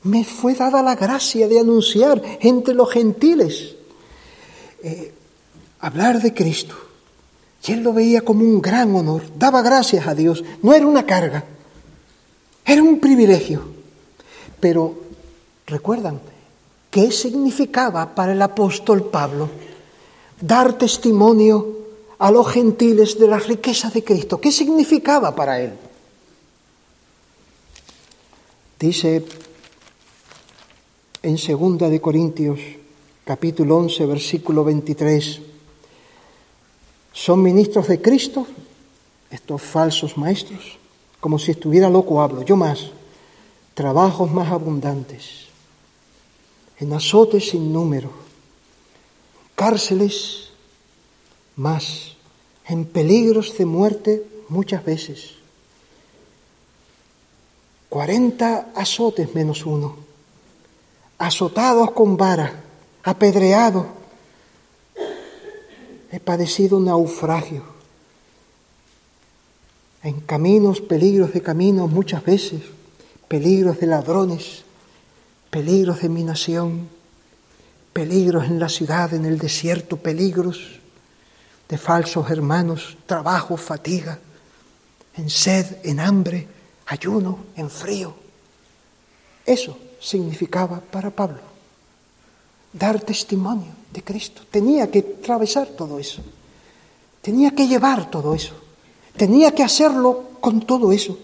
me 0.03 0.23
fue 0.23 0.53
dada 0.53 0.81
la 0.81 0.95
gracia 0.95 1.47
de 1.47 1.59
anunciar 1.59 2.21
entre 2.39 2.73
los 2.73 2.89
gentiles, 2.91 3.75
eh, 4.83 5.13
hablar 5.79 6.21
de 6.21 6.33
Cristo. 6.33 6.75
Y 7.65 7.73
él 7.73 7.83
lo 7.83 7.93
veía 7.93 8.21
como 8.21 8.41
un 8.41 8.61
gran 8.61 8.95
honor, 8.95 9.23
daba 9.37 9.61
gracias 9.61 10.07
a 10.07 10.15
Dios, 10.15 10.43
no 10.61 10.73
era 10.73 10.85
una 10.85 11.05
carga, 11.05 11.43
era 12.65 12.83
un 12.83 12.99
privilegio. 12.99 13.61
Pero, 14.59 14.95
¿recuerdan 15.65 16.21
qué 16.89 17.11
significaba 17.11 18.15
para 18.15 18.33
el 18.33 18.41
apóstol 18.41 19.05
Pablo 19.05 19.49
dar 20.39 20.77
testimonio 20.77 21.75
a 22.19 22.31
los 22.31 22.47
gentiles 22.47 23.19
de 23.19 23.27
la 23.27 23.39
riqueza 23.39 23.89
de 23.89 24.03
Cristo? 24.03 24.39
¿Qué 24.39 24.51
significaba 24.51 25.35
para 25.35 25.59
él? 25.59 25.73
Dice 28.79 29.25
en 31.23 31.37
segunda 31.39 31.89
de 31.89 31.99
Corintios, 31.99 32.59
capítulo 33.25 33.77
11, 33.77 34.05
versículo 34.05 34.63
23, 34.63 35.41
son 37.11 37.41
ministros 37.41 37.87
de 37.87 37.99
Cristo, 37.99 38.45
estos 39.31 39.63
falsos 39.63 40.15
maestros, 40.15 40.77
como 41.19 41.39
si 41.39 41.51
estuviera 41.51 41.89
loco 41.89 42.21
hablo, 42.21 42.43
yo 42.43 42.55
más, 42.55 42.91
trabajos 43.73 44.31
más 44.31 44.51
abundantes, 44.51 45.47
en 46.79 46.93
azotes 46.93 47.49
sin 47.49 47.73
número, 47.73 48.11
cárceles 49.55 50.51
más, 51.55 52.15
en 52.67 52.85
peligros 52.85 53.57
de 53.57 53.65
muerte 53.65 54.23
muchas 54.49 54.85
veces, 54.85 55.36
cuarenta 57.89 58.69
azotes 58.75 59.33
menos 59.33 59.65
uno, 59.65 59.97
azotados 61.17 61.91
con 61.91 62.17
vara, 62.17 62.63
apedreados, 63.03 63.85
he 66.11 66.19
padecido 66.19 66.79
naufragio. 66.79 67.63
En 70.03 70.21
caminos, 70.21 70.79
peligros 70.79 71.33
de 71.33 71.41
caminos 71.41 71.89
muchas 71.89 72.23
veces, 72.23 72.61
peligros 73.27 73.79
de 73.79 73.87
ladrones, 73.87 74.63
peligros 75.49 76.01
de 76.01 76.09
minación, 76.09 76.87
peligros 77.91 78.45
en 78.45 78.59
la 78.59 78.69
ciudad, 78.69 79.13
en 79.13 79.25
el 79.25 79.37
desierto, 79.37 79.97
peligros 79.97 80.79
de 81.67 81.77
falsos 81.77 82.29
hermanos, 82.29 82.97
trabajo, 83.05 83.57
fatiga, 83.57 84.19
en 85.15 85.29
sed, 85.29 85.77
en 85.83 85.99
hambre, 85.99 86.47
ayuno, 86.87 87.39
en 87.55 87.69
frío. 87.69 88.13
Eso 89.45 89.77
significaba 89.99 90.79
para 90.79 91.09
Pablo 91.09 91.39
dar 92.73 92.99
testimonio 93.01 93.73
de 93.91 94.03
Cristo. 94.03 94.43
Tenía 94.49 94.89
que 94.91 94.99
atravesar 94.99 95.67
todo 95.67 95.99
eso. 95.99 96.21
Tenía 97.21 97.51
que 97.51 97.67
llevar 97.67 98.09
todo 98.09 98.35
eso. 98.35 98.53
Tenía 99.15 99.53
que 99.53 99.63
hacerlo 99.63 100.37
con 100.39 100.61
todo 100.61 100.91
eso. 100.91 101.17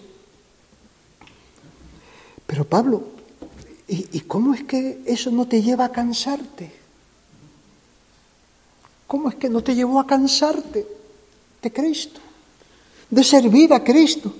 Pero 2.46 2.64
Pablo, 2.64 3.04
¿y, 3.88 4.20
cómo 4.20 4.54
es 4.54 4.64
que 4.64 5.00
eso 5.06 5.30
no 5.30 5.46
te 5.46 5.62
lleva 5.62 5.86
a 5.86 5.92
cansarte? 5.92 6.72
¿Cómo 9.06 9.28
es 9.28 9.36
que 9.36 9.48
no 9.48 9.62
te 9.62 9.74
llevó 9.74 10.00
a 10.00 10.06
cansarte 10.06 10.86
de 11.62 11.72
Cristo? 11.72 12.20
De 13.08 13.22
servir 13.22 13.72
a 13.72 13.84
Cristo. 13.84 14.34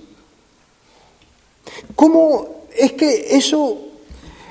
¿Cómo 1.94 2.66
es 2.76 2.92
que 2.92 3.36
eso 3.36 3.84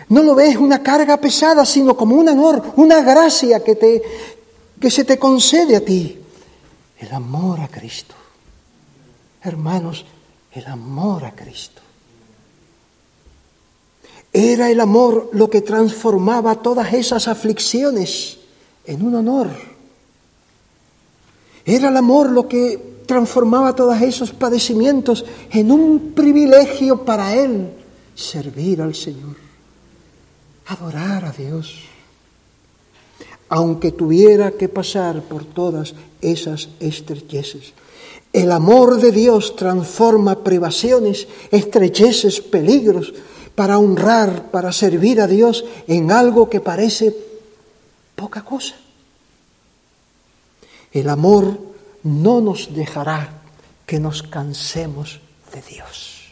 no 0.09 0.21
lo 0.21 0.35
ves 0.35 0.57
una 0.57 0.83
carga 0.83 1.17
pesada, 1.17 1.65
sino 1.65 1.97
como 1.97 2.15
un 2.15 2.29
honor, 2.29 2.73
una 2.75 3.01
gracia 3.01 3.63
que, 3.63 3.75
te, 3.75 4.01
que 4.79 4.91
se 4.91 5.03
te 5.03 5.17
concede 5.17 5.75
a 5.75 5.83
ti. 5.83 6.19
El 6.99 7.11
amor 7.13 7.59
a 7.59 7.67
Cristo. 7.67 8.13
Hermanos, 9.41 10.05
el 10.51 10.65
amor 10.67 11.25
a 11.25 11.33
Cristo. 11.33 11.81
Era 14.31 14.69
el 14.69 14.79
amor 14.79 15.29
lo 15.33 15.49
que 15.49 15.61
transformaba 15.61 16.61
todas 16.61 16.93
esas 16.93 17.27
aflicciones 17.27 18.37
en 18.85 19.05
un 19.05 19.15
honor. 19.15 19.49
Era 21.65 21.89
el 21.89 21.97
amor 21.97 22.29
lo 22.29 22.47
que 22.47 22.92
transformaba 23.13 23.75
todos 23.75 24.01
esos 24.01 24.31
padecimientos 24.31 25.23
en 25.51 25.71
un 25.71 26.13
privilegio 26.15 27.05
para 27.05 27.35
Él 27.35 27.69
servir 28.15 28.81
al 28.81 28.95
Señor 28.95 29.37
adorar 30.65 31.25
a 31.25 31.31
Dios, 31.31 31.81
aunque 33.49 33.91
tuviera 33.91 34.51
que 34.51 34.67
pasar 34.67 35.21
por 35.21 35.45
todas 35.45 35.93
esas 36.21 36.69
estrecheces. 36.79 37.73
El 38.31 38.51
amor 38.51 38.99
de 38.99 39.11
Dios 39.11 39.55
transforma 39.55 40.43
privaciones, 40.43 41.27
estrecheces, 41.51 42.41
peligros, 42.41 43.13
para 43.53 43.77
honrar, 43.77 44.49
para 44.49 44.71
servir 44.71 45.21
a 45.21 45.27
Dios 45.27 45.65
en 45.85 46.11
algo 46.11 46.49
que 46.49 46.59
parece 46.59 47.15
poca 48.15 48.43
cosa. 48.43 48.73
El 50.91 51.09
amor 51.09 51.72
no 52.03 52.41
nos 52.41 52.73
dejará 52.73 53.41
que 53.85 53.99
nos 53.99 54.23
cansemos 54.23 55.21
de 55.53 55.61
Dios. 55.61 56.23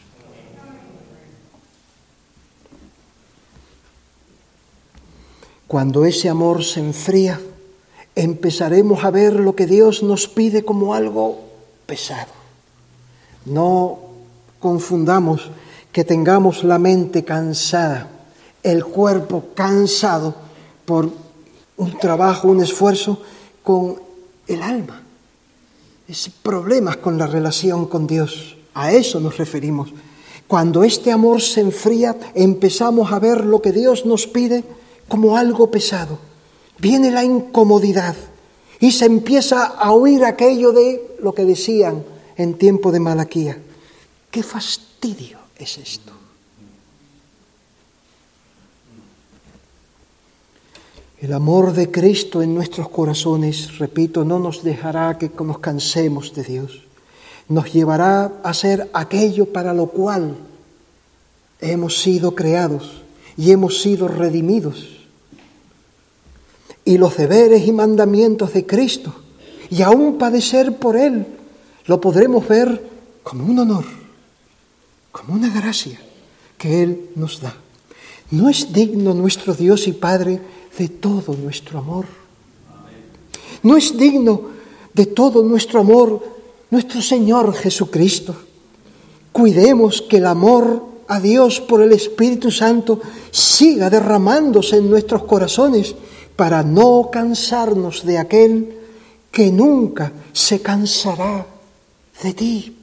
Cuando 5.67 6.03
ese 6.05 6.28
amor 6.28 6.65
se 6.65 6.82
enfría, 6.82 7.39
empezaremos 8.15 9.05
a 9.05 9.11
ver 9.11 9.39
lo 9.39 9.55
que 9.55 9.67
Dios 9.67 10.03
nos 10.03 10.28
pide 10.28 10.65
como 10.65 10.93
algo 10.93 11.39
pesado. 11.86 12.34
No 13.45 13.99
confundamos 14.59 15.49
que 15.93 16.03
tengamos 16.03 16.65
la 16.65 16.78
mente 16.78 17.24
cansada, 17.24 18.09
el 18.63 18.84
cuerpo 18.84 19.45
cansado 19.55 20.36
por 20.86 21.09
un 21.78 21.97
trabajo, 21.99 22.49
un 22.49 22.61
esfuerzo, 22.61 23.22
con 23.63 24.01
el 24.47 24.61
alma. 24.61 25.01
Es 26.12 26.30
problemas 26.30 26.97
con 26.97 27.18
la 27.18 27.26
relación 27.26 27.86
con 27.86 28.05
Dios. 28.05 28.57
A 28.74 28.91
eso 28.91 29.22
nos 29.22 29.38
referimos. 29.38 29.93
Cuando 30.45 30.84
este 30.84 31.09
amor 31.09 31.41
se 31.41 31.62
enfría, 31.62 32.18
empezamos 32.36 33.14
a 33.14 33.20
ver 33.20 33.45
lo 33.45 33.62
que 33.62 33.72
Dios 33.72 34.05
nos 34.05 34.28
pide 34.28 34.66
como 35.07 35.38
algo 35.38 35.72
pesado. 35.72 36.20
Viene 36.80 37.12
la 37.12 37.24
incomodidad 37.24 38.18
y 38.82 38.91
se 38.91 39.05
empieza 39.05 39.64
a 39.64 39.93
oír 39.93 40.26
aquello 40.26 40.74
de 40.74 41.16
lo 41.22 41.34
que 41.34 41.45
decían 41.45 42.03
en 42.36 42.57
tiempo 42.57 42.91
de 42.91 42.99
Malaquía. 42.99 43.57
¿Qué 44.30 44.43
fastidio 44.43 45.38
es 45.57 45.78
esto? 45.78 46.12
El 51.22 51.34
amor 51.34 51.74
de 51.74 51.91
Cristo 51.91 52.41
en 52.41 52.55
nuestros 52.55 52.89
corazones, 52.89 53.78
repito, 53.78 54.26
no 54.26 54.39
nos 54.39 54.63
dejará 54.63 55.19
que 55.19 55.30
nos 55.43 55.59
cansemos 55.59 56.34
de 56.34 56.43
Dios. 56.43 56.82
Nos 57.47 57.72
llevará 57.72 58.34
a 58.43 58.53
ser 58.55 58.89
aquello 58.91 59.45
para 59.45 59.72
lo 59.72 59.86
cual 59.86 60.36
hemos 61.59 62.01
sido 62.01 62.34
creados 62.34 63.03
y 63.38 63.51
hemos 63.51 63.84
sido 63.84 64.07
redimidos 64.07 65.01
y 66.86 66.97
los 66.97 67.15
deberes 67.15 67.67
y 67.67 67.72
mandamientos 67.72 68.53
de 68.53 68.65
Cristo 68.65 69.13
y 69.69 69.84
aún 69.84 70.17
padecer 70.17 70.78
por 70.78 70.97
Él, 70.97 71.28
lo 71.86 72.01
podremos 72.01 72.47
ver 72.47 72.84
como 73.22 73.45
un 73.45 73.59
honor, 73.59 73.86
como 75.11 75.36
una 75.36 75.53
gracia 75.53 76.01
que 76.57 76.82
Él 76.82 77.09
nos 77.15 77.41
da. 77.41 77.55
¿No 78.32 78.49
es 78.49 78.74
digno 78.74 79.13
nuestro 79.13 79.53
Dios 79.53 79.88
y 79.88 79.91
Padre 79.91 80.41
de 80.78 80.89
todo 80.89 81.36
nuestro 81.36 81.80
amor? 81.80 82.05
¿No 83.63 83.78
es 83.78 83.97
digno 83.97 84.41
de 84.93 85.05
todo 85.05 85.43
nuestro 85.43 85.82
amor 85.82 86.24
nuestro 86.69 87.01
Señor 87.01 87.53
Jesucristo? 87.53 88.36
Cuidemos 89.32 90.01
que 90.01 90.17
el 90.17 90.26
amor 90.26 90.84
a 91.07 91.19
Dios 91.19 91.59
por 91.59 91.82
el 91.82 91.91
Espíritu 91.91 92.51
Santo 92.51 93.01
siga 93.32 93.89
derramándose 93.89 94.78
en 94.78 94.89
nuestros 94.89 95.24
corazones 95.24 95.95
para 96.36 96.63
no 96.63 97.09
cansarnos 97.11 98.05
de 98.05 98.17
aquel 98.17 98.78
que 99.32 99.51
nunca 99.51 100.11
se 100.34 100.61
cansará 100.61 101.45
de 102.24 102.34
ti. 102.34 102.78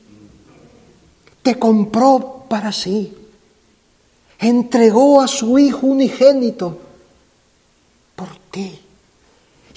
Te 1.43 1.59
compró 1.59 2.45
para 2.49 2.73
sí. 2.73 3.15
entregó 4.39 5.21
a 5.21 5.29
su 5.29 5.59
Hijo 5.59 5.87
unigénito 5.87 6.88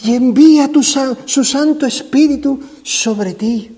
y 0.03 0.15
envía 0.15 0.71
tu, 0.71 0.81
su 0.83 1.43
Santo 1.43 1.85
Espíritu 1.85 2.59
sobre 2.83 3.33
ti. 3.33 3.77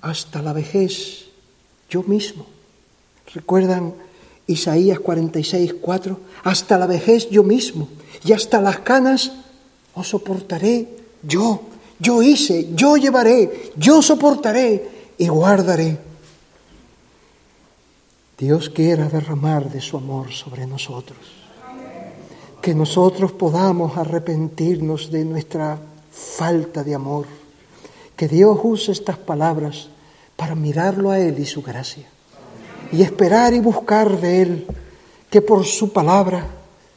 Hasta 0.00 0.42
la 0.42 0.52
vejez, 0.52 1.26
yo 1.88 2.02
mismo. 2.02 2.46
¿Recuerdan 3.32 3.94
Isaías 4.46 4.98
46, 4.98 5.74
4? 5.80 6.20
Hasta 6.44 6.76
la 6.76 6.86
vejez 6.86 7.30
yo 7.30 7.44
mismo 7.44 7.88
y 8.24 8.32
hasta 8.32 8.60
las 8.60 8.80
canas 8.80 9.32
os 9.94 10.08
soportaré 10.08 10.88
yo. 11.22 11.62
Yo 11.98 12.20
hice, 12.20 12.70
yo 12.74 12.96
llevaré, 12.96 13.70
yo 13.76 14.02
soportaré 14.02 15.12
y 15.18 15.28
guardaré. 15.28 15.98
Dios 18.36 18.70
quiera 18.70 19.08
derramar 19.08 19.70
de 19.70 19.80
su 19.80 19.96
amor 19.96 20.32
sobre 20.32 20.66
nosotros. 20.66 21.41
Que 22.62 22.74
nosotros 22.74 23.32
podamos 23.32 23.98
arrepentirnos 23.98 25.10
de 25.10 25.24
nuestra 25.24 25.78
falta 26.10 26.82
de 26.82 26.94
amor. 26.94 27.26
Que 28.16 28.28
Dios 28.28 28.58
use 28.62 28.92
estas 28.92 29.18
palabras 29.18 29.88
para 30.36 30.54
mirarlo 30.54 31.10
a 31.10 31.18
Él 31.18 31.38
y 31.38 31.44
su 31.44 31.60
gracia. 31.60 32.08
Y 32.92 33.02
esperar 33.02 33.52
y 33.52 33.60
buscar 33.60 34.20
de 34.20 34.42
Él 34.42 34.66
que 35.28 35.42
por 35.42 35.64
su 35.64 35.92
palabra 35.92 36.46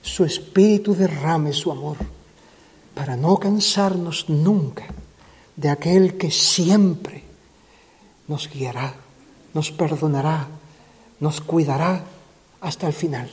su 0.01 0.23
espíritu 0.23 0.93
derrame 0.93 1.51
su 1.51 1.71
amor 1.71 1.97
para 2.93 3.15
no 3.15 3.37
cansarnos 3.37 4.29
nunca 4.29 4.85
de 5.55 5.69
aquel 5.69 6.17
que 6.17 6.31
siempre 6.31 7.23
nos 8.27 8.49
guiará, 8.49 8.93
nos 9.53 9.71
perdonará, 9.71 10.47
nos 11.19 11.41
cuidará 11.41 12.03
hasta 12.61 12.87
el 12.87 12.93
final. 12.93 13.29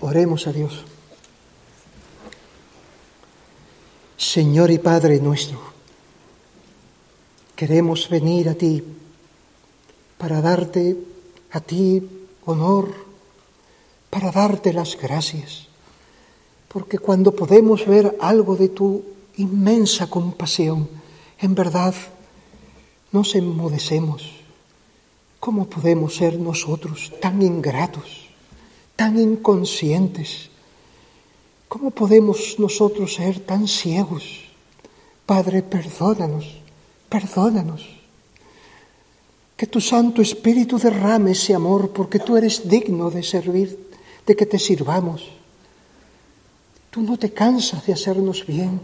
Oremos 0.00 0.46
a 0.46 0.52
Dios. 0.52 0.84
Señor 4.16 4.70
y 4.70 4.78
Padre 4.78 5.20
nuestro, 5.20 5.60
queremos 7.56 8.08
venir 8.08 8.48
a 8.48 8.54
ti 8.54 8.82
para 10.18 10.40
darte 10.40 10.96
a 11.50 11.60
ti 11.60 12.02
honor, 12.46 12.94
para 14.10 14.30
darte 14.32 14.72
las 14.72 14.96
gracias 14.96 15.68
porque 16.74 16.98
cuando 16.98 17.30
podemos 17.30 17.86
ver 17.86 18.18
algo 18.20 18.56
de 18.56 18.68
tu 18.68 19.04
inmensa 19.36 20.10
compasión, 20.10 20.88
en 21.38 21.54
verdad 21.54 21.94
nos 23.12 23.36
enmudecemos. 23.36 24.42
¿Cómo 25.38 25.70
podemos 25.70 26.16
ser 26.16 26.36
nosotros 26.36 27.12
tan 27.20 27.42
ingratos, 27.42 28.23
tan 28.96 29.18
inconscientes? 29.18 30.50
¿Cómo 31.68 31.90
podemos 31.90 32.56
nosotros 32.58 33.14
ser 33.14 33.40
tan 33.40 33.66
ciegos? 33.66 34.44
Padre, 35.26 35.62
perdónanos, 35.62 36.46
perdónanos. 37.08 37.82
Que 39.56 39.66
tu 39.66 39.80
Santo 39.80 40.22
Espíritu 40.22 40.78
derrame 40.78 41.32
ese 41.32 41.54
amor 41.54 41.90
porque 41.90 42.18
tú 42.18 42.36
eres 42.36 42.68
digno 42.68 43.10
de 43.10 43.22
servir, 43.22 43.78
de 44.26 44.36
que 44.36 44.46
te 44.46 44.58
sirvamos. 44.58 45.30
Tú 46.90 47.02
no 47.02 47.16
te 47.16 47.32
cansas 47.32 47.86
de 47.86 47.92
hacernos 47.92 48.46
bien. 48.46 48.80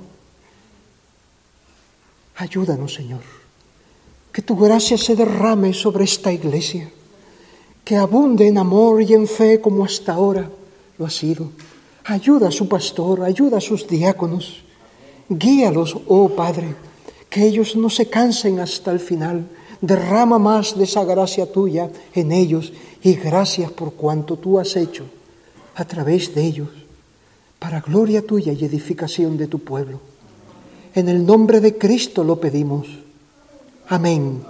Ayúdanos, 2.36 2.94
Señor. 2.94 3.22
Que 4.32 4.42
tu 4.42 4.56
gracia 4.56 4.96
se 4.96 5.14
derrame 5.14 5.74
sobre 5.74 6.04
esta 6.04 6.32
iglesia. 6.32 6.90
Que 7.84 7.96
abunde 7.96 8.46
en 8.46 8.58
amor 8.58 9.02
y 9.02 9.14
en 9.14 9.26
fe 9.26 9.60
como 9.60 9.84
hasta 9.84 10.14
ahora 10.14 10.50
lo 10.98 11.06
ha 11.06 11.10
sido. 11.10 11.50
Ayuda 12.04 12.48
a 12.48 12.52
su 12.52 12.68
pastor, 12.68 13.22
ayuda 13.22 13.58
a 13.58 13.60
sus 13.60 13.86
diáconos. 13.86 14.62
Guíalos, 15.28 15.96
oh 16.08 16.28
Padre, 16.30 16.74
que 17.28 17.46
ellos 17.46 17.76
no 17.76 17.90
se 17.90 18.08
cansen 18.08 18.60
hasta 18.60 18.90
el 18.90 19.00
final. 19.00 19.46
Derrama 19.80 20.38
más 20.38 20.76
de 20.76 20.84
esa 20.84 21.04
gracia 21.04 21.50
tuya 21.50 21.90
en 22.14 22.32
ellos 22.32 22.72
y 23.02 23.14
gracias 23.14 23.70
por 23.70 23.94
cuanto 23.94 24.36
tú 24.36 24.58
has 24.58 24.76
hecho 24.76 25.04
a 25.74 25.84
través 25.84 26.34
de 26.34 26.44
ellos 26.44 26.68
para 27.60 27.80
gloria 27.80 28.26
tuya 28.26 28.52
y 28.52 28.64
edificación 28.64 29.36
de 29.36 29.46
tu 29.46 29.60
pueblo. 29.60 30.00
En 30.94 31.08
el 31.08 31.24
nombre 31.24 31.60
de 31.60 31.78
Cristo 31.78 32.24
lo 32.24 32.40
pedimos. 32.40 32.88
Amén. 33.86 34.42